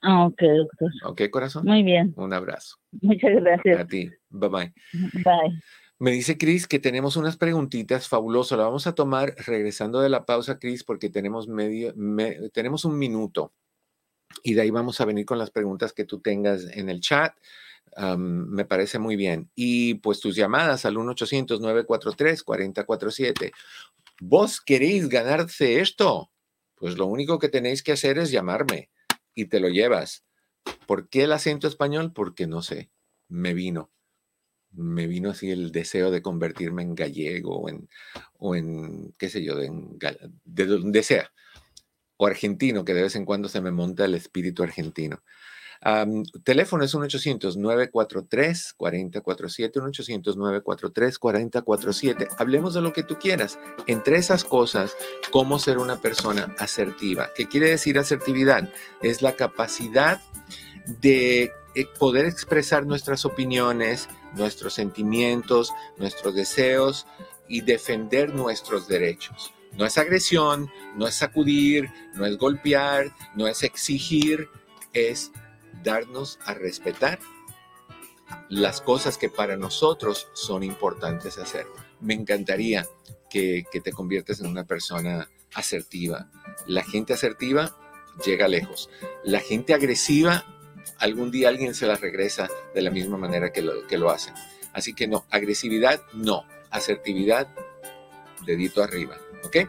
Ah, 0.00 0.26
ok, 0.26 0.42
doctor. 0.42 0.90
Ok, 1.04 1.22
corazón. 1.30 1.64
Muy 1.64 1.82
bien. 1.82 2.12
Un 2.16 2.32
abrazo. 2.32 2.76
Muchas 3.00 3.34
gracias. 3.36 3.78
A 3.78 3.86
ti. 3.86 4.10
Bye 4.30 4.48
bye. 4.48 4.72
Bye. 4.92 5.62
Me 6.02 6.10
dice 6.10 6.36
Cris 6.36 6.66
que 6.66 6.80
tenemos 6.80 7.14
unas 7.14 7.36
preguntitas 7.36 8.08
fabulosas. 8.08 8.58
La 8.58 8.64
vamos 8.64 8.88
a 8.88 8.94
tomar 8.96 9.36
regresando 9.46 10.00
de 10.00 10.08
la 10.08 10.26
pausa, 10.26 10.58
Cris, 10.58 10.82
porque 10.82 11.10
tenemos 11.10 11.46
medio, 11.46 11.94
tenemos 12.52 12.84
un 12.84 12.98
minuto. 12.98 13.52
Y 14.42 14.54
de 14.54 14.62
ahí 14.62 14.70
vamos 14.70 15.00
a 15.00 15.04
venir 15.04 15.24
con 15.24 15.38
las 15.38 15.52
preguntas 15.52 15.92
que 15.92 16.04
tú 16.04 16.18
tengas 16.18 16.64
en 16.72 16.88
el 16.88 17.00
chat. 17.00 17.36
me 18.18 18.64
parece 18.64 18.98
muy 18.98 19.14
bien. 19.14 19.48
Y 19.54 19.94
pues 19.94 20.18
tus 20.18 20.34
llamadas 20.34 20.84
al 20.86 20.96
1-800-943-4047. 20.96 23.52
¿Vos 24.20 24.60
queréis 24.60 25.08
ganarse 25.08 25.78
esto? 25.78 26.32
Pues 26.74 26.98
lo 26.98 27.06
único 27.06 27.38
que 27.38 27.48
tenéis 27.48 27.84
que 27.84 27.92
hacer 27.92 28.18
es 28.18 28.32
llamarme 28.32 28.90
y 29.36 29.44
te 29.44 29.60
lo 29.60 29.68
llevas. 29.68 30.24
¿Por 30.84 31.08
qué 31.08 31.22
el 31.22 31.32
acento 31.32 31.68
español? 31.68 32.12
Porque 32.12 32.48
no 32.48 32.60
sé, 32.60 32.90
me 33.28 33.54
vino 33.54 33.92
me 34.72 35.06
vino 35.06 35.30
así 35.30 35.50
el 35.50 35.72
deseo 35.72 36.10
de 36.10 36.22
convertirme 36.22 36.82
en 36.82 36.94
gallego 36.94 37.58
o 37.58 37.68
en, 37.68 37.88
o 38.38 38.54
en 38.54 39.12
qué 39.18 39.28
sé 39.28 39.44
yo, 39.44 39.56
de, 39.56 39.70
de 40.44 40.66
donde 40.66 41.02
sea, 41.02 41.30
o 42.16 42.26
argentino, 42.26 42.84
que 42.84 42.94
de 42.94 43.02
vez 43.02 43.16
en 43.16 43.24
cuando 43.24 43.48
se 43.48 43.60
me 43.60 43.72
monta 43.72 44.04
el 44.04 44.14
espíritu 44.14 44.62
argentino. 44.62 45.22
teléfono 46.44 46.84
es 46.84 46.94
1-800-943-4047, 46.94 49.72
1-800-943-4047. 49.74 52.28
Hablemos 52.38 52.74
de 52.74 52.80
lo 52.80 52.92
que 52.92 53.02
tú 53.02 53.18
quieras. 53.18 53.58
Entre 53.86 54.16
esas 54.16 54.44
cosas, 54.44 54.94
cómo 55.30 55.58
ser 55.58 55.78
una 55.78 56.00
persona 56.00 56.54
asertiva. 56.58 57.30
¿Qué 57.34 57.48
quiere 57.48 57.70
decir 57.70 57.98
asertividad? 57.98 58.70
Es 59.02 59.22
la 59.22 59.34
capacidad 59.34 60.20
de 61.00 61.52
eh, 61.74 61.86
poder 61.98 62.26
expresar 62.26 62.86
nuestras 62.86 63.24
opiniones, 63.24 64.08
nuestros 64.34 64.74
sentimientos, 64.74 65.72
nuestros 65.96 66.34
deseos 66.34 67.06
y 67.48 67.60
defender 67.60 68.34
nuestros 68.34 68.88
derechos. 68.88 69.52
No 69.76 69.86
es 69.86 69.96
agresión, 69.98 70.70
no 70.96 71.06
es 71.06 71.14
sacudir, 71.14 71.90
no 72.14 72.26
es 72.26 72.36
golpear, 72.36 73.14
no 73.34 73.46
es 73.46 73.62
exigir, 73.62 74.48
es 74.92 75.32
darnos 75.82 76.38
a 76.44 76.54
respetar 76.54 77.18
las 78.48 78.80
cosas 78.80 79.18
que 79.18 79.28
para 79.28 79.56
nosotros 79.56 80.28
son 80.34 80.62
importantes 80.62 81.38
hacer. 81.38 81.66
Me 82.00 82.14
encantaría 82.14 82.86
que, 83.30 83.64
que 83.70 83.80
te 83.80 83.92
conviertas 83.92 84.40
en 84.40 84.46
una 84.46 84.64
persona 84.64 85.28
asertiva. 85.54 86.30
La 86.66 86.82
gente 86.82 87.14
asertiva 87.14 87.76
llega 88.24 88.48
lejos. 88.48 88.90
La 89.24 89.40
gente 89.40 89.74
agresiva 89.74 90.44
algún 90.98 91.30
día 91.30 91.48
alguien 91.48 91.74
se 91.74 91.86
las 91.86 92.00
regresa 92.00 92.48
de 92.74 92.82
la 92.82 92.90
misma 92.90 93.18
manera 93.18 93.52
que 93.52 93.62
lo, 93.62 93.86
que 93.86 93.98
lo 93.98 94.10
hacen. 94.10 94.34
Así 94.72 94.94
que 94.94 95.06
no, 95.06 95.26
agresividad 95.30 96.00
no, 96.14 96.44
asertividad, 96.70 97.46
dedito 98.46 98.82
arriba, 98.82 99.18
¿ok? 99.44 99.68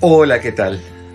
Hola, 0.00 0.40
¿qué 0.40 0.52
tal? 0.52 0.80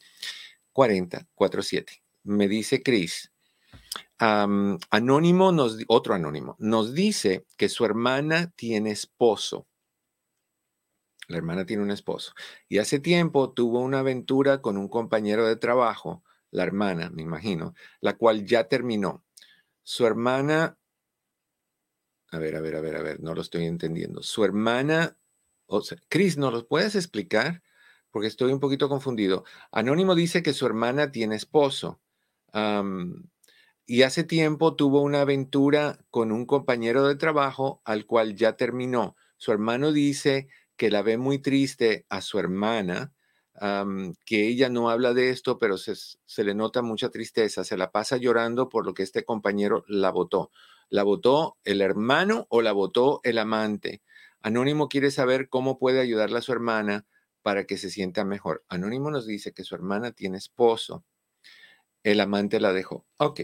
1-800-943-4047. 0.74 2.02
Me 2.24 2.50
dice 2.50 2.84
Cris. 2.84 3.32
anónimo, 4.18 5.54
otro 5.88 6.14
anónimo, 6.14 6.58
nos 6.60 6.94
dice 6.94 7.46
que 7.56 7.70
su 7.70 7.86
hermana 7.86 8.52
tiene 8.58 8.92
esposo. 8.92 9.66
La 11.30 11.38
hermana 11.38 11.66
tiene 11.66 11.84
un 11.84 11.92
esposo. 11.92 12.34
Y 12.68 12.80
hace 12.80 13.00
tiempo 13.00 13.54
tuvo 13.54 13.80
una 13.80 14.00
aventura 14.00 14.62
con 14.62 14.76
un 14.76 14.90
compañero 14.90 15.48
de 15.48 15.56
trabajo 15.56 16.22
la 16.52 16.64
hermana, 16.64 17.10
me 17.10 17.24
imagino, 17.24 17.74
la 18.02 18.18
cual 18.18 18.46
ya 18.46 18.68
terminó. 18.68 19.26
Su 19.84 20.06
hermana, 20.06 20.78
a 22.32 22.38
ver, 22.38 22.56
a 22.56 22.62
ver, 22.62 22.76
a 22.76 22.82
ver, 22.82 22.96
a 22.96 23.02
ver, 23.02 23.20
no 23.22 23.34
lo 23.34 23.42
estoy 23.42 23.66
entendiendo. 23.66 24.22
Su 24.24 24.46
hermana, 24.46 25.18
o 25.66 25.82
sea, 25.82 25.98
Cris, 26.10 26.38
¿no 26.38 26.52
lo 26.52 26.68
puedes 26.68 26.96
explicar? 26.96 27.64
Porque 28.12 28.28
estoy 28.28 28.52
un 28.52 28.60
poquito 28.60 28.90
confundido. 28.90 29.46
Anónimo 29.72 30.16
dice 30.16 30.44
que 30.44 30.54
su 30.54 30.66
hermana 30.66 31.12
tiene 31.12 31.36
esposo. 31.36 32.02
y 33.86 34.04
hace 34.04 34.24
tiempo 34.24 34.76
tuvo 34.76 35.02
una 35.02 35.22
aventura 35.22 36.00
con 36.10 36.32
un 36.32 36.46
compañero 36.46 37.08
de 37.08 37.16
trabajo 37.16 37.82
al 37.86 38.06
cual 38.06 38.36
ya 38.36 38.56
terminó. 38.56 39.16
Su 39.38 39.52
hermano 39.52 39.92
dice 39.92 40.48
que 40.78 40.90
la 40.92 41.02
ve 41.02 41.18
muy 41.18 41.40
triste 41.40 42.06
a 42.10 42.22
su 42.22 42.40
hermana 42.40 43.14
que 44.26 44.48
ella 44.48 44.70
no 44.70 44.90
habla 44.90 45.14
de 45.14 45.30
esto, 45.30 45.60
pero 45.60 45.78
se, 45.78 46.44
le 46.44 46.56
nota 46.56 46.82
mucha 46.82 47.10
tristeza, 47.10 47.64
se 47.64 47.78
la 47.78 47.92
pasa 47.92 48.18
llorando 48.18 48.70
por 48.70 48.86
lo 48.86 48.96
que 48.96 49.04
este 49.04 49.24
compañero 49.24 49.84
la 49.88 50.10
votó. 50.10 50.52
¿La 50.90 51.04
votó 51.04 51.58
el 51.64 51.82
hermano 51.82 52.48
o 52.50 52.62
la 52.62 52.72
votó 52.72 53.22
el 53.24 53.38
amante? 53.38 54.02
Anónimo 54.42 54.90
quiere 54.90 55.12
saber 55.12 55.48
cómo 55.48 55.78
puede 55.78 56.00
ayudarle 56.00 56.40
a 56.40 56.42
su 56.42 56.52
hermana 56.52 57.06
para 57.44 57.66
que 57.66 57.78
se 57.78 57.90
sienta 57.90 58.26
mejor. 58.26 58.64
Anónimo 58.68 59.12
nos 59.12 59.28
dice 59.28 59.54
que 59.54 59.64
su 59.64 59.76
hermana 59.76 60.12
tiene 60.12 60.38
esposo. 60.38 61.06
El 62.04 62.20
amante 62.20 62.60
la 62.60 62.74
dejó. 62.74 63.06
Ok. 63.18 63.42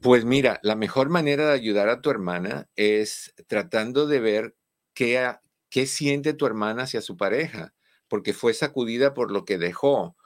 Pues 0.00 0.24
mira, 0.24 0.60
la 0.62 0.76
mejor 0.76 1.08
manera 1.08 1.46
de 1.46 1.52
ayudar 1.54 1.88
a 1.88 2.00
tu 2.00 2.10
hermana 2.10 2.68
es 2.76 3.34
tratando 3.48 4.06
de 4.06 4.20
ver 4.20 4.56
qué, 4.94 5.18
¿Qué 5.68 5.86
siente 5.86 6.34
tu 6.34 6.46
hermana 6.46 6.84
hacia 6.84 7.00
su 7.00 7.16
pareja? 7.16 7.74
Porque 8.08 8.32
fue 8.32 8.54
sacudida 8.54 9.14
por 9.14 9.30
lo 9.32 9.44
que 9.44 9.58
dejó. 9.58 10.16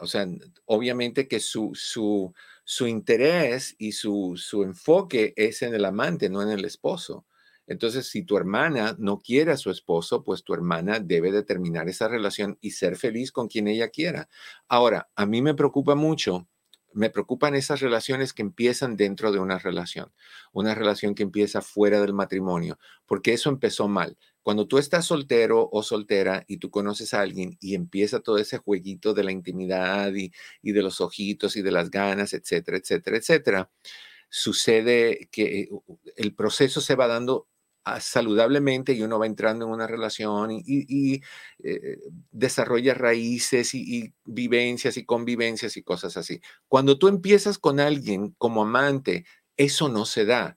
O 0.00 0.06
sea, 0.06 0.26
obviamente 0.66 1.28
que 1.28 1.40
su, 1.40 1.72
su, 1.74 2.32
su 2.64 2.86
interés 2.86 3.74
y 3.78 3.92
su, 3.92 4.34
su 4.36 4.62
enfoque 4.62 5.34
es 5.36 5.62
en 5.62 5.74
el 5.74 5.84
amante, 5.84 6.28
no 6.30 6.42
en 6.42 6.50
el 6.50 6.64
esposo. 6.64 7.26
Entonces, 7.66 8.08
si 8.08 8.22
tu 8.22 8.36
hermana 8.36 8.96
no 8.98 9.18
quiere 9.18 9.52
a 9.52 9.56
su 9.58 9.70
esposo, 9.70 10.24
pues 10.24 10.42
tu 10.44 10.54
hermana 10.54 11.00
debe 11.00 11.32
de 11.32 11.42
terminar 11.42 11.88
esa 11.88 12.08
relación 12.08 12.58
y 12.62 12.70
ser 12.72 12.96
feliz 12.96 13.30
con 13.32 13.48
quien 13.48 13.68
ella 13.68 13.88
quiera. 13.90 14.28
Ahora, 14.68 15.10
a 15.16 15.26
mí 15.26 15.42
me 15.42 15.54
preocupa 15.54 15.94
mucho 15.94 16.48
me 16.92 17.10
preocupan 17.10 17.54
esas 17.54 17.80
relaciones 17.80 18.32
que 18.32 18.42
empiezan 18.42 18.96
dentro 18.96 19.32
de 19.32 19.38
una 19.38 19.58
relación, 19.58 20.12
una 20.52 20.74
relación 20.74 21.14
que 21.14 21.22
empieza 21.22 21.60
fuera 21.62 22.00
del 22.00 22.12
matrimonio, 22.12 22.78
porque 23.06 23.32
eso 23.32 23.50
empezó 23.50 23.88
mal. 23.88 24.16
Cuando 24.42 24.66
tú 24.66 24.78
estás 24.78 25.04
soltero 25.04 25.68
o 25.70 25.82
soltera 25.82 26.44
y 26.48 26.56
tú 26.56 26.70
conoces 26.70 27.12
a 27.12 27.20
alguien 27.20 27.58
y 27.60 27.74
empieza 27.74 28.20
todo 28.20 28.38
ese 28.38 28.58
jueguito 28.58 29.12
de 29.12 29.24
la 29.24 29.32
intimidad 29.32 30.12
y, 30.14 30.32
de 30.62 30.82
los 30.82 31.00
ojitos 31.00 31.56
y 31.56 31.62
de 31.62 31.72
las 31.72 31.90
ganas, 31.90 32.32
etcétera, 32.32 32.78
etcétera, 32.78 33.16
etcétera, 33.18 33.70
sucede 34.30 35.28
que 35.30 35.68
el 36.16 36.34
proceso 36.34 36.80
se 36.80 36.94
va 36.94 37.06
dando 37.06 37.48
saludablemente 38.00 38.92
y 38.92 39.02
uno 39.02 39.18
va 39.18 39.26
entrando 39.26 39.66
en 39.66 39.72
una 39.72 39.86
relación 39.86 40.50
y, 40.52 41.20
eh, 41.62 41.98
desarrolla 42.30 42.94
raíces 42.94 43.74
y, 43.74 44.14
vivencias 44.24 44.96
y 44.96 45.04
convivencias 45.04 45.76
y 45.76 45.82
cosas 45.82 46.16
así. 46.16 46.40
Cuando 46.68 46.98
tú 46.98 47.08
empiezas 47.08 47.58
con 47.58 47.80
alguien 47.80 48.34
como 48.38 48.62
amante, 48.62 49.24
eso 49.56 49.88
no 49.88 50.04
se 50.04 50.24
da. 50.24 50.56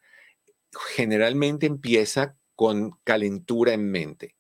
Generalmente 0.96 1.66
empieza 1.66 2.38
con 2.56 2.92
calentura 3.04 3.74
en 3.74 3.92
mente. 3.92 4.36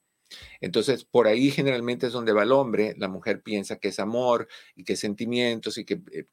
Entonces, 0.61 1.05
por 1.05 1.27
ahí 1.27 1.51
generalmente 1.51 2.07
es 2.07 2.13
donde 2.13 2.33
va 2.33 2.43
el 2.43 2.51
hombre, 2.51 2.95
la 2.97 3.07
mujer 3.07 3.41
piensa 3.41 3.77
que 3.77 3.89
es 3.89 3.99
amor 3.99 4.47
y 4.75 4.83
que 4.83 4.93
es 4.93 4.99
sentimientos 4.99 5.77
y 5.77 5.85
que 5.85 6.01
eh, 6.13 6.25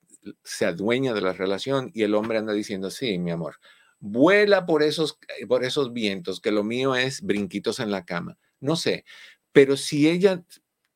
se 0.45 0.67
adueña 0.67 1.15
de 1.15 1.21
la 1.21 1.33
relación 1.33 1.91
y 1.95 2.03
el 2.03 2.15
hombre 2.15 2.39
anda 2.39 2.53
diciendo, 2.53 2.91
sí, 2.91 3.19
mi 3.19 3.31
amor, 3.31 3.57
vuela 4.01 4.67
por 4.67 4.83
esos, 4.83 5.19
eh, 5.39 5.47
por 5.47 5.65
esos 5.65 5.93
vientos, 5.93 6.41
que 6.41 6.51
lo 6.53 6.65
mío 6.65 6.95
es 6.95 7.23
brinquitos 7.23 7.81
en 7.81 7.91
la 7.91 8.05
cama. 8.05 8.39
No 8.61 8.77
sé, 8.77 9.05
pero 9.53 9.77
si 9.77 10.09
ella 10.09 10.45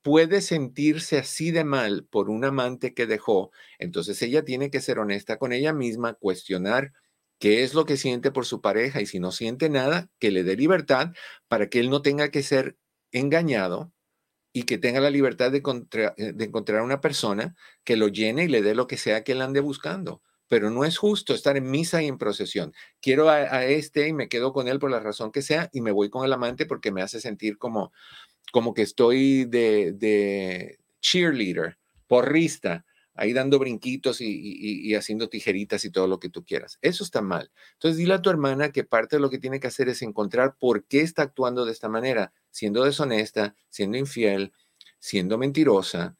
puede 0.03 0.41
sentirse 0.41 1.19
así 1.19 1.51
de 1.53 1.65
mal 1.65 2.05
por 2.11 2.31
un 2.31 2.45
amante 2.45 2.95
que 2.95 3.07
dejó, 3.07 3.53
entonces 3.79 4.21
ella 4.23 4.45
tiene 4.45 4.71
que 4.71 4.81
ser 4.81 4.99
honesta 4.99 5.39
con 5.39 5.53
ella 5.53 5.73
misma, 5.73 6.15
cuestionar 6.15 6.93
qué 7.39 7.63
es 7.65 7.75
lo 7.75 7.85
que 7.87 7.97
siente 7.97 8.31
por 8.33 8.47
su 8.47 8.61
pareja 8.61 9.01
y 9.01 9.07
si 9.07 9.21
no 9.21 9.33
siente 9.33 9.69
nada, 9.69 10.11
que 10.19 10.31
le 10.31 10.45
dé 10.45 10.57
libertad 10.57 11.13
para 11.49 11.69
que 11.69 11.81
él 11.81 11.91
no 11.91 12.03
tenga 12.03 12.31
que 12.31 12.43
ser 12.43 12.77
engañado 13.13 13.93
y 14.53 14.65
que 14.65 14.79
tenga 14.79 15.01
la 15.01 15.11
libertad 15.11 15.53
de, 15.53 15.63
eh, 16.17 16.33
de 16.35 16.45
encontrar 16.45 16.83
una 16.83 17.01
persona 17.01 17.57
que 17.85 17.97
lo 17.97 18.09
llene 18.09 18.45
y 18.45 18.49
le 18.49 18.63
dé 18.63 18.75
lo 18.75 18.87
que 18.87 18.99
sea 18.99 19.25
que 19.25 19.33
él 19.33 19.43
ande 19.43 19.61
buscando 19.61 20.23
pero 20.53 20.69
no 20.69 20.85
es 20.85 20.99
justo 20.99 21.33
estar 21.33 21.57
en 21.57 21.71
misa 21.71 22.03
y 22.03 22.09
en 22.09 22.19
procesión. 22.19 22.75
Quiero 23.01 23.31
a, 23.31 23.65
este 23.65 24.09
y 24.09 24.13
me 24.13 24.29
quedo 24.29 24.53
con 24.53 24.69
él 24.69 24.79
por 24.79 24.91
la 24.91 25.01
razón 25.01 25.33
que 25.33 25.41
sea 25.41 25.71
y 25.73 25.81
me 25.81 25.93
voy 25.93 26.11
con 26.11 26.27
el 26.27 26.33
amante 26.35 26.67
porque 26.67 26.93
me 26.93 27.01
hace 27.01 27.23
sentir 27.23 27.57
como, 27.57 27.91
como 28.53 28.75
que 28.75 28.83
estoy 28.83 29.47
de, 29.47 29.93
de 29.93 30.79
cheerleader, 31.01 31.79
porrista, 32.07 32.85
ahí 33.15 33.33
dando 33.33 33.59
brinquitos 33.59 34.21
y, 34.21 34.27
y, 34.29 34.95
haciendo 34.95 35.31
tijeritas 35.31 35.87
y 35.87 35.91
todo 35.91 36.07
lo 36.07 36.21
que 36.21 36.29
tú 36.29 36.45
quieras. 36.45 36.79
Eso 36.83 37.03
está 37.03 37.23
mal. 37.23 37.51
Entonces 37.73 37.97
dile 37.97 38.13
a 38.13 38.21
tu 38.21 38.29
hermana 38.29 38.73
que 38.73 38.85
parte 38.85 39.17
de 39.17 39.21
lo 39.21 39.31
que 39.31 39.39
tiene 39.39 39.59
que 39.59 39.69
hacer 39.69 39.89
es 39.89 40.03
encontrar 40.03 40.59
por 40.59 40.85
qué 40.85 41.01
está 41.01 41.23
actuando 41.23 41.65
de 41.65 41.73
esta 41.73 41.89
manera, 41.89 42.35
siendo 42.51 42.85
deshonesta, 42.85 43.57
siendo 43.71 43.97
infiel, 43.97 44.53
siendo 44.99 45.39
mentirosa 45.39 46.19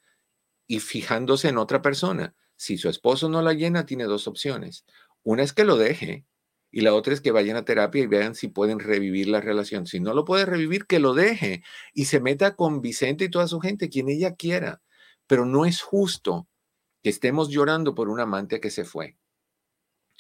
y 0.67 0.81
fijándose 0.81 1.51
en 1.51 1.59
otra 1.59 1.83
persona. 1.83 2.35
Si 2.63 2.79
su 2.79 2.89
esposo 2.89 3.29
no 3.29 3.43
la 3.43 3.55
llena, 3.55 3.87
tiene 3.87 4.05
dos 4.05 4.29
opciones. 4.29 4.85
Una 5.25 5.43
es 5.43 5.53
que 5.53 5.65
lo 5.65 5.77
deje 5.77 6.27
y 6.71 6.83
la 6.83 6.95
otra 6.95 7.13
es 7.13 7.21
que 7.21 7.33
vayan 7.33 7.57
a 7.57 7.65
terapia 7.65 8.05
y 8.05 8.07
vean 8.07 8.37
si 8.37 8.47
pueden 8.47 8.79
revivir 8.79 9.27
la 9.27 9.41
relación. 9.41 9.89
Si 9.89 9.99
no 9.99 10.15
lo 10.15 10.25
puede 10.25 10.47
revivir, 10.47 10.87
que 10.87 11.01
lo 11.01 11.13
deje 11.13 11.65
y 11.93 12.05
se 12.05 12.21
meta 12.21 12.55
con 12.55 12.81
Vicente 12.81 13.25
y 13.25 13.31
toda 13.31 13.49
su 13.49 13.59
gente, 13.59 13.89
quien 13.89 14.09
ella 14.09 14.37
quiera. 14.37 14.81
Pero 15.27 15.45
no 15.45 15.67
es 15.67 15.83
justo 15.83 16.47
que 17.03 17.11
estemos 17.11 17.49
llorando 17.49 17.97
por 17.97 18.09
un 18.09 18.21
amante 18.21 18.61
que 18.61 18.71
se 18.71 18.85
fue. 18.85 19.19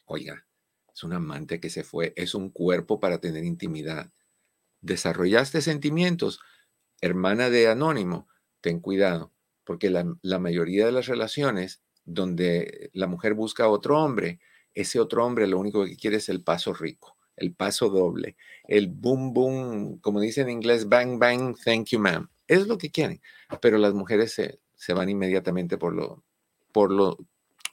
Oiga, 0.04 0.44
es 0.92 1.04
un 1.04 1.12
amante 1.12 1.60
que 1.60 1.70
se 1.70 1.84
fue, 1.84 2.12
es 2.16 2.34
un 2.34 2.50
cuerpo 2.50 2.98
para 2.98 3.18
tener 3.18 3.44
intimidad. 3.44 4.10
Desarrollaste 4.80 5.60
sentimientos, 5.60 6.40
hermana 7.00 7.50
de 7.50 7.68
Anónimo, 7.68 8.26
ten 8.60 8.80
cuidado, 8.80 9.32
porque 9.62 9.90
la, 9.90 10.12
la 10.22 10.40
mayoría 10.40 10.84
de 10.86 10.90
las 10.90 11.06
relaciones 11.06 11.82
donde 12.04 12.90
la 12.92 13.06
mujer 13.06 13.34
busca 13.34 13.64
a 13.64 13.68
otro 13.68 14.02
hombre, 14.02 14.40
ese 14.74 15.00
otro 15.00 15.24
hombre 15.24 15.46
lo 15.46 15.58
único 15.58 15.84
que 15.84 15.96
quiere 15.96 16.16
es 16.16 16.28
el 16.28 16.42
paso 16.42 16.72
rico, 16.72 17.16
el 17.36 17.54
paso 17.54 17.88
doble, 17.88 18.36
el 18.66 18.88
boom, 18.88 19.32
boom, 19.32 19.98
como 19.98 20.20
dice 20.20 20.42
en 20.42 20.50
inglés, 20.50 20.88
bang, 20.88 21.18
bang, 21.18 21.56
thank 21.64 21.86
you, 21.86 21.98
ma'am. 21.98 22.28
Es 22.46 22.66
lo 22.66 22.78
que 22.78 22.90
quieren, 22.90 23.20
pero 23.60 23.78
las 23.78 23.94
mujeres 23.94 24.32
se, 24.32 24.60
se 24.74 24.94
van 24.94 25.08
inmediatamente 25.08 25.78
por 25.78 25.94
lo, 25.94 26.24
por 26.72 26.90
lo, 26.90 27.18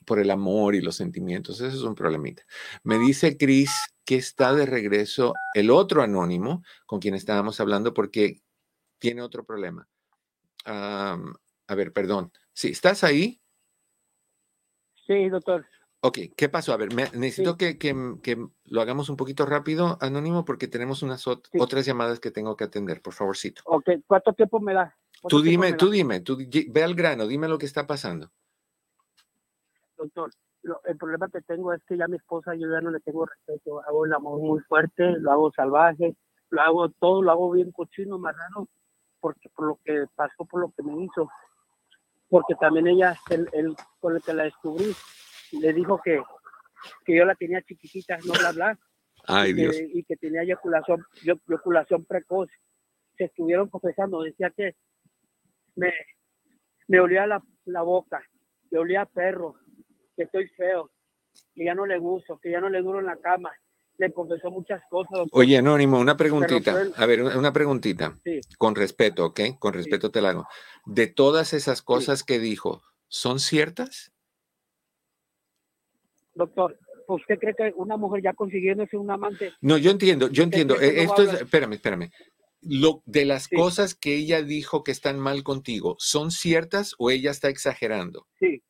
por 0.06 0.18
el 0.18 0.30
amor 0.30 0.74
y 0.74 0.80
los 0.80 0.96
sentimientos. 0.96 1.60
Eso 1.60 1.76
es 1.76 1.82
un 1.82 1.94
problemita. 1.94 2.42
Me 2.82 2.98
dice 2.98 3.36
Chris 3.36 3.70
que 4.04 4.16
está 4.16 4.54
de 4.54 4.66
regreso 4.66 5.34
el 5.54 5.70
otro 5.70 6.02
anónimo 6.02 6.62
con 6.86 7.00
quien 7.00 7.14
estábamos 7.14 7.60
hablando 7.60 7.94
porque 7.94 8.42
tiene 8.98 9.22
otro 9.22 9.44
problema. 9.44 9.88
a 10.64 11.16
ver, 11.74 11.92
perdón. 11.92 12.32
Sí, 12.52 12.68
¿estás 12.68 13.04
ahí? 13.04 13.40
Sí, 15.10 15.28
doctor. 15.28 15.66
Ok, 16.02 16.18
¿qué 16.36 16.48
pasó? 16.48 16.72
A 16.72 16.76
ver, 16.76 16.94
necesito 16.94 17.56
que, 17.56 17.76
lo 18.66 18.80
hagamos 18.80 19.10
un 19.10 19.16
poquito 19.16 19.44
rápido, 19.44 19.98
Anónimo, 20.00 20.44
porque 20.44 20.68
tenemos 20.68 21.02
unas 21.02 21.26
otras 21.26 21.84
llamadas 21.84 22.20
que 22.20 22.30
tengo 22.30 22.56
que 22.56 22.62
atender, 22.62 23.02
por 23.02 23.12
favorcito. 23.12 23.60
Ok, 23.64 23.90
¿cuánto 24.06 24.32
tiempo 24.34 24.60
me 24.60 24.72
da? 24.72 24.96
Tú 25.28 25.42
dime, 25.42 25.72
tú 25.72 25.90
dime, 25.90 26.20
tú 26.20 26.38
ve 26.68 26.84
al 26.84 26.94
grano, 26.94 27.26
dime 27.26 27.48
lo 27.48 27.58
que 27.58 27.66
está 27.66 27.88
pasando. 27.88 28.30
Doctor, 29.98 30.30
el 30.84 30.96
problema 30.96 31.28
que 31.28 31.40
tengo 31.40 31.72
es 31.72 31.82
que 31.88 31.96
ya 31.96 32.06
mi 32.06 32.16
esposa 32.16 32.54
yo 32.54 32.70
ya 32.70 32.80
no 32.80 32.92
le 32.92 33.00
tengo 33.00 33.26
respeto, 33.26 33.82
hago 33.82 34.06
el 34.06 34.12
amor 34.12 34.38
muy 34.38 34.60
fuerte, 34.60 35.18
lo 35.18 35.32
hago 35.32 35.50
salvaje, 35.50 36.14
lo 36.50 36.60
hago 36.62 36.88
todo, 36.88 37.20
lo 37.20 37.32
hago 37.32 37.50
bien 37.50 37.72
cochino, 37.72 38.16
marrano, 38.16 38.68
porque 39.18 39.48
por 39.48 39.66
lo 39.66 39.80
que 39.84 40.04
pasó, 40.14 40.44
por 40.44 40.60
lo 40.60 40.70
que 40.70 40.84
me 40.84 41.02
hizo 41.02 41.28
porque 42.30 42.54
también 42.54 42.86
ella, 42.86 43.16
el, 43.28 43.76
con 43.98 44.14
el 44.14 44.22
que 44.22 44.32
la 44.32 44.44
descubrí, 44.44 44.94
le 45.52 45.72
dijo 45.72 46.00
que, 46.02 46.22
que 47.04 47.16
yo 47.16 47.24
la 47.24 47.34
tenía 47.34 47.60
chiquitita, 47.62 48.18
no 48.24 48.32
bla 48.34 48.52
bla. 48.52 48.78
Ay, 49.26 49.50
y, 49.50 49.54
Dios. 49.54 49.76
Que, 49.76 49.90
y 49.92 50.04
que 50.04 50.16
tenía 50.16 50.42
eyaculación, 50.42 51.04
eyaculación 51.22 52.04
precoz. 52.04 52.48
Se 53.18 53.24
estuvieron 53.24 53.68
confesando, 53.68 54.22
decía 54.22 54.50
que 54.50 54.76
me, 55.74 55.92
me 56.86 57.00
olía 57.00 57.26
la, 57.26 57.42
la 57.64 57.82
boca, 57.82 58.22
me 58.70 58.78
olía 58.78 59.02
a 59.02 59.06
perro, 59.06 59.56
que 60.16 60.22
estoy 60.22 60.46
feo, 60.48 60.90
que 61.54 61.64
ya 61.64 61.74
no 61.74 61.84
le 61.84 61.98
gusto, 61.98 62.38
que 62.38 62.50
ya 62.50 62.60
no 62.60 62.70
le 62.70 62.80
duro 62.80 63.00
en 63.00 63.06
la 63.06 63.16
cama, 63.16 63.50
le 64.00 64.12
confesó 64.12 64.50
muchas 64.50 64.82
cosas. 64.88 65.26
Oye, 65.32 65.58
Anónimo, 65.58 65.98
una 65.98 66.16
preguntita. 66.16 66.86
A 66.96 67.06
ver, 67.06 67.22
una 67.22 67.52
preguntita. 67.52 68.18
Con 68.56 68.74
respeto, 68.74 69.26
¿ok? 69.26 69.40
Con 69.58 69.74
respeto 69.74 70.10
te 70.10 70.22
la 70.22 70.30
hago. 70.30 70.46
De 70.86 71.06
todas 71.06 71.52
esas 71.52 71.82
cosas 71.82 72.24
que 72.24 72.38
dijo, 72.38 72.82
¿son 73.08 73.38
ciertas? 73.38 74.12
Doctor, 76.34 76.78
¿usted 77.06 77.38
cree 77.38 77.54
que 77.54 77.72
una 77.76 77.98
mujer 77.98 78.22
ya 78.22 78.32
consiguiéndose 78.32 78.96
un 78.96 79.10
amante? 79.10 79.52
No, 79.60 79.76
yo 79.76 79.90
entiendo, 79.90 80.30
yo 80.30 80.44
entiendo. 80.44 80.80
Eh, 80.80 81.02
esto 81.02 81.22
es, 81.22 81.42
espérame, 81.42 81.74
espérame. 81.74 82.10
Lo, 82.62 83.02
de 83.04 83.26
las 83.26 83.48
cosas 83.48 83.94
que 83.94 84.16
ella 84.16 84.42
dijo 84.42 84.82
que 84.82 84.92
están 84.92 85.18
mal 85.18 85.42
contigo, 85.42 85.96
¿son 85.98 86.30
ciertas 86.30 86.94
o 86.98 87.10
ella 87.10 87.30
está 87.30 87.48
exagerando? 87.48 88.26
Sí, 88.38 88.62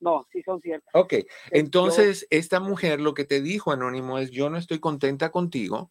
no, 0.00 0.26
sí 0.32 0.42
son 0.42 0.60
ciertas. 0.60 0.90
Ok, 0.94 1.14
entonces 1.50 2.26
esta 2.30 2.60
mujer 2.60 3.00
lo 3.00 3.14
que 3.14 3.24
te 3.24 3.40
dijo, 3.40 3.72
Anónimo, 3.72 4.18
es 4.18 4.30
yo 4.30 4.50
no 4.50 4.56
estoy 4.56 4.78
contenta 4.78 5.30
contigo. 5.30 5.90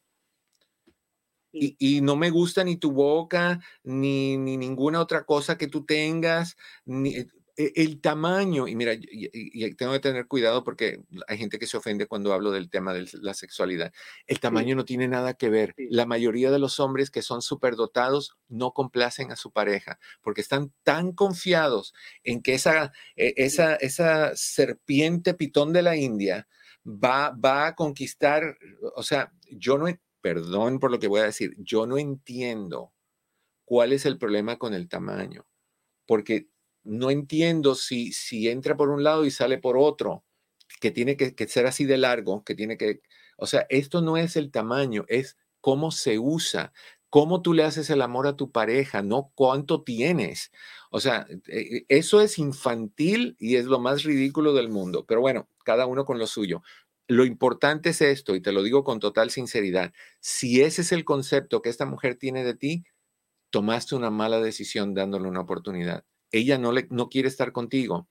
Y, 1.59 2.01
no 2.01 2.15
me 2.15 2.29
gusta 2.29 2.63
ni 2.63 2.75
tu 2.77 2.91
boca, 2.91 3.59
ni, 3.81 4.37
ni, 4.37 4.57
ninguna 4.57 5.01
otra 5.01 5.23
cosa 5.23 5.57
que 5.57 5.67
tú 5.67 5.85
tengas, 5.85 6.55
ni, 6.85 7.15
eh, 7.15 7.27
el 7.57 7.99
tamaño, 8.01 8.67
y 8.67 8.75
mira, 8.75 8.93
y, 8.93 9.73
tengo 9.73 9.91
que 9.93 9.99
tener 9.99 10.27
cuidado 10.27 10.63
porque 10.63 11.01
hay 11.27 11.37
gente 11.39 11.57
que 11.57 11.65
se 11.65 11.75
ofende 11.75 12.05
cuando 12.05 12.31
hablo 12.33 12.51
del 12.51 12.69
tema 12.69 12.93
de 12.93 13.09
la 13.13 13.33
sexualidad. 13.33 13.91
El 14.27 14.39
tamaño 14.39 14.75
no 14.75 14.85
tiene 14.85 15.07
nada 15.07 15.33
que 15.33 15.49
ver. 15.49 15.73
La 15.77 16.05
mayoría 16.05 16.51
de 16.51 16.59
los 16.59 16.79
hombres 16.79 17.09
que 17.09 17.23
son 17.23 17.41
superdotados 17.41 18.37
no 18.47 18.73
complacen 18.73 19.31
a 19.31 19.35
su 19.35 19.51
pareja 19.51 19.99
porque 20.21 20.41
están 20.41 20.71
tan 20.83 21.13
confiados 21.13 21.95
en 22.23 22.43
que 22.43 22.53
esa, 22.53 22.93
e, 23.15 23.33
esa, 23.37 23.75
esa 23.75 24.35
serpiente 24.35 25.33
pitón 25.33 25.73
de 25.73 25.81
la 25.81 25.97
India 25.97 26.47
va, 26.85 27.31
va 27.31 27.67
a 27.67 27.75
conquistar, 27.75 28.57
o 28.95 29.01
sea, 29.01 29.33
yo 29.49 29.79
no, 29.79 29.87
perdón 30.21 30.79
por 30.79 30.91
lo 30.91 30.99
que 30.99 31.07
voy 31.07 31.21
a 31.21 31.25
decir, 31.25 31.55
yo 31.57 31.87
no 31.87 31.97
entiendo 31.97 32.93
cuál 33.65 33.93
es 33.93 34.05
el 34.05 34.19
problema 34.19 34.57
con 34.57 34.75
el 34.75 34.87
tamaño, 34.87 35.47
porque 36.05 36.49
no 36.87 37.11
entiendo 37.11 37.75
si, 37.75 38.11
si 38.13 38.49
entra 38.49 38.77
por 38.77 38.89
un 38.89 39.03
lado 39.03 39.25
y 39.25 39.31
sale 39.31 39.57
por 39.57 39.77
otro, 39.77 40.23
que 40.81 40.91
tiene 40.91 41.17
que, 41.17 41.35
que 41.35 41.47
ser 41.47 41.67
así 41.67 41.85
de 41.85 41.97
largo, 41.97 42.43
que 42.43 42.55
tiene 42.55 42.77
que, 42.77 43.01
o 43.37 43.47
sea, 43.47 43.65
esto 43.69 44.01
no 44.01 44.17
es 44.17 44.35
el 44.35 44.51
tamaño, 44.51 45.05
es 45.07 45.37
cómo 45.61 45.91
se 45.91 46.19
usa, 46.19 46.73
cómo 47.09 47.41
tú 47.41 47.53
le 47.53 47.63
haces 47.63 47.89
el 47.89 48.01
amor 48.01 48.27
a 48.27 48.35
tu 48.35 48.51
pareja, 48.51 49.01
no 49.01 49.31
cuánto 49.35 49.83
tienes. 49.83 50.51
O 50.91 50.99
sea, 50.99 51.27
eh, 51.47 51.85
eso 51.89 52.21
es 52.21 52.37
infantil 52.39 53.35
y 53.39 53.55
es 53.55 53.65
lo 53.65 53.79
más 53.79 54.03
ridículo 54.03 54.53
del 54.53 54.69
mundo. 54.69 55.05
Pero 55.07 55.21
bueno, 55.21 55.49
cada 55.63 55.85
uno 55.85 56.05
con 56.05 56.19
lo 56.19 56.27
suyo. 56.27 56.61
Lo 57.07 57.25
importante 57.25 57.89
es 57.89 58.01
esto, 58.01 58.35
y 58.35 58.41
te 58.41 58.51
lo 58.51 58.63
digo 58.63 58.83
con 58.83 58.99
total 58.99 59.29
sinceridad, 59.29 59.93
si 60.19 60.61
ese 60.61 60.81
es 60.81 60.91
el 60.91 61.05
concepto 61.05 61.61
que 61.61 61.69
esta 61.69 61.85
mujer 61.85 62.15
tiene 62.17 62.43
de 62.43 62.53
ti, 62.55 62.83
tomaste 63.51 63.95
una 63.95 64.09
mala 64.11 64.41
decisión 64.41 64.93
dándole 64.93 65.27
una 65.29 65.41
oportunidad. 65.41 66.05
Ella 66.31 66.57
no, 66.57 66.71
le, 66.71 66.87
no 66.89 67.09
quiere 67.09 67.27
estar 67.27 67.51
contigo. 67.51 68.07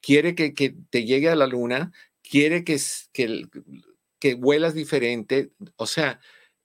Quiere 0.00 0.34
que, 0.34 0.54
que 0.54 0.74
te 0.90 1.04
llegue 1.04 1.28
a 1.28 1.36
la 1.36 1.46
luna, 1.46 1.92
quiere 2.22 2.64
que, 2.64 2.78
que, 3.12 3.46
que 4.18 4.34
vuelas 4.34 4.74
diferente. 4.74 5.52
O 5.76 5.86
sea, 5.86 6.20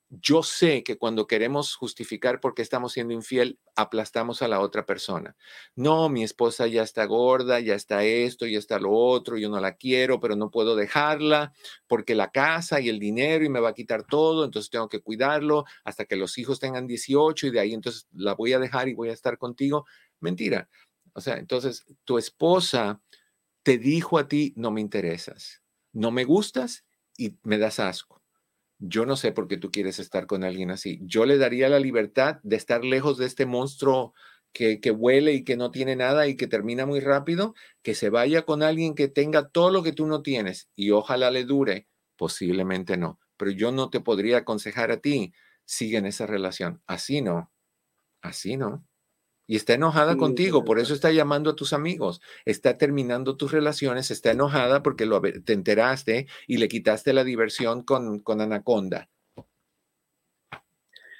yo 0.09 0.43
sé 0.43 0.83
que 0.83 0.97
cuando 0.97 1.27
queremos 1.27 1.75
justificar 1.75 2.39
por 2.39 2.53
qué 2.53 2.61
estamos 2.61 2.93
siendo 2.93 3.13
infiel, 3.13 3.59
aplastamos 3.75 4.41
a 4.41 4.47
la 4.47 4.59
otra 4.59 4.85
persona. 4.85 5.35
No, 5.75 6.09
mi 6.09 6.23
esposa 6.23 6.67
ya 6.67 6.83
está 6.83 7.05
gorda, 7.05 7.59
ya 7.59 7.75
está 7.75 8.03
esto, 8.03 8.45
ya 8.45 8.59
está 8.59 8.79
lo 8.79 8.91
otro, 8.91 9.37
yo 9.37 9.49
no 9.49 9.59
la 9.59 9.75
quiero, 9.75 10.19
pero 10.19 10.35
no 10.35 10.51
puedo 10.51 10.75
dejarla 10.75 11.53
porque 11.87 12.15
la 12.15 12.29
casa 12.31 12.79
y 12.79 12.89
el 12.89 12.99
dinero 12.99 13.45
y 13.45 13.49
me 13.49 13.59
va 13.59 13.69
a 13.69 13.73
quitar 13.73 14.03
todo, 14.05 14.45
entonces 14.45 14.69
tengo 14.69 14.89
que 14.89 15.01
cuidarlo 15.01 15.65
hasta 15.83 16.05
que 16.05 16.15
los 16.15 16.37
hijos 16.37 16.59
tengan 16.59 16.87
18 16.87 17.47
y 17.47 17.51
de 17.51 17.59
ahí 17.59 17.73
entonces 17.73 18.07
la 18.13 18.35
voy 18.35 18.53
a 18.53 18.59
dejar 18.59 18.87
y 18.87 18.93
voy 18.93 19.09
a 19.09 19.13
estar 19.13 19.37
contigo. 19.37 19.85
Mentira. 20.19 20.69
O 21.15 21.21
sea, 21.21 21.37
entonces 21.37 21.85
tu 22.03 22.17
esposa 22.17 23.01
te 23.63 23.77
dijo 23.77 24.19
a 24.19 24.27
ti, 24.27 24.53
no 24.55 24.69
me 24.69 24.81
interesas, 24.81 25.63
no 25.91 26.11
me 26.11 26.23
gustas 26.23 26.85
y 27.17 27.37
me 27.43 27.57
das 27.57 27.79
asco 27.79 28.15
yo 28.79 29.05
no 29.05 29.15
sé 29.15 29.31
por 29.31 29.47
qué 29.47 29.57
tú 29.57 29.71
quieres 29.71 29.99
estar 29.99 30.27
con 30.27 30.43
alguien 30.43 30.71
así. 30.71 30.99
Yo 31.03 31.25
le 31.25 31.37
daría 31.37 31.69
la 31.69 31.79
libertad 31.79 32.39
de 32.43 32.55
estar 32.55 32.83
lejos 32.83 33.17
de 33.17 33.25
este 33.25 33.45
monstruo 33.45 34.13
que, 34.53 34.79
huele 34.91 35.33
y 35.33 35.43
que 35.43 35.57
no 35.57 35.69
tiene 35.69 35.97
nada 35.97 36.27
y 36.27 36.37
que 36.37 36.47
termina 36.47 36.85
muy 36.85 37.01
rápido, 37.01 37.55
que 37.81 37.93
se 37.93 38.09
vaya 38.09 38.43
con 38.43 38.63
alguien 38.63 38.95
que 38.95 39.09
tenga 39.09 39.49
todo 39.49 39.69
lo 39.69 39.83
que 39.83 39.91
tú 39.91 40.07
no 40.07 40.21
tienes 40.21 40.69
y 40.75 40.91
ojalá 40.91 41.29
le 41.31 41.43
dure. 41.43 41.87
Posiblemente 42.15 42.95
no, 42.95 43.19
pero 43.35 43.51
yo 43.51 43.73
no 43.73 43.89
te 43.89 43.99
podría 43.99 44.37
aconsejar 44.37 44.91
a 44.91 45.01
ti, 45.01 45.33
sigue 45.65 45.97
en 45.97 46.05
esa 46.05 46.25
relación. 46.25 46.81
Así 46.87 47.21
no, 47.21 47.51
así 48.21 48.55
no 48.55 48.85
y 49.47 49.55
está 49.55 49.73
enojada 49.73 50.17
contigo, 50.17 50.63
por 50.63 50.79
eso 50.79 50.93
está 50.93 51.11
llamando 51.11 51.51
a 51.51 51.55
tus 51.55 51.73
amigos, 51.73 52.21
está 52.45 52.77
terminando 52.77 53.37
tus 53.37 53.51
relaciones, 53.51 54.11
está 54.11 54.31
enojada 54.31 54.81
porque 54.83 55.05
lo, 55.05 55.21
te 55.21 55.53
enteraste 55.53 56.27
y 56.47 56.57
le 56.57 56.67
quitaste 56.67 57.13
la 57.13 57.23
diversión 57.23 57.83
con, 57.83 58.19
con 58.19 58.41
Anaconda. 58.41 59.09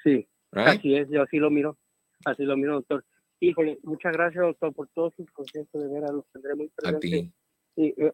Sí, 0.02 0.28
así 0.52 0.96
es, 0.96 1.08
yo 1.10 1.22
así 1.22 1.38
lo 1.38 1.50
miro, 1.50 1.78
así 2.24 2.44
lo 2.44 2.56
miro, 2.56 2.74
doctor. 2.74 3.04
Híjole, 3.38 3.78
muchas 3.82 4.12
gracias, 4.12 4.42
doctor, 4.42 4.74
por 4.74 4.88
todos 4.88 5.14
sus 5.14 5.30
consejos, 5.30 5.68
de 5.72 5.88
veras, 5.88 6.10
los 6.10 6.24
tendré 6.32 6.54
muy 6.54 6.68
presentes. 6.68 6.96
A 6.96 7.00
ti. 7.00 7.32
Sí, 7.74 7.94
eh, 7.98 8.12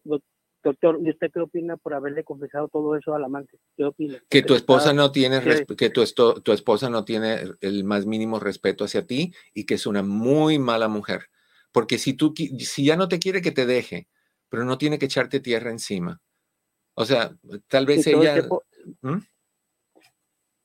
Doctor, 0.62 0.98
¿y 1.02 1.10
usted 1.10 1.30
qué 1.32 1.40
opina 1.40 1.76
por 1.76 1.92
haberle 1.92 2.22
confesado 2.22 2.68
todo 2.68 2.96
eso 2.96 3.14
al 3.14 3.24
amante? 3.24 3.58
¿Qué 3.76 3.84
opina? 3.84 4.22
Que 4.28 4.42
tu 4.42 4.54
esposa 4.54 4.92
no 4.92 5.10
tiene 5.10 5.40
que 5.76 5.90
tu, 5.90 6.04
tu 6.40 6.52
esposa 6.52 6.88
no 6.88 7.04
tiene 7.04 7.42
el 7.60 7.84
más 7.84 8.06
mínimo 8.06 8.38
respeto 8.38 8.84
hacia 8.84 9.06
ti 9.06 9.34
y 9.54 9.66
que 9.66 9.74
es 9.74 9.86
una 9.86 10.02
muy 10.02 10.58
mala 10.58 10.86
mujer. 10.86 11.30
Porque 11.72 11.98
si 11.98 12.14
tú 12.14 12.32
si 12.36 12.84
ya 12.84 12.96
no 12.96 13.08
te 13.08 13.18
quiere 13.18 13.42
que 13.42 13.50
te 13.50 13.66
deje, 13.66 14.08
pero 14.48 14.64
no 14.64 14.78
tiene 14.78 14.98
que 14.98 15.06
echarte 15.06 15.40
tierra 15.40 15.70
encima. 15.70 16.20
O 16.94 17.04
sea, 17.04 17.36
tal 17.68 17.86
vez 17.86 18.06
ella 18.06 18.46
¿Mm? 19.00 19.18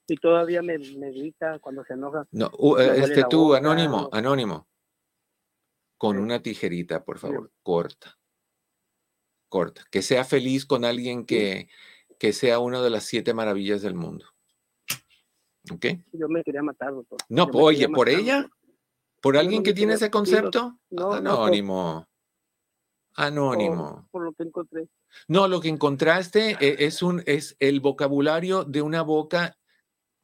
Y 0.10 0.16
todavía 0.18 0.62
me, 0.62 0.78
me, 0.78 1.12
grita 1.12 1.60
cuando 1.60 1.84
se 1.84 1.94
enoja. 1.94 2.26
No, 2.32 2.50
este 2.78 3.26
tú, 3.30 3.54
anónimo, 3.54 4.10
anónimo. 4.12 4.68
Con 5.98 6.18
una 6.18 6.42
tijerita, 6.42 7.04
por 7.04 7.18
favor, 7.18 7.52
corta 7.62 8.18
corta, 9.50 9.86
que 9.92 10.02
sea 10.02 10.24
feliz 10.24 10.66
con 10.66 10.86
alguien 10.86 11.26
que, 11.26 11.70
que 12.20 12.34
sea 12.34 12.60
una 12.60 12.82
de 12.82 12.90
las 12.90 13.04
siete 13.04 13.34
maravillas 13.34 13.82
del 13.82 13.96
mundo. 13.96 14.26
¿Ok? 15.72 15.86
Yo 16.14 16.30
me 16.30 16.44
quería 16.44 16.64
matar, 16.64 16.94
doctor. 16.94 17.20
No, 17.30 17.46
oye, 17.54 17.90
¿por 17.90 18.10
ella? 18.10 18.50
¿Por 19.22 19.38
alguien 19.38 19.64
que 19.64 19.74
tiene 19.74 19.94
ese 19.94 20.10
concepto? 20.10 20.80
No, 20.90 21.14
Anónimo. 21.14 22.08
Anónimo. 23.16 24.08
Por, 24.12 24.24
lo 24.24 24.34
que 24.34 24.44
encontré. 24.44 24.88
No, 25.28 25.48
lo 25.48 25.60
que 25.60 25.70
encontraste 25.70 26.56
e, 26.60 26.86
es, 26.86 27.02
un, 27.02 27.24
es 27.26 27.56
el 27.60 27.80
vocabulario 27.80 28.64
de 28.64 28.82
una 28.82 29.02
boca 29.02 29.58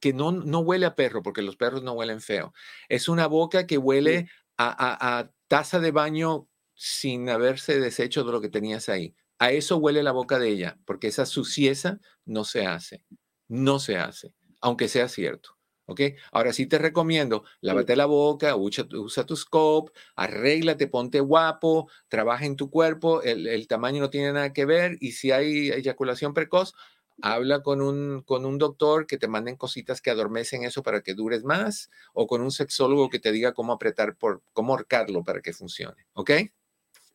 que 0.00 0.12
no, 0.12 0.32
no 0.32 0.60
huele 0.60 0.86
a 0.86 0.94
perro, 0.94 1.22
porque 1.22 1.42
los 1.42 1.56
perros 1.56 1.82
no 1.82 1.92
huelen 1.92 2.20
feo. 2.20 2.52
Es 2.88 3.08
una 3.08 3.26
boca 3.26 3.66
que 3.66 3.78
huele 3.78 4.28
a, 4.56 4.68
a, 4.68 5.18
a 5.18 5.30
taza 5.48 5.80
de 5.80 5.90
baño 5.90 6.48
sin 6.74 7.28
haberse 7.28 7.80
deshecho 7.80 8.24
de 8.24 8.32
lo 8.32 8.40
que 8.40 8.48
tenías 8.48 8.88
ahí. 8.88 9.14
A 9.38 9.50
eso 9.50 9.78
huele 9.78 10.02
la 10.02 10.12
boca 10.12 10.38
de 10.38 10.48
ella, 10.48 10.78
porque 10.84 11.08
esa 11.08 11.26
sucieza 11.26 12.00
no 12.24 12.44
se 12.44 12.66
hace, 12.66 13.04
no 13.48 13.78
se 13.78 13.96
hace, 13.96 14.34
aunque 14.60 14.88
sea 14.88 15.08
cierto. 15.08 15.50
¿Ok? 15.86 16.00
Ahora 16.32 16.54
sí 16.54 16.66
te 16.66 16.78
recomiendo, 16.78 17.44
lávate 17.60 17.94
la 17.94 18.06
boca, 18.06 18.56
usa, 18.56 18.86
tu 19.26 19.36
scope, 19.36 19.92
arréglate, 20.16 20.86
ponte 20.86 21.20
guapo, 21.20 21.90
trabaja 22.08 22.46
en 22.46 22.56
tu 22.56 22.70
cuerpo, 22.70 23.20
el, 23.22 23.68
tamaño 23.68 24.00
no 24.00 24.08
tiene 24.08 24.32
nada 24.32 24.54
que 24.54 24.64
ver 24.64 24.96
y 25.00 25.12
si 25.12 25.30
hay 25.30 25.68
eyaculación 25.68 26.32
precoz, 26.32 26.72
habla 27.20 27.62
con 27.62 27.82
un, 27.82 28.22
con 28.22 28.46
un 28.46 28.56
doctor 28.56 29.06
que 29.06 29.18
te 29.18 29.28
manden 29.28 29.56
cositas 29.56 30.00
que 30.00 30.10
adormecen 30.10 30.64
eso 30.64 30.82
para 30.82 31.02
que 31.02 31.12
dures 31.12 31.44
más 31.44 31.90
o 32.14 32.26
con 32.26 32.40
un 32.40 32.50
sexólogo 32.50 33.10
que 33.10 33.18
te 33.18 33.30
diga 33.30 33.52
cómo 33.52 33.74
apretar, 33.74 34.16
por, 34.16 34.42
cómo 34.54 34.72
ahorcarlo 34.72 35.22
para 35.22 35.42
que 35.42 35.52
funcione. 35.52 36.06
¿Ok? 36.14 36.30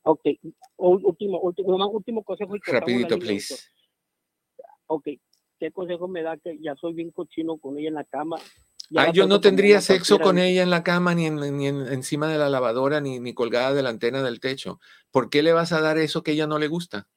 Ok, 0.10 0.22
último, 0.78 1.40
último, 1.40 1.88
último 1.88 2.24
consejo. 2.24 2.56
Rapidito, 2.66 3.20
please. 3.20 3.56
Ok, 4.88 5.08
¿qué 5.60 5.72
consejo 5.72 6.08
me 6.08 6.24
da 6.24 6.36
que 6.38 6.58
ya 6.60 6.76
soy 6.78 6.94
bien 6.94 7.12
cochino 7.12 7.60
con 7.60 7.78
ella 7.78 7.90
en 7.90 7.94
la 7.94 8.06
cama? 8.06 8.38
Ay, 8.96 9.12
yo 9.14 9.28
no 9.28 9.40
tendría 9.40 9.82
sexo 9.82 10.18
con 10.18 10.40
ella 10.40 10.64
en 10.64 10.72
la 10.72 10.84
cama, 10.84 11.14
ni, 11.14 11.30
ni 11.30 11.68
encima 11.68 12.28
de 12.28 12.40
la 12.40 12.50
lavadora, 12.50 13.02
ni, 13.02 13.20
ni 13.20 13.36
colgada 13.36 13.72
de 13.76 13.84
la 13.84 13.90
antena 13.90 14.24
del 14.24 14.40
techo. 14.40 14.80
¿Por 15.12 15.30
qué 15.30 15.44
le 15.44 15.54
vas 15.54 15.74
a 15.74 15.82
dar 15.82 16.00
eso 16.00 16.24
que 16.24 16.32
ella 16.32 16.48
no 16.48 16.58
le 16.58 16.70
gusta? 16.70 17.08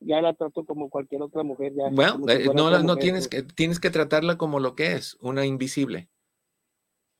Ya 0.00 0.20
la 0.20 0.34
trato 0.34 0.64
como 0.64 0.90
cualquier 0.90 1.22
otra 1.22 1.44
mujer. 1.44 1.74
Ya, 1.76 1.90
bueno, 1.90 2.28
eh, 2.28 2.48
no, 2.52 2.76
no 2.82 2.96
tienes 2.96 3.28
que, 3.28 3.44
tienes 3.44 3.78
que 3.78 3.90
tratarla 3.90 4.36
como 4.36 4.58
lo 4.58 4.74
que 4.74 4.94
es, 4.94 5.16
una 5.20 5.46
invisible 5.46 6.10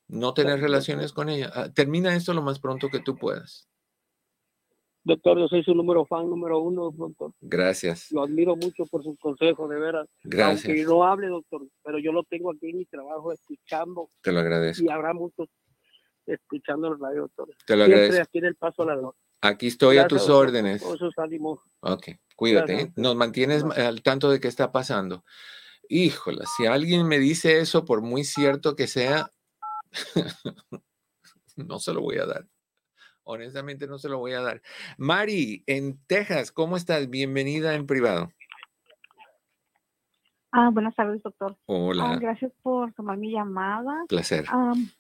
no 0.09 0.34
tener 0.34 0.61
relaciones 0.61 1.12
con 1.12 1.28
ella. 1.28 1.50
Ah, 1.54 1.68
termina 1.72 2.14
esto 2.14 2.32
lo 2.32 2.42
más 2.42 2.59
pronto 2.59 2.88
que 2.88 3.00
tú 3.00 3.16
puedas. 3.16 3.68
Doctor, 5.04 5.38
yo 5.38 5.46
soy 5.46 5.62
su 5.62 5.72
número 5.72 6.04
fan 6.04 6.28
número 6.28 6.59
uno, 6.59 6.90
doctor. 6.90 7.32
Gracias. 7.40 8.11
Lo 8.11 8.24
admiro 8.24 8.57
mucho 8.57 8.86
por 8.86 9.04
sus 9.04 9.16
consejos, 9.20 9.70
de 9.70 9.78
veras. 9.78 10.09
Gracias. 10.24 10.64
Aunque 10.66 10.84
no 10.84 11.04
hable, 11.04 11.28
doctor, 11.28 11.62
pero 11.84 12.00
yo 12.00 12.11
lo 12.11 12.24
tengo 12.24 12.50
aquí 12.50 12.70
en 12.70 12.78
mi 12.78 12.86
trabajo 12.86 13.32
escuchando. 13.32 14.09
Te 14.20 14.32
lo 14.32 14.40
agradezco. 14.40 14.84
Y 14.84 14.88
habrá 14.88 15.14
muchos 15.14 15.48
escuchando 16.26 16.88
el 16.88 16.98
radio, 16.98 17.22
doctor. 17.22 17.48
Te 17.66 17.76
lo 17.76 17.84
agradezco. 17.84 18.20
aquí 18.20 18.38
en 18.38 18.46
el 18.46 18.57
paso 18.57 18.82
a 18.82 18.96
la 18.96 19.11
Aquí 19.42 19.68
estoy 19.68 19.98
a 19.98 20.09
tus 20.09 20.28
órdenes. 20.28 20.82
sus 20.82 21.16
ánimos. 21.18 21.61
Ok, 21.80 22.09
cuídate. 22.34 22.80
¿eh? 22.80 22.92
Nos 22.96 23.14
mantienes 23.14 23.62
al 23.62 24.02
tanto 24.02 24.28
de 24.28 24.40
qué 24.40 24.48
está 24.48 24.72
pasando. 24.72 25.24
Híjola, 25.88 26.44
si 26.57 26.66
alguien 26.66 27.07
me 27.07 27.20
dice 27.20 27.61
eso, 27.61 27.84
por 27.84 28.02
muy 28.02 28.24
cierto 28.24 28.74
que 28.74 28.88
sea, 28.88 29.30
no 31.57 31.78
se 31.78 31.92
lo 31.92 32.01
voy 32.01 32.18
a 32.18 32.26
dar. 32.26 32.47
Honestamente 33.24 33.86
no 33.86 33.99
se 33.99 34.09
lo 34.09 34.18
voy 34.18 34.32
a 34.32 34.40
dar. 34.40 34.62
Mari, 34.99 35.64
en 35.66 35.99
Texas, 36.07 36.53
¿cómo 36.53 36.76
estás? 36.76 37.11
Bienvenida 37.11 37.74
en 37.74 37.86
privado. 37.86 38.30
Ah, 40.53 40.70
buenas 40.72 40.94
tardes, 40.94 41.22
doctor. 41.22 41.57
Hola. 41.66 42.16
gracias 42.18 42.53
por 42.62 42.92
tomar 42.94 43.18
mi 43.18 43.32
llamada. 43.32 44.05
Placer. 44.09 44.47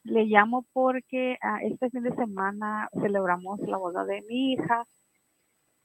le 0.02 0.24
llamo 0.24 0.66
porque 0.72 1.38
ah, 1.40 1.60
este 1.62 1.88
fin 1.90 2.02
de 2.02 2.14
semana 2.14 2.90
celebramos 3.00 3.60
la 3.60 3.78
boda 3.78 4.04
de 4.04 4.22
mi 4.28 4.52
hija 4.52 4.84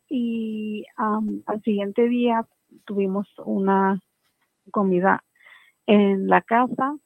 y 0.10 0.86
al 0.98 1.62
siguiente 1.64 2.10
día 2.10 2.46
tuvimos 2.86 3.28
una 3.46 4.02
comida 4.72 5.24
en 5.86 6.28
la 6.28 6.42
casa 6.42 6.98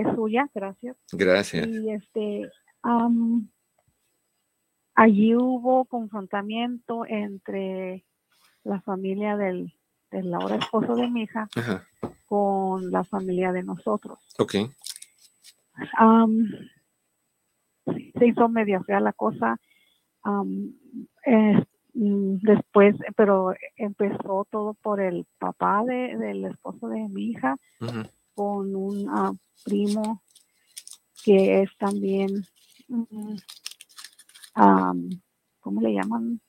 es 0.00 0.14
suya, 0.14 0.48
gracias. 0.54 0.96
Gracias. 1.12 1.66
Y 1.68 1.90
este, 1.90 2.50
allí 4.94 5.34
hubo 5.36 5.84
confrontamiento 5.84 7.04
entre 7.06 8.04
la 8.64 8.80
familia 8.80 9.36
del, 9.36 9.74
del 10.10 10.32
ahora 10.34 10.56
esposo 10.56 10.94
de 10.96 11.08
mi 11.08 11.22
hija 11.22 11.48
con 12.26 12.90
la 12.90 13.04
familia 13.04 13.52
de 13.52 13.62
nosotros. 13.62 14.18
Ok. 14.38 14.54
se 18.18 18.26
hizo 18.26 18.48
media 18.48 18.82
fea 18.82 19.00
la 19.00 19.12
cosa. 19.12 19.58
eh, 21.26 21.64
después, 21.94 22.96
pero 23.16 23.54
empezó 23.76 24.46
todo 24.50 24.74
por 24.74 25.00
el 25.00 25.26
papá 25.38 25.84
de, 25.84 26.16
del 26.16 26.44
esposo 26.46 26.88
de 26.88 27.08
mi 27.08 27.30
hija. 27.30 27.56
Con 28.34 28.74
un 28.74 29.08
ah, 29.08 29.32
primo 29.64 30.22
que 31.24 31.62
es 31.62 31.70
también, 31.78 32.44
am, 34.54 35.08
¿cómo 35.60 35.80
le 35.80 35.94
llaman? 35.94 36.40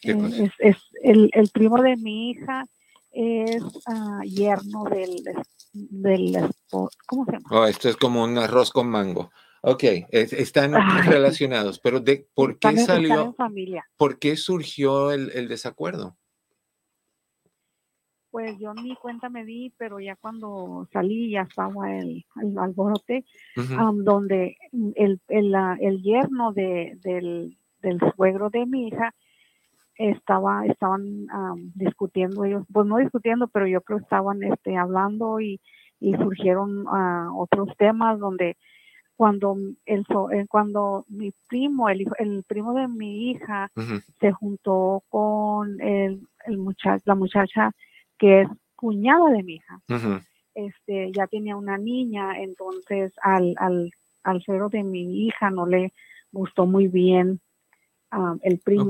¿Qué 0.00 0.12
Eh, 0.12 0.44
es, 0.44 0.52
es 0.58 0.76
el, 1.02 1.30
el 1.32 1.48
primo 1.48 1.82
de 1.82 1.96
mi 1.96 2.30
hija 2.30 2.64
es 3.10 3.62
ah, 3.86 4.20
yerno 4.24 4.84
del, 4.84 5.24
del 5.72 6.36
esposo, 6.36 6.90
¿cómo 7.06 7.24
se 7.24 7.32
llama? 7.32 7.48
Oh, 7.50 7.64
esto 7.66 7.88
es 7.88 7.96
como 7.96 8.22
un 8.22 8.38
arroz 8.38 8.70
con 8.70 8.88
mango. 8.88 9.30
Ok, 9.62 9.82
es- 10.10 10.32
están 10.32 10.74
Ay. 10.76 11.02
relacionados, 11.08 11.80
pero 11.80 11.98
de, 12.00 12.28
¿por 12.34 12.58
qué 12.58 12.76
salió, 12.76 13.34
familia. 13.34 13.84
por 13.96 14.18
qué 14.18 14.36
surgió 14.36 15.10
el, 15.10 15.30
el 15.32 15.48
desacuerdo? 15.48 16.16
Pues 18.38 18.56
yo 18.60 18.72
ni 18.72 18.94
cuenta 18.94 19.28
me 19.28 19.44
di, 19.44 19.72
pero 19.78 19.98
ya 19.98 20.14
cuando 20.14 20.86
salí 20.92 21.28
ya 21.32 21.42
estaba 21.42 21.92
el, 21.98 22.24
el 22.40 22.56
alborote, 22.56 23.24
am, 23.80 24.04
donde 24.04 24.56
el, 24.94 25.20
el, 25.26 25.50
la- 25.50 25.76
el 25.80 26.00
yerno 26.04 26.52
de, 26.52 26.96
del, 27.02 27.58
del 27.82 27.98
suegro 28.14 28.48
de 28.48 28.64
mi 28.64 28.86
hija 28.86 29.12
estaba, 29.96 30.64
estaban 30.66 31.26
am, 31.30 31.72
discutiendo 31.74 32.44
ellos, 32.44 32.64
pues 32.72 32.86
no 32.86 32.98
discutiendo, 32.98 33.48
pero 33.48 33.66
yo 33.66 33.80
creo 33.80 33.98
que 33.98 34.04
estaban 34.04 34.40
este, 34.44 34.76
hablando 34.76 35.40
y, 35.40 35.60
y 35.98 36.14
surgieron 36.14 36.84
ah, 36.86 37.30
otros 37.34 37.76
temas 37.76 38.20
donde 38.20 38.56
cuando 39.16 39.56
el, 39.84 40.06
so- 40.06 40.30
eh, 40.30 40.46
cuando 40.48 41.04
mi 41.08 41.32
primo, 41.48 41.88
el, 41.88 42.06
el 42.20 42.44
primo 42.44 42.72
de 42.74 42.86
mi 42.86 43.30
hija 43.32 43.68
se 44.20 44.30
juntó 44.30 45.02
con 45.08 45.80
el, 45.80 46.20
el 46.46 46.58
mucha- 46.58 46.98
la 47.04 47.16
muchacha 47.16 47.72
que 48.18 48.42
es 48.42 48.48
cuñada 48.76 49.30
de 49.30 49.42
mi 49.42 49.54
hija. 49.54 49.80
Este, 50.54 51.12
ya 51.16 51.26
tenía 51.28 51.56
una 51.56 51.78
niña, 51.78 52.40
entonces 52.40 53.12
al, 53.22 53.54
al, 53.58 53.90
al 54.24 54.42
suegro 54.42 54.68
de 54.68 54.82
mi 54.82 55.26
hija 55.26 55.50
no 55.50 55.66
le 55.66 55.92
gustó 56.32 56.66
muy 56.66 56.88
bien 56.88 57.40
ah, 58.10 58.34
el 58.42 58.58
primo 58.58 58.88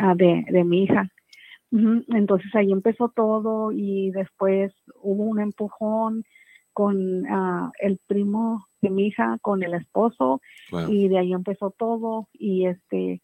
ah, 0.00 0.14
de, 0.14 0.44
de 0.48 0.64
mi 0.64 0.84
hija. 0.84 1.08
Entonces 2.08 2.54
ahí 2.54 2.70
empezó 2.72 3.08
todo 3.08 3.72
y 3.72 4.10
después 4.12 4.72
hubo 5.02 5.24
un 5.24 5.40
empujón 5.40 6.24
con 6.72 7.26
ah, 7.28 7.70
el 7.80 7.98
primo 8.06 8.66
de 8.80 8.90
mi 8.90 9.06
hija, 9.08 9.38
con 9.42 9.62
el 9.62 9.74
esposo, 9.74 10.40
Wow. 10.70 10.92
y 10.92 11.08
de 11.08 11.18
ahí 11.18 11.32
empezó 11.32 11.70
todo 11.70 12.28
y 12.32 12.66
este 12.66 13.20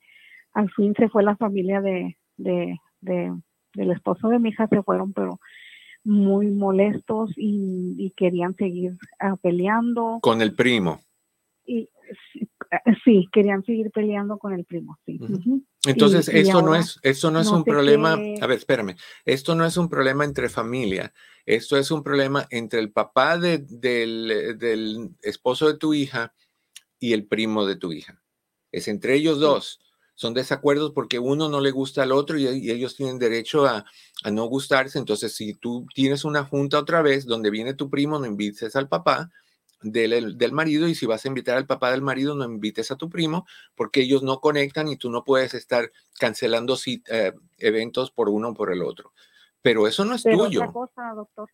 al 0.52 0.68
fin 0.72 0.94
se 0.96 1.08
fue 1.08 1.22
la 1.22 1.36
familia 1.36 1.80
de, 1.80 2.16
de, 2.36 2.76
de- 3.00 3.32
del 3.74 3.90
esposo 3.92 4.28
de 4.28 4.38
mi 4.38 4.50
hija 4.50 4.66
se 4.68 4.82
fueron 4.82 5.12
pero 5.12 5.40
muy 6.04 6.46
molestos 6.50 7.30
y, 7.36 7.94
y 7.98 8.10
querían 8.12 8.56
seguir 8.56 8.96
ah, 9.18 9.36
peleando 9.36 10.18
Con 10.22 10.40
el 10.42 10.54
primo. 10.54 11.00
y 11.66 11.88
sí, 12.32 12.48
ah, 12.70 12.80
sí, 13.04 13.28
querían 13.32 13.62
seguir 13.64 13.90
peleando 13.90 14.38
con 14.38 14.52
el 14.54 14.64
primo 14.64 14.98
sí. 15.06 15.20
Entonces, 15.86 16.28
y 16.28 16.38
esto 16.38 16.60
no 16.62 16.74
es, 16.74 16.98
esto 17.02 17.30
no 17.30 17.40
es 17.40 17.50
no 17.50 17.58
un 17.58 17.64
problema, 17.64 18.16
qué- 18.16 18.34
a 18.42 18.46
ver, 18.46 18.58
espérame, 18.58 18.96
esto 19.24 19.54
no 19.54 19.64
es 19.64 19.76
un 19.78 19.88
problema 19.88 20.24
entre 20.24 20.48
familia, 20.50 21.12
esto 21.46 21.76
es 21.78 21.90
un 21.90 22.02
problema 22.02 22.46
entre 22.50 22.80
el 22.80 22.92
papá 22.92 23.38
de- 23.38 23.58
del, 23.58 24.58
del 24.58 25.10
esposo 25.22 25.68
de 25.72 25.78
tu 25.78 25.94
hija 25.94 26.34
y 26.98 27.14
el 27.14 27.26
primo 27.26 27.64
de 27.64 27.76
tu 27.76 27.92
hija. 27.92 28.22
Es 28.72 28.88
entre 28.88 29.14
ellos 29.14 29.40
dos. 29.40 29.80
Son 30.20 30.34
desacuerdos 30.34 30.92
porque 30.92 31.18
uno 31.18 31.48
no 31.48 31.62
le 31.62 31.70
gusta 31.70 32.02
al 32.02 32.12
otro 32.12 32.36
y, 32.36 32.46
y 32.46 32.70
ellos 32.70 32.94
tienen 32.94 33.18
derecho 33.18 33.64
a, 33.64 33.86
a 34.22 34.30
no 34.30 34.44
gustarse. 34.44 34.98
Entonces, 34.98 35.34
si 35.34 35.54
tú 35.54 35.86
tienes 35.94 36.26
una 36.26 36.44
junta 36.44 36.78
otra 36.78 37.00
vez 37.00 37.24
donde 37.24 37.48
viene 37.48 37.72
tu 37.72 37.88
primo, 37.88 38.18
no 38.18 38.26
invites 38.26 38.76
al 38.76 38.86
papá 38.86 39.30
del, 39.80 40.36
del 40.36 40.52
marido 40.52 40.88
y 40.88 40.94
si 40.94 41.06
vas 41.06 41.24
a 41.24 41.28
invitar 41.28 41.56
al 41.56 41.64
papá 41.64 41.90
del 41.90 42.02
marido, 42.02 42.34
no 42.34 42.44
invites 42.44 42.90
a 42.90 42.96
tu 42.96 43.08
primo 43.08 43.46
porque 43.74 44.02
ellos 44.02 44.22
no 44.22 44.40
conectan 44.40 44.88
y 44.88 44.98
tú 44.98 45.08
no 45.10 45.24
puedes 45.24 45.54
estar 45.54 45.90
cancelando 46.18 46.76
eh, 46.84 47.32
eventos 47.56 48.10
por 48.10 48.28
uno 48.28 48.50
o 48.50 48.54
por 48.54 48.74
el 48.74 48.82
otro. 48.82 49.12
Pero 49.62 49.86
eso 49.86 50.04
no 50.04 50.14
es 50.16 50.22
pero 50.22 50.44
tuyo. 50.44 50.60
otra 50.60 50.72
cosa 50.72 51.12
doctor 51.14 51.48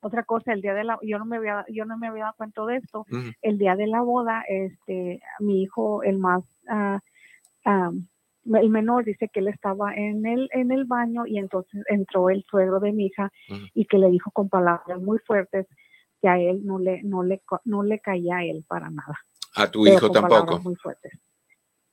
otra 0.00 0.22
cosa 0.22 0.52
el 0.52 0.62
día 0.62 0.74
de 0.74 0.84
la 0.84 0.96
yo 1.02 1.18
no 1.18 1.24
me 1.24 1.38
había 1.38 1.64
yo 1.68 1.84
no 1.86 1.98
me 1.98 2.06
había 2.06 2.22
dado 2.24 2.34
cuenta 2.36 2.64
de 2.66 2.76
esto 2.76 3.04
el 3.42 3.58
día 3.58 3.74
de 3.74 3.88
la 3.88 4.00
boda, 4.00 4.44
este, 4.48 5.20
mi 5.40 5.62
hijo, 5.62 6.04
el 6.04 6.18
más, 6.18 6.44
ah, 6.68 7.00
ah, 7.70 7.90
el 8.62 8.70
menor, 8.70 9.04
dice 9.04 9.28
que 9.32 9.40
él 9.40 9.48
estaba 9.48 9.94
en 9.94 10.24
el, 10.26 10.48
en 10.52 10.72
el 10.72 10.84
baño 10.86 11.26
y 11.26 11.38
entonces 11.38 11.82
entró 11.88 12.30
el 12.30 12.42
suegro 12.50 12.80
de 12.80 12.92
mi 12.92 13.06
hija 13.06 13.30
y 13.74 13.84
que 13.84 13.98
le 13.98 14.10
dijo 14.10 14.30
con 14.32 14.48
palabras 14.48 15.00
muy 15.00 15.18
fuertes 15.18 15.66
que 16.22 16.28
a 16.28 16.38
él 16.38 16.64
no 16.64 16.78
le, 16.78 17.02
no 17.02 17.22
le, 17.22 17.42
no 17.64 17.82
le 17.82 17.98
caía 18.00 18.38
a 18.38 18.44
él 18.44 18.64
para 18.66 18.90
nada. 18.90 19.16
A 19.54 19.70
tu 19.70 19.84
pero 19.84 19.96
hijo 19.96 20.10
tampoco. 20.10 20.58
Muy 20.60 20.74
fuertes. 20.76 21.12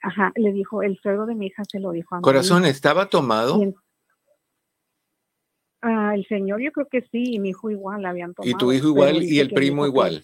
Ajá, 0.02 0.32
le 0.36 0.52
dijo, 0.54 0.84
el 0.84 0.98
suegro 1.00 1.26
de 1.26 1.36
mi 1.36 1.48
hija 1.48 1.64
se 1.70 1.80
lo 1.80 1.92
dijo 1.92 2.16
a 2.16 2.20
mi 2.20 2.24
Corazón, 2.24 2.62
hija. 2.64 2.70
¿estaba 2.72 3.08
tomado? 3.08 3.62
En- 3.62 3.76
Ah, 5.82 6.14
el 6.16 6.26
señor 6.26 6.60
yo 6.62 6.72
creo 6.72 6.88
que 6.90 7.02
sí, 7.12 7.36
y 7.36 7.40
mi 7.40 7.50
hijo 7.50 7.70
igual 7.70 8.06
habían 8.06 8.34
tomado. 8.34 8.50
Y 8.50 8.58
tu 8.58 8.72
hijo 8.72 8.88
igual 8.88 9.22
y 9.24 9.40
el 9.40 9.52
primo 9.54 9.84
que- 9.84 9.90
igual. 9.90 10.24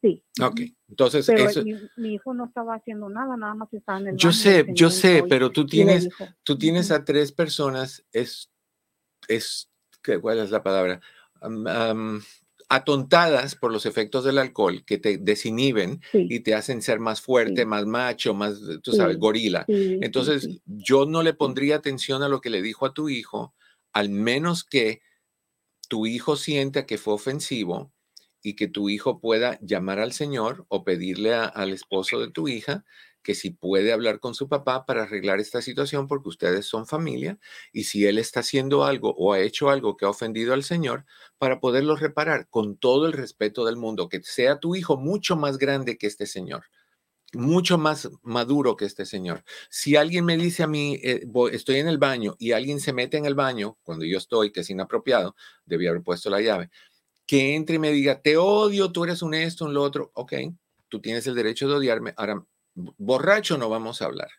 Sí. 0.00 0.22
Ok, 0.40 0.60
entonces 0.88 1.26
Pero 1.26 1.48
eso, 1.48 1.64
mi, 1.64 1.74
mi 1.96 2.14
hijo 2.14 2.32
no 2.32 2.44
estaba 2.46 2.76
haciendo 2.76 3.08
nada, 3.08 3.36
nada 3.36 3.54
más 3.54 3.72
estaba 3.72 3.98
en 3.98 4.08
el 4.08 4.16
yo 4.16 4.32
sé, 4.32 4.64
yo 4.72 4.90
sé, 4.90 5.24
pero 5.28 5.50
tú 5.50 5.66
tienes, 5.66 6.08
tú 6.44 6.56
tienes 6.56 6.90
a 6.92 7.04
tres 7.04 7.32
personas, 7.32 8.04
es, 8.12 8.50
es, 9.26 9.70
¿qué- 10.02 10.20
¿cuál 10.20 10.38
es 10.38 10.50
la 10.50 10.62
palabra? 10.62 11.00
Atontadas 12.70 13.54
por 13.56 13.72
los 13.72 13.86
efectos 13.86 14.24
del 14.24 14.36
alcohol 14.36 14.84
que 14.84 14.98
te 14.98 15.16
desinhiben 15.16 16.02
Sí, 16.12 16.26
y 16.28 16.40
te 16.40 16.54
hacen 16.54 16.82
ser 16.82 17.00
más 17.00 17.22
fuerte, 17.22 17.62
Sí. 17.62 17.66
más 17.66 17.86
macho, 17.86 18.34
más, 18.34 18.60
tú 18.82 18.92
sabes, 18.92 19.14
Sí, 19.16 19.20
gorila. 19.20 19.64
Entonces, 19.68 20.60
yo 20.66 21.06
no 21.06 21.22
le 21.22 21.32
pondría 21.32 21.76
atención 21.76 22.22
a 22.22 22.28
lo 22.28 22.40
que 22.42 22.50
le 22.50 22.60
dijo 22.60 22.84
a 22.84 22.92
tu 22.92 23.08
hijo, 23.08 23.54
al 23.94 24.10
menos 24.10 24.64
que 24.64 25.00
tu 25.88 26.04
hijo 26.06 26.36
sienta 26.36 26.84
que 26.84 26.98
fue 26.98 27.14
ofensivo 27.14 27.90
y 28.42 28.54
que 28.54 28.68
tu 28.68 28.88
hijo 28.88 29.20
pueda 29.20 29.58
llamar 29.60 29.98
al 29.98 30.12
Señor 30.12 30.64
o 30.68 30.84
pedirle 30.84 31.34
al 31.34 31.72
esposo 31.72 32.20
de 32.20 32.30
tu 32.30 32.48
hija 32.48 32.84
que 33.22 33.34
si 33.34 33.50
puede 33.50 33.92
hablar 33.92 34.20
con 34.20 34.34
su 34.34 34.48
papá 34.48 34.86
para 34.86 35.02
arreglar 35.02 35.40
esta 35.40 35.60
situación 35.60 36.06
porque 36.06 36.30
ustedes 36.30 36.66
son 36.66 36.86
familia 36.86 37.38
y 37.72 37.84
si 37.84 38.06
él 38.06 38.18
está 38.18 38.40
haciendo 38.40 38.84
algo 38.84 39.14
o 39.18 39.32
ha 39.32 39.40
hecho 39.40 39.70
algo 39.70 39.96
que 39.96 40.06
ha 40.06 40.10
ofendido 40.10 40.54
al 40.54 40.64
Señor 40.64 41.04
para 41.36 41.60
poderlo 41.60 41.96
reparar 41.96 42.48
con 42.48 42.76
todo 42.76 43.06
el 43.06 43.12
respeto 43.12 43.64
del 43.66 43.76
mundo, 43.76 44.08
que 44.08 44.22
sea 44.22 44.60
tu 44.60 44.74
hijo 44.76 44.96
mucho 44.96 45.36
más 45.36 45.58
grande 45.58 45.98
que 45.98 46.06
este 46.06 46.26
Señor 46.26 46.64
mucho 47.34 47.76
más 47.76 48.08
maduro 48.22 48.76
que 48.76 48.86
este 48.86 49.04
señor. 49.04 49.44
Si 49.68 49.96
alguien 49.96 50.24
me 50.24 50.36
dice 50.36 50.62
a 50.62 50.66
mí, 50.66 50.98
eh, 51.02 51.26
estoy 51.52 51.76
en 51.76 51.88
el 51.88 51.98
baño 51.98 52.36
y 52.38 52.52
alguien 52.52 52.80
se 52.80 52.92
mete 52.92 53.18
en 53.18 53.26
el 53.26 53.34
baño 53.34 53.76
cuando 53.82 54.04
yo 54.04 54.16
estoy, 54.18 54.50
que 54.50 54.60
es 54.60 54.70
inapropiado, 54.70 55.36
debí 55.66 55.86
haber 55.86 56.02
puesto 56.02 56.30
la 56.30 56.40
llave, 56.40 56.70
que 57.28 57.54
entre 57.54 57.76
y 57.76 57.78
me 57.78 57.92
diga, 57.92 58.22
te 58.22 58.38
odio, 58.38 58.90
tú 58.90 59.04
eres 59.04 59.20
un 59.20 59.34
esto, 59.34 59.66
un 59.66 59.74
lo 59.74 59.82
otro, 59.82 60.10
ok, 60.14 60.32
tú 60.88 61.00
tienes 61.00 61.26
el 61.26 61.34
derecho 61.34 61.68
de 61.68 61.74
odiarme. 61.74 62.14
Ahora, 62.16 62.42
borracho 62.74 63.58
no 63.58 63.68
vamos 63.68 64.00
a 64.00 64.06
hablar. 64.06 64.30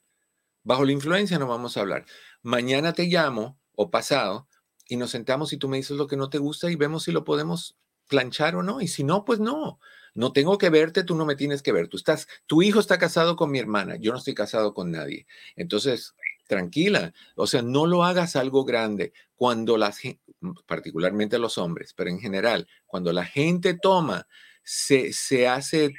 Bajo 0.64 0.84
la 0.84 0.92
influencia 0.92 1.38
no 1.38 1.48
vamos 1.48 1.78
a 1.78 1.82
hablar. 1.82 2.06
Mañana 2.42 2.94
te 2.94 3.04
llamo 3.04 3.60
o 3.76 3.92
pasado 3.92 4.48
y 4.88 4.98
nos 4.98 5.12
sentamos 5.12 5.54
y 5.54 5.58
tú 5.58 5.70
me 5.70 5.78
dices 5.78 5.98
lo 5.98 6.08
que 6.08 6.18
no 6.18 6.32
te 6.32 6.40
gusta 6.40 6.72
y 6.72 6.76
vemos 6.76 7.04
si 7.04 7.12
lo 7.12 7.24
podemos 7.24 7.78
planchar 8.08 8.56
o 8.56 8.64
no. 8.64 8.82
Y 8.82 8.88
si 8.88 9.04
no, 9.04 9.24
pues 9.24 9.40
no. 9.40 9.80
No 10.16 10.34
tengo 10.34 10.58
que 10.58 10.72
verte, 10.72 11.04
tú 11.04 11.14
no 11.14 11.28
me 11.28 11.36
tienes 11.36 11.62
que 11.62 11.72
ver. 11.72 11.90
Tú 11.90 11.98
estás, 11.98 12.28
tu 12.48 12.64
hijo 12.64 12.80
está 12.80 12.98
casado 12.98 13.36
con 13.36 13.52
mi 13.52 13.60
hermana, 13.60 13.98
yo 13.98 14.12
no 14.12 14.18
estoy 14.18 14.34
casado 14.34 14.74
con 14.74 14.90
nadie. 14.90 15.28
Entonces, 15.56 16.16
tranquila, 16.48 17.14
o 17.36 17.46
sea, 17.46 17.62
no 17.62 17.86
lo 17.86 18.04
hagas 18.04 18.36
algo 18.36 18.66
grande. 18.66 19.14
Cuando 19.36 19.78
las, 19.78 20.00
particularmente 20.66 21.38
los 21.40 21.58
hombres, 21.58 21.94
pero 21.96 22.10
en 22.10 22.20
general, 22.20 22.68
cuando 22.86 23.12
la 23.14 23.26
gente 23.26 23.78
toma, 23.82 24.28
se, 24.64 25.12
se 25.14 25.48
hace 25.48 25.92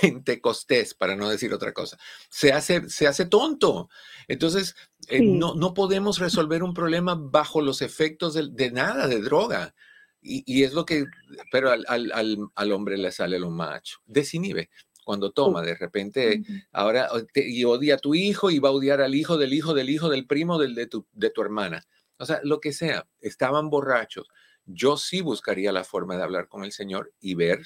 pentecostés, 0.00 0.94
para 0.94 1.14
no 1.14 1.28
decir 1.28 1.52
otra 1.52 1.72
cosa, 1.72 1.98
se 2.30 2.52
hace, 2.52 2.88
se 2.88 3.06
hace 3.06 3.26
tonto. 3.26 3.88
Entonces, 4.28 4.74
eh, 5.08 5.18
Sí. 5.18 5.26
no, 5.26 5.54
no 5.54 5.74
podemos 5.74 6.18
resolver 6.18 6.62
un 6.62 6.74
problema 6.74 7.14
bajo 7.14 7.60
los 7.60 7.82
efectos 7.82 8.34
de, 8.34 8.48
de 8.50 8.70
nada, 8.70 9.06
de 9.06 9.20
droga. 9.20 9.74
Y, 10.20 10.42
y 10.46 10.62
es 10.64 10.72
lo 10.72 10.86
que, 10.86 11.04
pero 11.52 11.70
al, 11.70 11.84
al- 11.86 12.10
al- 12.12 12.38
al 12.54 12.72
hombre 12.72 12.96
le 12.96 13.12
sale 13.12 13.38
lo 13.38 13.50
macho. 13.50 13.98
Desinhibe. 14.06 14.70
Cuando 15.04 15.32
toma, 15.32 15.60
de 15.60 15.74
repente, 15.74 16.42
ahora 16.72 17.10
te- 17.34 17.46
y 17.46 17.62
odia 17.64 17.96
a 17.96 17.98
tu 17.98 18.14
hijo 18.14 18.50
y 18.50 18.58
va 18.58 18.70
a 18.70 18.72
odiar 18.72 19.02
al 19.02 19.14
hijo 19.14 19.36
del 19.36 19.52
hijo 19.52 19.74
del 19.74 19.90
hijo 19.90 20.08
del 20.08 20.26
primo 20.26 20.58
del, 20.58 20.74
de, 20.74 20.86
tu, 20.86 21.06
de 21.12 21.28
tu 21.28 21.42
hermana. 21.42 21.86
O 22.24 22.26
sea, 22.26 22.40
lo 22.42 22.58
que 22.58 22.72
sea, 22.72 23.06
estaban 23.20 23.68
borrachos. 23.68 24.26
yo 24.64 24.96
sí 24.96 25.20
buscaría 25.20 25.72
la 25.72 25.84
forma 25.84 26.16
de 26.16 26.22
hablar 26.22 26.48
con 26.48 26.64
el 26.64 26.72
Señor 26.72 27.12
y 27.20 27.34
ver 27.34 27.60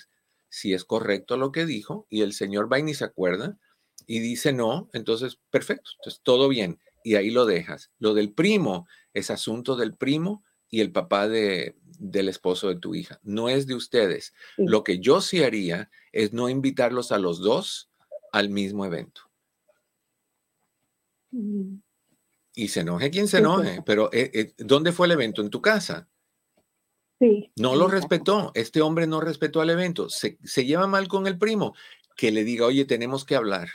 si 0.48 0.74
es 0.74 0.84
correcto 0.84 1.36
lo 1.36 1.52
que 1.52 1.64
dijo 1.64 2.08
y 2.10 2.22
el 2.22 2.32
Señor 2.32 2.72
va 2.72 2.80
y 2.80 2.82
ni 2.82 2.92
se 2.92 3.04
acuerda 3.04 3.56
y 4.08 4.18
dice 4.18 4.52
no, 4.52 4.90
entonces 4.92 5.38
perfecto, 5.50 5.92
entonces 6.00 6.20
todo 6.24 6.48
bien 6.48 6.80
y 7.04 7.14
ahí 7.14 7.30
lo 7.30 7.46
dejas. 7.46 7.92
Lo 8.00 8.14
del 8.14 8.32
primo 8.32 8.88
es 9.14 9.30
asunto 9.30 9.76
del 9.76 9.94
primo 9.94 10.42
y 10.68 10.80
el 10.80 10.90
papá 10.90 11.28
de, 11.28 11.76
del 11.84 12.28
esposo 12.28 12.68
de 12.68 12.80
tu 12.80 12.96
hija, 12.96 13.20
no 13.22 13.48
es 13.48 13.68
de 13.68 13.76
ustedes. 13.76 14.34
Lo 14.56 14.82
que 14.82 14.98
yo 14.98 15.20
sí 15.20 15.44
haría 15.44 15.88
es 16.10 16.32
no 16.32 16.48
invitarlos 16.48 17.12
a 17.12 17.18
los 17.18 17.38
dos 17.38 17.92
al 18.32 18.50
mismo 18.50 18.84
evento. 18.84 19.30
Mm. 21.30 21.76
Y 22.58 22.66
se 22.66 22.80
enoje 22.80 23.12
quien 23.12 23.28
se 23.28 23.38
enoje, 23.38 23.82
pero 23.86 24.12
eh, 24.12 24.32
eh, 24.34 24.52
¿dónde 24.58 24.90
fue 24.90 25.06
el 25.06 25.12
evento? 25.12 25.42
¿En 25.42 25.48
tu 25.48 25.62
casa? 25.62 26.08
Sí. 27.20 27.52
No 27.54 27.76
lo 27.76 27.86
respetó. 27.86 28.50
Este 28.52 28.82
hombre 28.82 29.06
no 29.06 29.20
respetó 29.20 29.60
al 29.60 29.70
evento. 29.70 30.08
Se, 30.08 30.38
se 30.42 30.66
lleva 30.66 30.88
mal 30.88 31.06
con 31.06 31.28
el 31.28 31.38
primo. 31.38 31.76
Que 32.16 32.32
le 32.32 32.42
diga, 32.42 32.66
oye, 32.66 32.84
tenemos 32.84 33.24
que 33.24 33.36
hablar. 33.36 33.68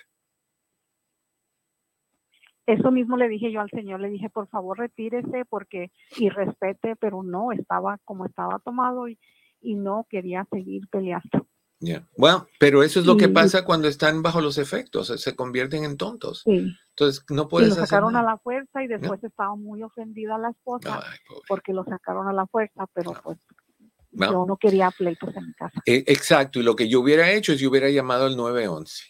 Eso 2.65 2.91
mismo 2.91 3.15
le 3.15 3.29
dije 3.29 3.53
yo 3.53 3.61
al 3.61 3.69
señor, 3.69 4.01
le 4.01 4.09
dije, 4.09 4.29
por 4.29 4.49
favor, 4.49 4.77
retírese 4.77 5.45
porque 5.49 5.93
y 6.17 6.27
respete, 6.27 6.97
pero 6.97 7.23
no, 7.23 7.53
estaba 7.53 7.99
como 8.03 8.25
estaba 8.25 8.59
tomado 8.59 9.07
y, 9.07 9.17
y 9.61 9.75
no 9.75 10.07
quería 10.09 10.45
seguir 10.51 10.89
peleando. 10.89 11.47
Ya. 11.79 12.05
Bueno, 12.17 12.47
pero 12.59 12.83
eso 12.83 12.99
es 12.99 13.05
lo 13.05 13.15
que 13.15 13.29
pasa 13.29 13.63
cuando 13.63 13.87
están 13.87 14.21
bajo 14.21 14.41
los 14.41 14.57
efectos, 14.57 15.07
se 15.07 15.35
convierten 15.37 15.85
en 15.85 15.95
tontos. 15.95 16.41
Sí. 16.43 16.75
Entonces, 16.95 17.23
no 17.29 17.43
Y 17.43 17.47
puedes 17.47 17.69
lo 17.69 17.73
hacer 17.75 17.87
sacaron 17.87 18.15
a 18.15 18.21
la 18.23 18.37
fuerza 18.37 18.83
y 18.83 18.87
después 18.87 19.23
estaba 19.23 19.55
muy 19.55 19.81
ofendida 19.81 20.37
la 20.37 20.51
esposa 20.51 21.01
Ay, 21.03 21.17
porque 21.47 21.73
lo 21.73 21.83
sacaron 21.85 22.27
a 22.27 22.33
la 22.33 22.45
fuerza, 22.45 22.85
pero 22.93 23.13
pues 23.23 23.39
No. 24.11 24.31
yo 24.31 24.45
no 24.47 24.57
quería 24.57 24.91
pleitos 24.91 25.35
en 25.35 25.47
mi 25.47 25.53
casa. 25.53 25.81
Eh, 25.87 26.03
Exacto, 26.07 26.59
y 26.59 26.63
lo 26.63 26.75
que 26.75 26.87
yo 26.87 26.99
hubiera 27.01 27.31
hecho 27.31 27.51
es 27.53 27.59
yo 27.59 27.69
hubiera 27.71 27.89
llamado 27.89 28.25
al 28.25 28.37
911 28.37 29.05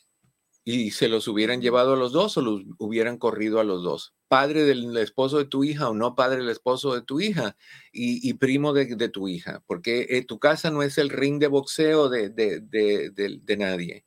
y 0.64 0.92
se 0.92 1.10
los 1.10 1.28
hubieran 1.28 1.62
llevado 1.62 1.94
a 1.94 1.98
los 1.98 2.14
dos 2.14 2.38
o 2.38 2.42
los 2.42 2.62
hubieran 2.78 3.18
corrido 3.18 3.60
a 3.60 3.66
los 3.66 3.84
dos. 3.84 4.16
Padre 4.30 4.64
del 4.64 4.96
esposo 4.96 5.38
de 5.38 5.44
tu 5.46 5.66
hija 5.66 5.90
o 5.90 5.94
no 5.94 6.16
padre 6.16 6.38
del 6.38 6.50
esposo 6.50 6.96
de 6.96 7.02
tu 7.02 7.20
hija 7.20 7.58
y, 7.92 8.28
y 8.28 8.34
primo 8.36 8.72
de, 8.72 8.96
de 8.96 9.10
tu 9.10 9.28
hija, 9.28 9.62
porque 9.68 10.08
eh, 10.10 10.24
tu 10.26 10.40
casa 10.40 10.72
no 10.72 10.82
es 10.84 10.98
el 10.98 11.10
ring 11.10 11.38
de 11.42 11.48
boxeo 11.48 12.08
de- 12.08 12.30
de- 12.30 12.62
de 12.62 13.58
nadie 13.58 14.06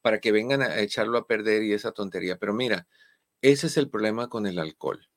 para 0.00 0.20
que 0.20 0.30
vengan 0.30 0.62
a 0.62 0.78
echarlo 0.78 1.18
a 1.18 1.26
perder 1.26 1.64
y 1.64 1.72
esa 1.72 1.90
tontería. 1.90 2.36
Pero 2.38 2.54
mira, 2.54 2.86
ese 3.50 3.66
es 3.68 3.76
el 3.76 3.88
problema 3.90 4.28
con 4.28 4.46
el 4.46 4.58
alcohol. 4.58 5.08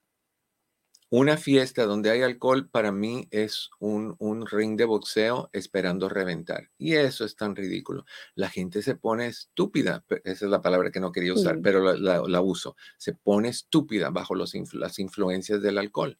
Una 1.11 1.37
fiesta 1.37 1.85
donde 1.85 2.11
hay 2.11 2.21
alcohol 2.21 2.69
para 2.69 2.91
mí 2.91 3.27
es 3.31 3.71
un, 3.79 4.15
un 4.19 4.45
ring 4.45 4.77
de 4.77 4.85
boxeo 4.85 5.49
esperando 5.53 6.07
reventar. 6.07 6.69
Y 6.77 6.93
eso 6.93 7.25
es 7.25 7.35
tan 7.35 7.55
ridículo. 7.55 8.05
La 8.35 8.47
gente 8.47 8.83
se 8.83 8.93
pone 8.93 9.25
estúpida. 9.25 10.05
Esa 10.23 10.45
es 10.45 10.51
la 10.51 10.61
palabra 10.61 10.91
que 10.91 10.99
no 10.99 11.11
quería 11.11 11.33
usar, 11.33 11.55
Sí. 11.55 11.61
pero 11.63 11.79
la, 11.83 11.95
la- 11.95 12.23
la 12.27 12.41
uso. 12.41 12.75
Se 12.97 13.13
pone 13.13 13.49
estúpida 13.49 14.11
bajo 14.11 14.35
los 14.35 14.53
las 14.73 14.99
influencias 14.99 15.63
del 15.63 15.79
alcohol. 15.79 16.19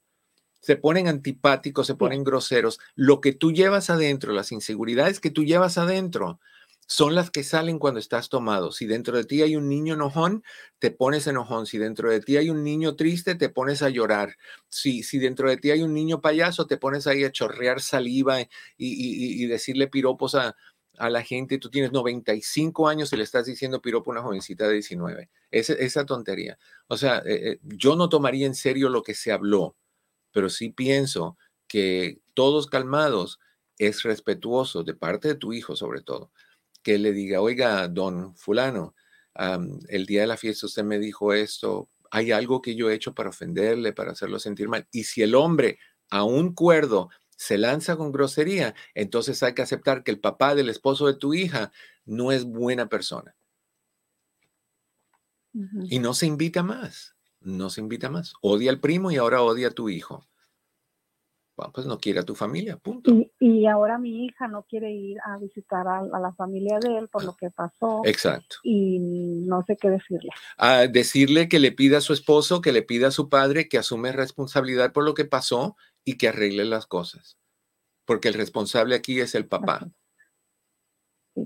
Se 0.59 0.75
ponen 0.75 1.07
antipáticos, 1.07 1.85
se 1.85 1.93
ponen 1.95 2.23
groseros. 2.23 2.79
Lo 2.95 3.21
que 3.21 3.31
tú 3.33 3.51
llevas 3.51 3.91
adentro, 3.91 4.33
las 4.33 4.51
inseguridades 4.51 5.19
que 5.19 5.29
tú 5.29 5.43
llevas 5.43 5.77
adentro, 5.77 6.39
son 6.91 7.13
las 7.15 7.29
que 7.29 7.43
salen 7.43 7.77
cuando 7.79 7.99
estás 7.99 8.29
tomado. 8.29 8.71
Si 8.71 8.87
dentro 8.87 9.15
de 9.15 9.23
ti 9.23 9.43
hay 9.43 9.55
un 9.55 9.69
niño 9.69 9.93
enojón, 9.93 10.43
te 10.79 10.89
pones 10.91 11.27
enojón. 11.27 11.67
Si 11.67 11.77
dentro 11.77 12.09
de 12.09 12.19
ti 12.19 12.37
hay 12.37 12.49
un 12.49 12.63
niño 12.63 12.95
triste, 12.95 13.35
te 13.35 13.49
pones 13.49 13.83
a 13.83 13.89
llorar. 13.89 14.35
Si, 14.69 15.03
si 15.03 15.19
dentro 15.19 15.49
de 15.49 15.57
ti 15.57 15.71
hay 15.71 15.83
un 15.83 15.93
niño 15.93 16.19
payaso, 16.21 16.65
te 16.67 16.77
pones 16.77 17.05
ahí 17.07 17.23
a 17.23 17.31
chorrear 17.31 17.79
saliva 17.81 18.41
y, 18.41 18.47
y- 18.77 19.43
y 19.43 19.47
decirle 19.47 19.87
piropos 19.87 20.33
a, 20.35 20.55
a 20.97 21.09
la 21.11 21.21
gente. 21.23 21.59
Tú 21.59 21.69
tienes 21.69 21.91
95 21.91 22.87
años 22.87 23.13
y 23.13 23.17
le 23.17 23.23
estás 23.23 23.45
diciendo 23.45 23.81
piropo 23.81 24.11
a 24.11 24.13
una 24.13 24.23
jovencita 24.23 24.67
de 24.67 24.73
19. 24.73 25.29
Esa, 25.51 25.73
esa 25.73 26.05
tontería. 26.05 26.57
O 26.87 26.97
sea, 26.97 27.19
eh, 27.19 27.51
eh, 27.53 27.59
yo 27.63 27.95
no 27.95 28.09
tomaría 28.09 28.47
en 28.47 28.55
serio 28.55 28.89
lo 28.89 29.03
que 29.03 29.13
se 29.15 29.31
habló, 29.31 29.75
pero 30.31 30.49
sí 30.49 30.69
pienso 30.69 31.37
que 31.67 32.19
todos 32.33 32.67
calmados 32.67 33.39
es 33.77 34.03
respetuoso 34.03 34.83
de 34.83 34.93
parte 34.95 35.29
de 35.29 35.35
tu 35.35 35.53
hijo, 35.53 35.75
sobre 35.75 36.01
todo, 36.01 36.31
que 36.81 36.97
le 36.97 37.11
diga, 37.11 37.41
oiga, 37.41 37.87
don 37.87 38.35
fulano, 38.35 38.95
el 39.87 40.05
día 40.05 40.21
de 40.21 40.27
la 40.27 40.37
fiesta 40.37 40.65
usted 40.65 40.83
me 40.83 40.99
dijo 40.99 41.33
esto, 41.33 41.89
hay 42.11 42.31
algo 42.31 42.61
que 42.61 42.75
yo 42.75 42.89
he 42.89 42.95
hecho 42.95 43.13
para 43.13 43.29
ofenderle, 43.29 43.93
para 43.93 44.11
hacerlo 44.11 44.39
sentir 44.39 44.67
mal. 44.67 44.87
Y 44.91 45.03
si 45.03 45.21
el 45.21 45.35
hombre, 45.35 45.77
aún 46.09 46.53
cuerdo, 46.53 47.09
se 47.37 47.57
lanza 47.57 47.95
con 47.95 48.11
grosería, 48.11 48.75
entonces 48.95 49.41
hay 49.43 49.53
que 49.53 49.61
aceptar 49.61 50.03
que 50.03 50.11
el 50.11 50.19
papá 50.19 50.55
del 50.55 50.69
esposo 50.69 51.07
de 51.07 51.13
tu 51.13 51.33
hija 51.33 51.71
no 52.05 52.31
es 52.31 52.43
buena 52.43 52.89
persona. 52.89 53.35
Y 55.89 55.99
no 55.99 56.13
se 56.13 56.25
invita 56.25 56.63
más, 56.63 57.15
no 57.39 57.69
se 57.69 57.81
invita 57.81 58.09
más. 58.09 58.33
Odia 58.41 58.71
al 58.71 58.79
primo 58.79 59.11
y 59.11 59.17
ahora 59.17 59.41
odia 59.41 59.69
a 59.69 59.71
tu 59.71 59.89
hijo. 59.89 60.27
Bueno, 61.59 61.73
pues 61.73 61.85
no 61.87 61.99
quiere 61.99 62.21
a 62.21 62.23
tu 62.23 62.35
familia, 62.35 62.77
punto. 62.77 63.11
Y, 63.11 63.29
y 63.37 63.65
ahora 63.65 63.97
mi 63.97 64.23
hija 64.23 64.47
no 64.47 64.63
quiere 64.63 64.93
ir 64.93 65.17
a 65.25 65.37
visitar 65.37 65.85
a, 65.89 65.99
a 65.99 66.19
la 66.21 66.31
familia 66.31 66.79
de 66.79 66.97
él 66.97 67.09
por 67.09 67.25
lo 67.25 67.35
que 67.35 67.49
pasó 67.49 68.01
Exacto. 68.05 68.55
y 68.63 68.97
no 68.97 69.61
sé 69.67 69.75
qué 69.75 69.89
decirle. 69.89 70.29
a 70.57 70.87
decirle 70.87 71.49
que 71.49 71.59
le 71.59 71.73
pida 71.73 71.97
a 71.97 72.01
su 72.01 72.13
esposo, 72.13 72.61
que 72.61 72.71
le 72.71 72.81
pida 72.81 73.09
a 73.09 73.11
su 73.11 73.27
padre 73.27 73.67
que 73.67 73.77
asume 73.77 74.13
responsabilidad 74.13 74.93
por 74.93 75.03
lo 75.03 75.13
que 75.13 75.25
pasó 75.25 75.75
y 76.05 76.17
que 76.17 76.29
arregle 76.29 76.63
las 76.63 76.87
cosas. 76.87 77.37
Porque 78.05 78.29
el 78.29 78.35
responsable 78.35 78.95
aquí 78.95 79.19
es 79.19 79.35
el 79.35 79.45
papá. 79.45 79.91
Sí. 81.35 81.43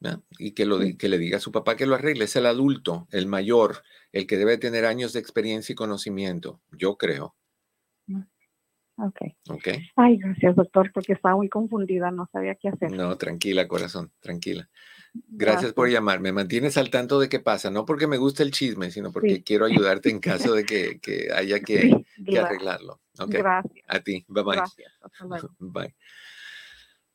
¿ya? 0.00 0.22
Y 0.38 0.64
lo, 0.64 0.78
que 0.96 1.08
le 1.10 1.18
diga 1.18 1.36
a 1.36 1.40
su 1.40 1.52
papá 1.52 1.76
que 1.76 1.84
lo 1.84 1.94
arregle. 1.94 2.24
Es 2.24 2.36
el 2.36 2.46
adulto, 2.46 3.06
el 3.10 3.26
mayor, 3.26 3.82
el 4.12 4.26
que 4.26 4.38
debe 4.38 4.56
tener 4.56 4.86
años 4.86 5.12
de 5.12 5.20
experiencia 5.20 5.74
y 5.74 5.76
conocimiento, 5.76 6.62
yo 6.70 6.96
creo. 6.96 7.36
Ok. 8.96 9.20
¿Ok? 9.48 9.68
Ay, 9.96 10.16
gracias, 10.18 10.54
doctor, 10.54 10.90
porque 10.92 11.12
estaba 11.14 11.36
muy 11.36 11.48
confundida, 11.48 12.10
no 12.10 12.28
sabía 12.32 12.54
qué 12.56 12.68
hacer. 12.68 12.92
No, 12.92 13.16
tranquila, 13.16 13.66
corazón, 13.66 14.12
tranquila. 14.20 14.68
Gracias 15.28 15.72
por 15.72 15.88
llamar. 15.90 16.20
Me 16.20 16.32
mantienes 16.32 16.76
al 16.76 16.90
tanto 16.90 17.18
de 17.20 17.28
qué 17.28 17.40
pasa, 17.40 17.70
no 17.70 17.84
porque 17.84 18.06
me 18.06 18.16
gusta 18.18 18.42
el 18.42 18.50
chisme, 18.50 18.90
sino 18.90 19.12
porque 19.12 19.36
Sí. 19.36 19.42
quiero 19.42 19.64
ayudarte 19.66 20.08
en 20.10 20.20
caso 20.20 20.54
de 20.54 20.64
que, 20.64 21.00
que 21.00 21.28
haya 21.34 21.60
que, 21.60 21.80
Sí, 22.16 22.24
que 22.24 22.32
gra- 22.32 22.46
arreglarlo. 22.46 23.00
¿ok? 23.18 23.30
Gracias, 23.30 23.84
A 23.88 24.00
ti, 24.00 24.24
bye 24.28 24.42
bye. 24.42 24.56
gracias. 24.56 24.92
Hasta 25.02 25.24
luego. 25.24 25.48
Bye. 25.58 25.94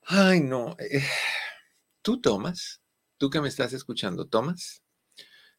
Ay, 0.05 0.41
no. 0.41 0.75
eh, 0.79 1.03
¿Tú 2.01 2.21
tomas? 2.21 2.81
¿Tú 3.17 3.29
que 3.29 3.41
me 3.41 3.47
estás 3.47 3.73
escuchando, 3.73 4.27
tomas? 4.27 4.83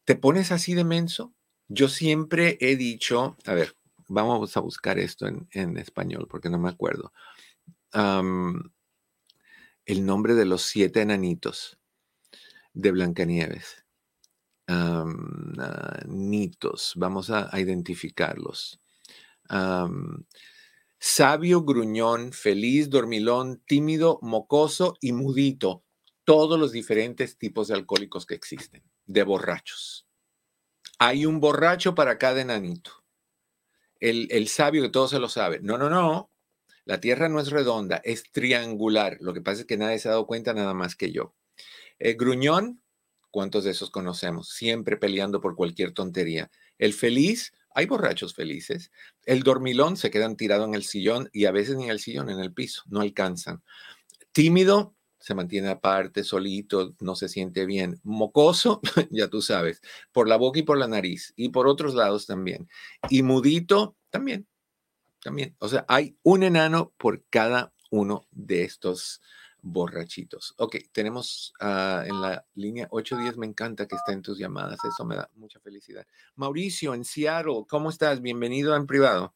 ¿Te 0.05 0.15
pones 0.15 0.51
así 0.51 0.73
de 0.73 0.83
menso? 0.83 1.33
Yo 1.67 1.87
siempre 1.87 2.57
he 2.61 2.75
dicho, 2.75 3.37
a 3.45 3.53
ver, 3.53 3.75
vamos 4.09 4.57
a 4.57 4.59
buscar 4.59 4.99
esto 4.99 5.27
en, 5.27 5.77
español 5.77 6.27
porque 6.29 6.49
no 6.49 6.59
me 6.59 6.69
acuerdo. 6.69 7.13
El 9.85 10.05
nombre 10.05 10.35
de 10.35 10.45
los 10.45 10.63
siete 10.63 11.01
enanitos 11.01 11.79
de 12.73 12.91
Blancanieves. 12.91 13.85
Nitos, 16.07 16.93
vamos 16.95 17.29
a, 17.29 17.49
identificarlos. 17.59 18.81
Sabio, 20.99 21.63
gruñón, 21.63 22.33
feliz, 22.33 22.89
dormilón, 22.89 23.63
tímido, 23.65 24.19
mocoso 24.21 24.97
y 24.99 25.13
mudito. 25.13 25.85
Todos 26.25 26.59
los 26.59 26.71
diferentes 26.71 27.37
tipos 27.37 27.69
de 27.69 27.75
alcohólicos 27.75 28.25
que 28.25 28.35
existen, 28.35 28.83
de 29.05 29.23
borrachos. 29.23 30.05
Hay 30.99 31.25
un 31.25 31.39
borracho 31.39 31.95
para 31.95 32.17
cada 32.17 32.41
enanito. 32.41 32.98
El, 33.99 34.27
el 34.31 34.47
sabio 34.47 34.81
que 34.81 34.89
todo 34.89 35.07
se 35.07 35.19
lo 35.19 35.29
sabe. 35.29 35.59
No, 35.61 35.77
no, 35.77 35.89
no. 35.89 36.31
La 36.85 36.99
tierra 36.99 37.29
no 37.29 37.39
es 37.39 37.51
redonda, 37.51 38.01
es 38.03 38.23
triangular. 38.31 39.17
Lo 39.21 39.33
que 39.33 39.41
pasa 39.41 39.61
es 39.61 39.67
que 39.67 39.77
nadie 39.77 39.99
se 39.99 40.07
ha 40.07 40.11
dado 40.11 40.25
cuenta 40.25 40.53
nada 40.53 40.73
más 40.73 40.95
que 40.95 41.11
yo. 41.11 41.35
El 41.99 42.15
gruñón, 42.15 42.81
¿cuántos 43.29 43.63
de 43.63 43.71
esos 43.71 43.91
conocemos? 43.91 44.49
Siempre 44.49 44.97
peleando 44.97 45.39
por 45.39 45.55
cualquier 45.55 45.91
tontería. 45.93 46.49
El 46.77 46.93
feliz, 46.93 47.53
hay 47.75 47.85
borrachos 47.85 48.33
felices. 48.33 48.91
El 49.25 49.43
dormilón 49.43 49.97
se 49.97 50.09
quedan 50.09 50.35
tirados 50.35 50.67
en 50.67 50.75
el 50.75 50.83
sillón 50.83 51.29
y 51.31 51.45
a 51.45 51.51
veces 51.51 51.75
ni 51.75 51.83
en 51.83 51.91
el 51.91 51.99
sillón, 51.99 52.29
en 52.29 52.39
el 52.39 52.53
piso, 52.53 52.81
no 52.87 53.01
alcanzan. 53.01 53.61
Tímido, 54.31 54.95
se 55.19 55.35
mantiene 55.35 55.69
aparte, 55.69 56.23
solito, 56.23 56.95
no 56.99 57.15
se 57.15 57.27
siente 57.27 57.65
bien. 57.65 57.99
Mocoso, 58.03 58.81
ya 59.11 59.27
tú 59.27 59.41
sabes, 59.41 59.81
por 60.11 60.27
la 60.27 60.37
boca 60.37 60.59
y 60.59 60.63
por 60.63 60.77
la 60.77 60.87
nariz 60.87 61.33
y 61.35 61.49
por 61.49 61.67
otros 61.67 61.93
lados 61.93 62.25
también. 62.25 62.67
Y 63.09 63.23
mudito, 63.23 63.95
también, 64.09 64.47
también. 65.21 65.55
O 65.59 65.67
sea, 65.67 65.85
hay 65.87 66.17
un 66.23 66.43
enano 66.43 66.93
por 66.97 67.23
cada 67.29 67.73
uno 67.91 68.27
de 68.31 68.63
estos 68.63 69.21
borrachitos. 69.61 70.53
Ok, 70.57 70.77
tenemos 70.91 71.53
ah, 71.59 72.03
en 72.07 72.21
la 72.21 72.45
línea 72.55 72.87
810, 72.91 73.37
me 73.37 73.45
encanta 73.45 73.87
que 73.87 73.95
estén 73.95 74.21
tus 74.21 74.37
llamadas, 74.37 74.79
eso 74.85 75.05
me 75.05 75.15
da 75.15 75.29
mucha 75.35 75.59
felicidad. 75.59 76.05
Mauricio, 76.35 76.93
en 76.93 77.03
Seattle, 77.03 77.65
¿cómo 77.67 77.89
estás? 77.89 78.21
Bienvenido 78.21 78.75
en 78.75 78.87
privado. 78.87 79.35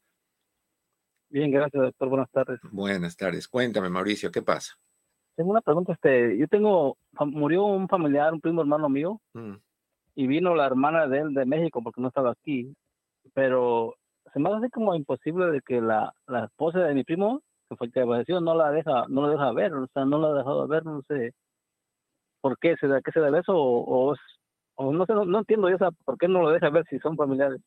Bien, 1.28 1.50
gracias, 1.50 1.82
doctor. 1.82 2.08
Buenas 2.08 2.30
tardes. 2.30 2.60
Buenas 2.70 3.16
tardes. 3.16 3.48
Cuéntame, 3.48 3.90
Mauricio, 3.90 4.30
¿qué 4.30 4.40
pasa? 4.40 4.78
Tengo 5.36 5.50
una 5.50 5.60
pregunta. 5.60 5.92
Este, 5.92 6.36
yo 6.38 6.46
tengo, 6.48 6.96
murió 7.26 7.64
un 7.64 7.88
familiar, 7.88 8.32
un 8.32 8.40
primo 8.40 8.60
hermano 8.62 8.88
mío, 8.88 9.20
Mm, 9.34 9.54
y 10.16 10.26
vino 10.28 10.54
la 10.54 10.66
hermana 10.66 11.08
de 11.08 11.18
él 11.18 11.34
de 11.34 11.44
México 11.44 11.82
porque 11.82 12.00
no 12.00 12.08
estaba 12.08 12.30
aquí. 12.32 12.72
Pero 13.34 13.94
se 14.32 14.38
me 14.38 14.48
hace 14.52 14.70
como 14.70 14.94
imposible 14.94 15.46
de 15.46 15.60
que 15.60 15.80
la, 15.80 16.12
la 16.26 16.44
esposa 16.44 16.80
de 16.80 16.94
mi 16.94 17.02
primo, 17.04 17.40
que 17.68 17.76
fue 17.76 17.88
el 17.88 17.92
que 17.92 18.04
falleció, 18.06 18.40
no 18.40 18.54
la 18.54 18.70
deja, 18.70 19.06
no 19.08 19.22
la 19.22 19.28
deja 19.30 19.52
ver, 19.52 19.74
o 19.74 19.86
sea, 19.92 20.04
no 20.04 20.18
la 20.18 20.28
ha 20.28 20.34
dejado 20.34 20.68
ver, 20.68 20.84
no 20.84 21.02
sé 21.08 21.32
por 22.40 22.58
qué 22.58 22.76
se 22.78 22.86
da, 22.86 23.00
qué 23.00 23.10
se 23.10 23.20
debe 23.20 23.40
eso, 23.40 23.54
o, 23.56 23.84
o, 23.84 24.14
es- 24.14 24.20
o 24.76 24.92
no 24.92 25.06
sé, 25.06 25.14
no, 25.14 25.24
no 25.24 25.38
entiendo 25.38 25.70
yo, 25.70 25.76
por 26.04 26.18
qué 26.18 26.28
no 26.28 26.42
lo 26.42 26.50
deja 26.50 26.68
ver 26.70 26.84
si 26.90 26.98
son 26.98 27.16
familiares. 27.16 27.60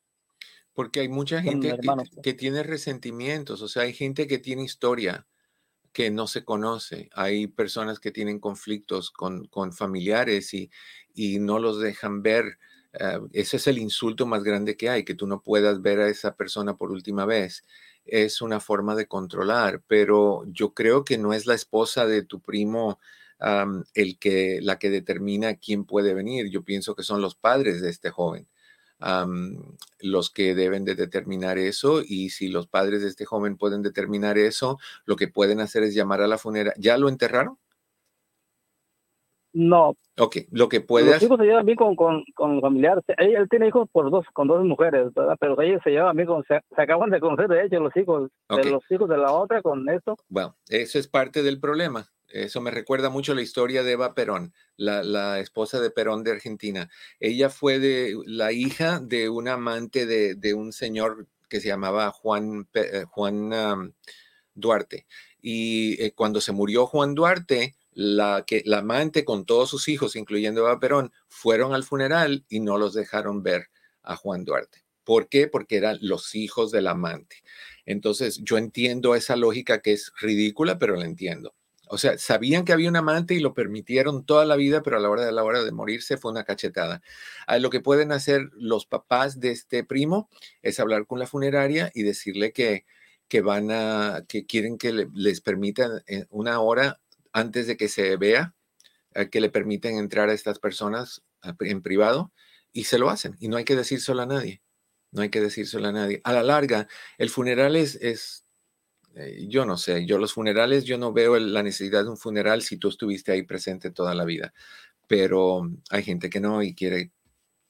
Porque 0.73 0.99
hay 0.99 1.09
mucha 1.09 1.41
gente 1.41 1.69
que, 1.79 1.87
que 2.21 2.33
tiene 2.33 2.61
resentimientos, 2.63 3.61
o 3.61 3.67
sea, 3.67 3.83
hay 3.83 3.93
gente 3.93 4.27
que 4.27 4.37
tiene 4.37 4.63
historia 4.63 5.25
que 5.97 6.11
no 6.11 6.27
se 6.27 6.45
conoce, 6.45 7.09
hay 7.15 7.47
personas 7.47 7.99
que 7.99 8.11
tienen 8.11 8.39
conflictos 8.39 9.09
con, 9.09 9.47
con 9.47 9.73
familiares 9.73 10.53
y, 10.53 10.69
y 11.15 11.39
no 11.39 11.57
los 11.57 11.79
dejan 11.79 12.21
ver. 12.21 12.59
eh, 12.93 13.19
ese 13.33 13.57
es 13.57 13.65
el 13.65 13.79
insulto 13.79 14.27
más 14.27 14.43
grande 14.43 14.77
que 14.77 14.89
hay, 14.91 15.03
que 15.03 15.15
tú 15.15 15.25
no 15.25 15.41
puedas 15.41 15.81
ver 15.81 15.99
a 16.01 16.07
esa 16.09 16.35
persona 16.35 16.77
por 16.77 16.91
última 16.91 17.25
vez. 17.25 17.63
Es 18.05 18.41
una 18.43 18.59
forma 18.59 18.93
de 18.95 19.07
controlar, 19.07 19.81
pero 19.87 20.43
yo 20.47 20.75
creo 20.75 21.03
que 21.03 21.17
no 21.17 21.33
es 21.33 21.47
la 21.47 21.55
esposa 21.55 22.05
de 22.05 22.21
tu 22.23 22.41
primo 22.41 22.99
el 23.95 24.19
que, 24.19 24.59
la 24.61 24.77
que 24.79 24.89
determina 24.91 25.55
quién 25.55 25.83
puede 25.85 26.13
venir. 26.13 26.49
Yo 26.51 26.63
pienso 26.63 26.95
que 26.95 27.03
son 27.03 27.21
los 27.21 27.35
padres 27.35 27.81
de 27.81 27.89
este 27.89 28.11
joven 28.11 28.47
los 29.99 30.29
que 30.31 30.55
deben 30.55 30.85
de 30.85 30.95
determinar 30.95 31.57
eso 31.57 32.01
y 32.03 32.29
si 32.29 32.49
los 32.49 32.67
padres 32.67 33.01
de 33.01 33.09
este 33.09 33.25
joven 33.25 33.57
pueden 33.57 33.81
determinar 33.81 34.37
eso, 34.37 34.79
lo 35.05 35.15
que 35.15 35.27
pueden 35.27 35.59
hacer 35.59 35.83
es 35.83 35.93
llamar 35.93 36.21
a 36.21 36.27
la 36.27 36.37
funeraria. 36.37 36.73
¿Ya 36.77 36.97
lo 36.97 37.09
enterraron? 37.09 37.57
No, 39.53 39.95
Ok, 40.19 40.37
lo 40.51 40.67
que 40.67 40.81
puede 40.81 41.11
los 41.11 41.21
hijos 41.21 41.37
se 41.37 41.45
llevan 41.45 41.65
bien 41.65 41.75
con, 41.75 41.95
con, 41.95 42.23
con 42.33 42.59
familiares. 42.59 43.03
Él, 43.17 43.35
él 43.35 43.47
tiene 43.49 43.67
hijos 43.67 43.87
por 43.91 44.09
dos, 44.09 44.25
con 44.33 44.47
dos 44.47 44.63
mujeres, 44.65 45.13
¿verdad? 45.13 45.37
Pero 45.39 45.61
ellos 45.61 45.79
se 45.83 45.91
llevan 45.91 46.15
bien 46.15 46.27
con, 46.27 46.43
se, 46.45 46.59
se 46.75 46.81
acaban 46.81 47.11
de 47.11 47.19
conocer, 47.19 47.47
de 47.47 47.63
hecho, 47.63 47.79
los 47.79 47.95
hijos, 47.95 48.31
de 48.49 48.71
los 48.71 48.83
hijos 48.89 49.07
de 49.07 49.17
la 49.17 49.31
otra 49.31 49.61
con 49.61 49.87
esto. 49.89 50.15
bueno, 50.27 50.55
eso 50.69 50.97
es 50.97 51.07
parte 51.07 51.43
del 51.43 51.59
problema. 51.59 52.07
Eso 52.43 52.61
me 52.61 52.71
recuerda 52.71 53.09
mucho 53.09 53.33
la 53.33 53.41
historia 53.41 53.83
de 53.83 53.93
Eva 53.93 54.13
Perón, 54.13 54.53
la, 54.75 55.39
esposa 55.39 55.79
de 55.79 55.89
Perón 55.89 56.23
de 56.23 56.31
Argentina. 56.31 56.89
Ella 57.19 57.49
fue 57.49 57.79
de 57.79 58.15
la 58.25 58.51
hija 58.51 58.99
de 58.99 59.29
un 59.29 59.47
amante 59.47 60.05
de, 60.05 60.53
un 60.53 60.71
señor 60.71 61.27
que 61.49 61.59
se 61.59 61.67
llamaba 61.67 62.11
Juan, 62.11 62.67
eh, 62.73 63.05
Juan 63.09 63.93
Duarte. 64.53 65.07
Y 65.41 66.01
eh, 66.01 66.13
cuando 66.13 66.41
se 66.41 66.51
murió 66.51 66.85
Juan 66.85 67.15
Duarte, 67.15 67.75
la, 67.91 68.43
que, 68.45 68.61
la 68.65 68.79
amante 68.79 69.25
con 69.25 69.45
todos 69.45 69.69
sus 69.69 69.87
hijos, 69.87 70.15
incluyendo 70.15 70.61
Eva 70.61 70.79
Perón, 70.79 71.11
fueron 71.29 71.73
al 71.73 71.83
funeral 71.83 72.45
y 72.49 72.59
no 72.59 72.77
los 72.77 72.93
dejaron 72.93 73.41
ver 73.41 73.69
a 74.03 74.15
Juan 74.15 74.45
Duarte. 74.45 74.85
¿Por 75.03 75.29
qué? 75.29 75.47
Porque 75.47 75.77
eran 75.77 75.97
los 76.01 76.35
hijos 76.35 76.69
del 76.71 76.87
amante. 76.87 77.37
Entonces, 77.85 78.41
yo 78.43 78.57
entiendo 78.57 79.15
esa 79.15 79.35
lógica 79.35 79.81
que 79.81 79.93
es 79.93 80.11
ridícula, 80.19 80.77
pero 80.77 80.95
la 80.95 81.05
entiendo. 81.05 81.55
O 81.89 81.97
sea, 81.97 82.17
sabían 82.17 82.65
que 82.65 82.73
había 82.73 82.89
un 82.89 82.95
amante 82.95 83.33
y 83.33 83.39
lo 83.39 83.53
permitieron 83.53 84.25
toda 84.25 84.45
la 84.45 84.55
vida, 84.55 84.81
pero 84.83 84.97
a 84.97 84.99
la 84.99 85.09
hora 85.09 85.25
de 85.25 85.31
la 85.31 85.43
hora 85.43 85.63
de 85.63 85.71
morirse 85.71 86.17
fue 86.17 86.31
una 86.31 86.43
cachetada. 86.43 87.01
Ah, 87.47 87.59
lo 87.59 87.69
que 87.69 87.79
pueden 87.81 88.11
hacer 88.11 88.49
los 88.53 88.85
papás 88.85 89.39
de 89.39 89.51
este 89.51 89.83
primo 89.83 90.29
es 90.61 90.79
hablar 90.79 91.05
con 91.07 91.19
la 91.19 91.27
funeraria 91.27 91.91
y 91.93 92.03
decirle 92.03 92.51
que, 92.53 92.85
que 93.27 93.41
van 93.41 93.71
a, 93.71 94.23
que 94.27 94.45
quieren 94.45 94.77
que 94.77 94.93
le- 94.93 95.07
les 95.13 95.41
permitan 95.41 96.03
eh, 96.07 96.25
una 96.29 96.59
hora 96.59 96.99
antes 97.33 97.67
de 97.67 97.77
que 97.77 97.87
se 97.89 98.15
vea, 98.17 98.55
que 99.31 99.41
le 99.41 99.49
permiten 99.49 99.97
entrar 99.97 100.29
a 100.29 100.33
estas 100.33 100.59
personas 100.59 101.23
a- 101.41 101.55
en 101.61 101.81
privado 101.81 102.31
y 102.71 102.83
se 102.85 102.99
lo 102.99 103.09
hacen. 103.09 103.35
Y 103.39 103.47
no 103.47 103.57
hay 103.57 103.65
que 103.65 103.75
decírselo 103.75 104.21
a 104.21 104.25
nadie. 104.27 104.61
No 105.11 105.21
hay 105.21 105.29
que 105.29 105.41
decírselo 105.41 105.87
a 105.87 105.91
nadie. 105.91 106.21
A 106.23 106.33
la 106.33 106.43
larga, 106.43 106.87
el 107.17 107.29
funeral 107.29 107.75
es, 107.75 107.95
es 107.95 108.45
eh, 109.17 109.45
yo 109.47 109.65
no 109.65 109.77
sé, 109.77 110.05
yo 110.05 110.17
los 110.17 110.33
funerales, 110.33 110.83
yo 110.85 110.97
no 110.97 111.11
veo 111.13 111.37
la 111.39 111.63
necesidad 111.63 112.03
de 112.03 112.09
un 112.09 112.17
funeral 112.17 112.61
si 112.61 112.77
tú 112.77 112.89
estuviste 112.89 113.31
ahí 113.31 113.43
presente 113.43 113.91
toda 113.91 114.13
la 114.15 114.25
vida, 114.25 114.53
pero 115.07 115.63
mm, 115.63 115.77
hay 115.89 116.03
gente 116.03 116.29
que 116.29 116.39
no 116.39 116.61
y 116.63 116.75
quiere 116.75 117.11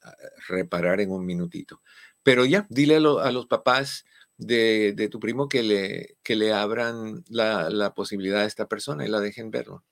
ah, 0.03 0.15
reparar 0.49 0.99
en 1.01 1.11
un 1.11 1.25
minutito. 1.25 1.81
Pero 2.23 2.45
ya, 2.45 2.67
dile 2.69 2.97
a, 2.97 2.99
lo- 2.99 3.19
a 3.19 3.31
los 3.31 3.47
papás 3.47 4.05
de, 4.37 4.93
de 4.93 5.09
tu 5.09 5.19
primo 5.19 5.47
que 5.49 5.63
le, 5.63 6.17
que 6.23 6.35
le 6.35 6.53
abran 6.53 7.23
la, 7.29 7.69
la 7.69 7.93
posibilidad 7.93 8.41
a 8.41 8.45
esta 8.45 8.67
persona 8.67 9.05
y 9.05 9.09
la 9.09 9.19
dejen 9.19 9.49
verlo. 9.51 9.83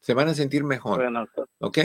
Se 0.00 0.14
van 0.14 0.28
a 0.28 0.34
sentir 0.34 0.64
mejor, 0.64 0.98
Bueno, 1.00 1.20
doctor. 1.20 1.48
¿ok? 1.60 1.78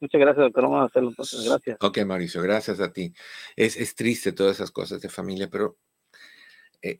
Muchas 0.00 0.20
gracias, 0.20 0.44
doctor. 0.44 0.64
Vamos 0.64 0.82
a 0.82 0.84
hacerlo. 0.86 1.12
Gracias. 1.16 1.78
Ok, 1.80 1.98
Mauricio, 2.04 2.42
gracias 2.42 2.80
a 2.80 2.92
ti. 2.92 3.14
Es, 3.56 3.76
es 3.76 3.94
triste 3.94 4.32
todas 4.32 4.56
esas 4.56 4.70
cosas 4.70 5.00
de 5.00 5.08
familia, 5.08 5.48
pero 5.48 5.78
eh, 6.84 6.98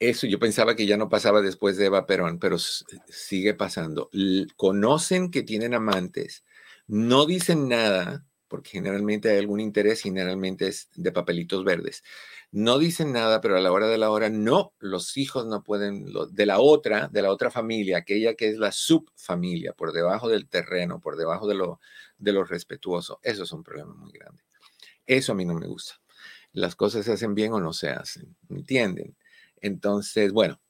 eso 0.00 0.26
yo 0.26 0.38
pensaba 0.38 0.74
que 0.74 0.86
ya 0.86 0.96
no 0.96 1.08
pasaba 1.08 1.40
después 1.40 1.76
de 1.76 1.86
Eva 1.86 2.06
Perón, 2.06 2.38
pero 2.38 2.58
sigue 2.58 3.54
pasando. 3.54 4.10
Conocen 4.56 5.30
que 5.30 5.42
tienen 5.42 5.74
amantes, 5.74 6.44
no 6.86 7.26
dicen 7.26 7.68
nada, 7.68 8.26
porque 8.48 8.70
generalmente 8.70 9.30
hay 9.30 9.38
algún 9.38 9.60
interés, 9.60 10.02
generalmente 10.02 10.68
es 10.68 10.88
de 10.94 11.12
papelitos 11.12 11.64
verdes. 11.64 12.02
No 12.50 12.78
dicen 12.78 13.12
nada, 13.12 13.40
pero 13.40 13.56
a 13.56 13.60
la 13.60 13.72
hora 13.72 13.88
de 13.88 13.98
la 13.98 14.10
hora, 14.10 14.30
no, 14.30 14.74
los 14.78 15.16
hijos 15.16 15.46
no 15.46 15.62
pueden, 15.62 16.06
de 16.30 16.46
la 16.46 16.60
otra, 16.60 17.08
de 17.08 17.22
la 17.22 17.30
otra 17.32 17.50
familia, 17.50 17.98
aquella 17.98 18.34
que 18.34 18.48
es 18.48 18.58
la 18.58 18.72
subfamilia, 18.72 19.72
por 19.72 19.92
debajo 19.92 20.28
del 20.28 20.48
terreno, 20.48 21.00
por 21.00 21.16
debajo 21.16 21.48
de 21.48 21.54
lo, 21.54 21.80
de 22.18 22.32
lo 22.32 22.44
respetuoso, 22.44 23.20
eso 23.22 23.44
es 23.44 23.52
un 23.52 23.64
problema 23.64 23.94
muy 23.94 24.12
grande. 24.12 24.42
Eso 25.06 25.32
a 25.32 25.34
mí 25.34 25.44
no 25.44 25.54
me 25.54 25.66
gusta. 25.66 25.94
Las 26.54 26.76
cosas 26.76 27.04
se 27.04 27.12
hacen 27.12 27.34
bien 27.34 27.52
o 27.52 27.60
no 27.60 27.74
se 27.74 27.90
hacen, 27.90 28.34
¿entienden? 28.48 29.16
Entonces, 29.60 30.32
bueno, 30.32 30.60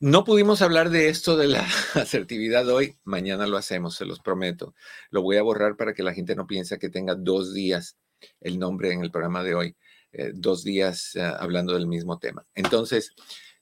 no 0.00 0.24
pudimos 0.24 0.60
hablar 0.60 0.90
de 0.90 1.08
esto 1.08 1.36
de 1.36 1.46
la 1.46 1.66
asertividad 1.94 2.68
hoy, 2.68 2.98
mañana 3.04 3.46
lo 3.46 3.56
hacemos, 3.56 3.94
se 3.94 4.04
los 4.04 4.20
prometo. 4.20 4.74
Lo 5.10 5.22
voy 5.22 5.36
a 5.38 5.42
borrar 5.42 5.76
para 5.76 5.94
que 5.94 6.02
la 6.02 6.12
gente 6.12 6.34
no 6.34 6.46
piense 6.46 6.78
que 6.78 6.90
tenga 6.90 7.14
dos 7.14 7.54
días 7.54 7.96
el 8.40 8.58
nombre 8.58 8.92
en 8.92 9.02
el 9.02 9.10
programa 9.10 9.42
de 9.42 9.54
hoy, 9.54 9.76
eh, 10.12 10.32
dos 10.34 10.64
días 10.64 11.14
eh, 11.14 11.22
hablando 11.22 11.74
del 11.74 11.86
mismo 11.86 12.18
tema. 12.18 12.44
Entonces, 12.54 13.12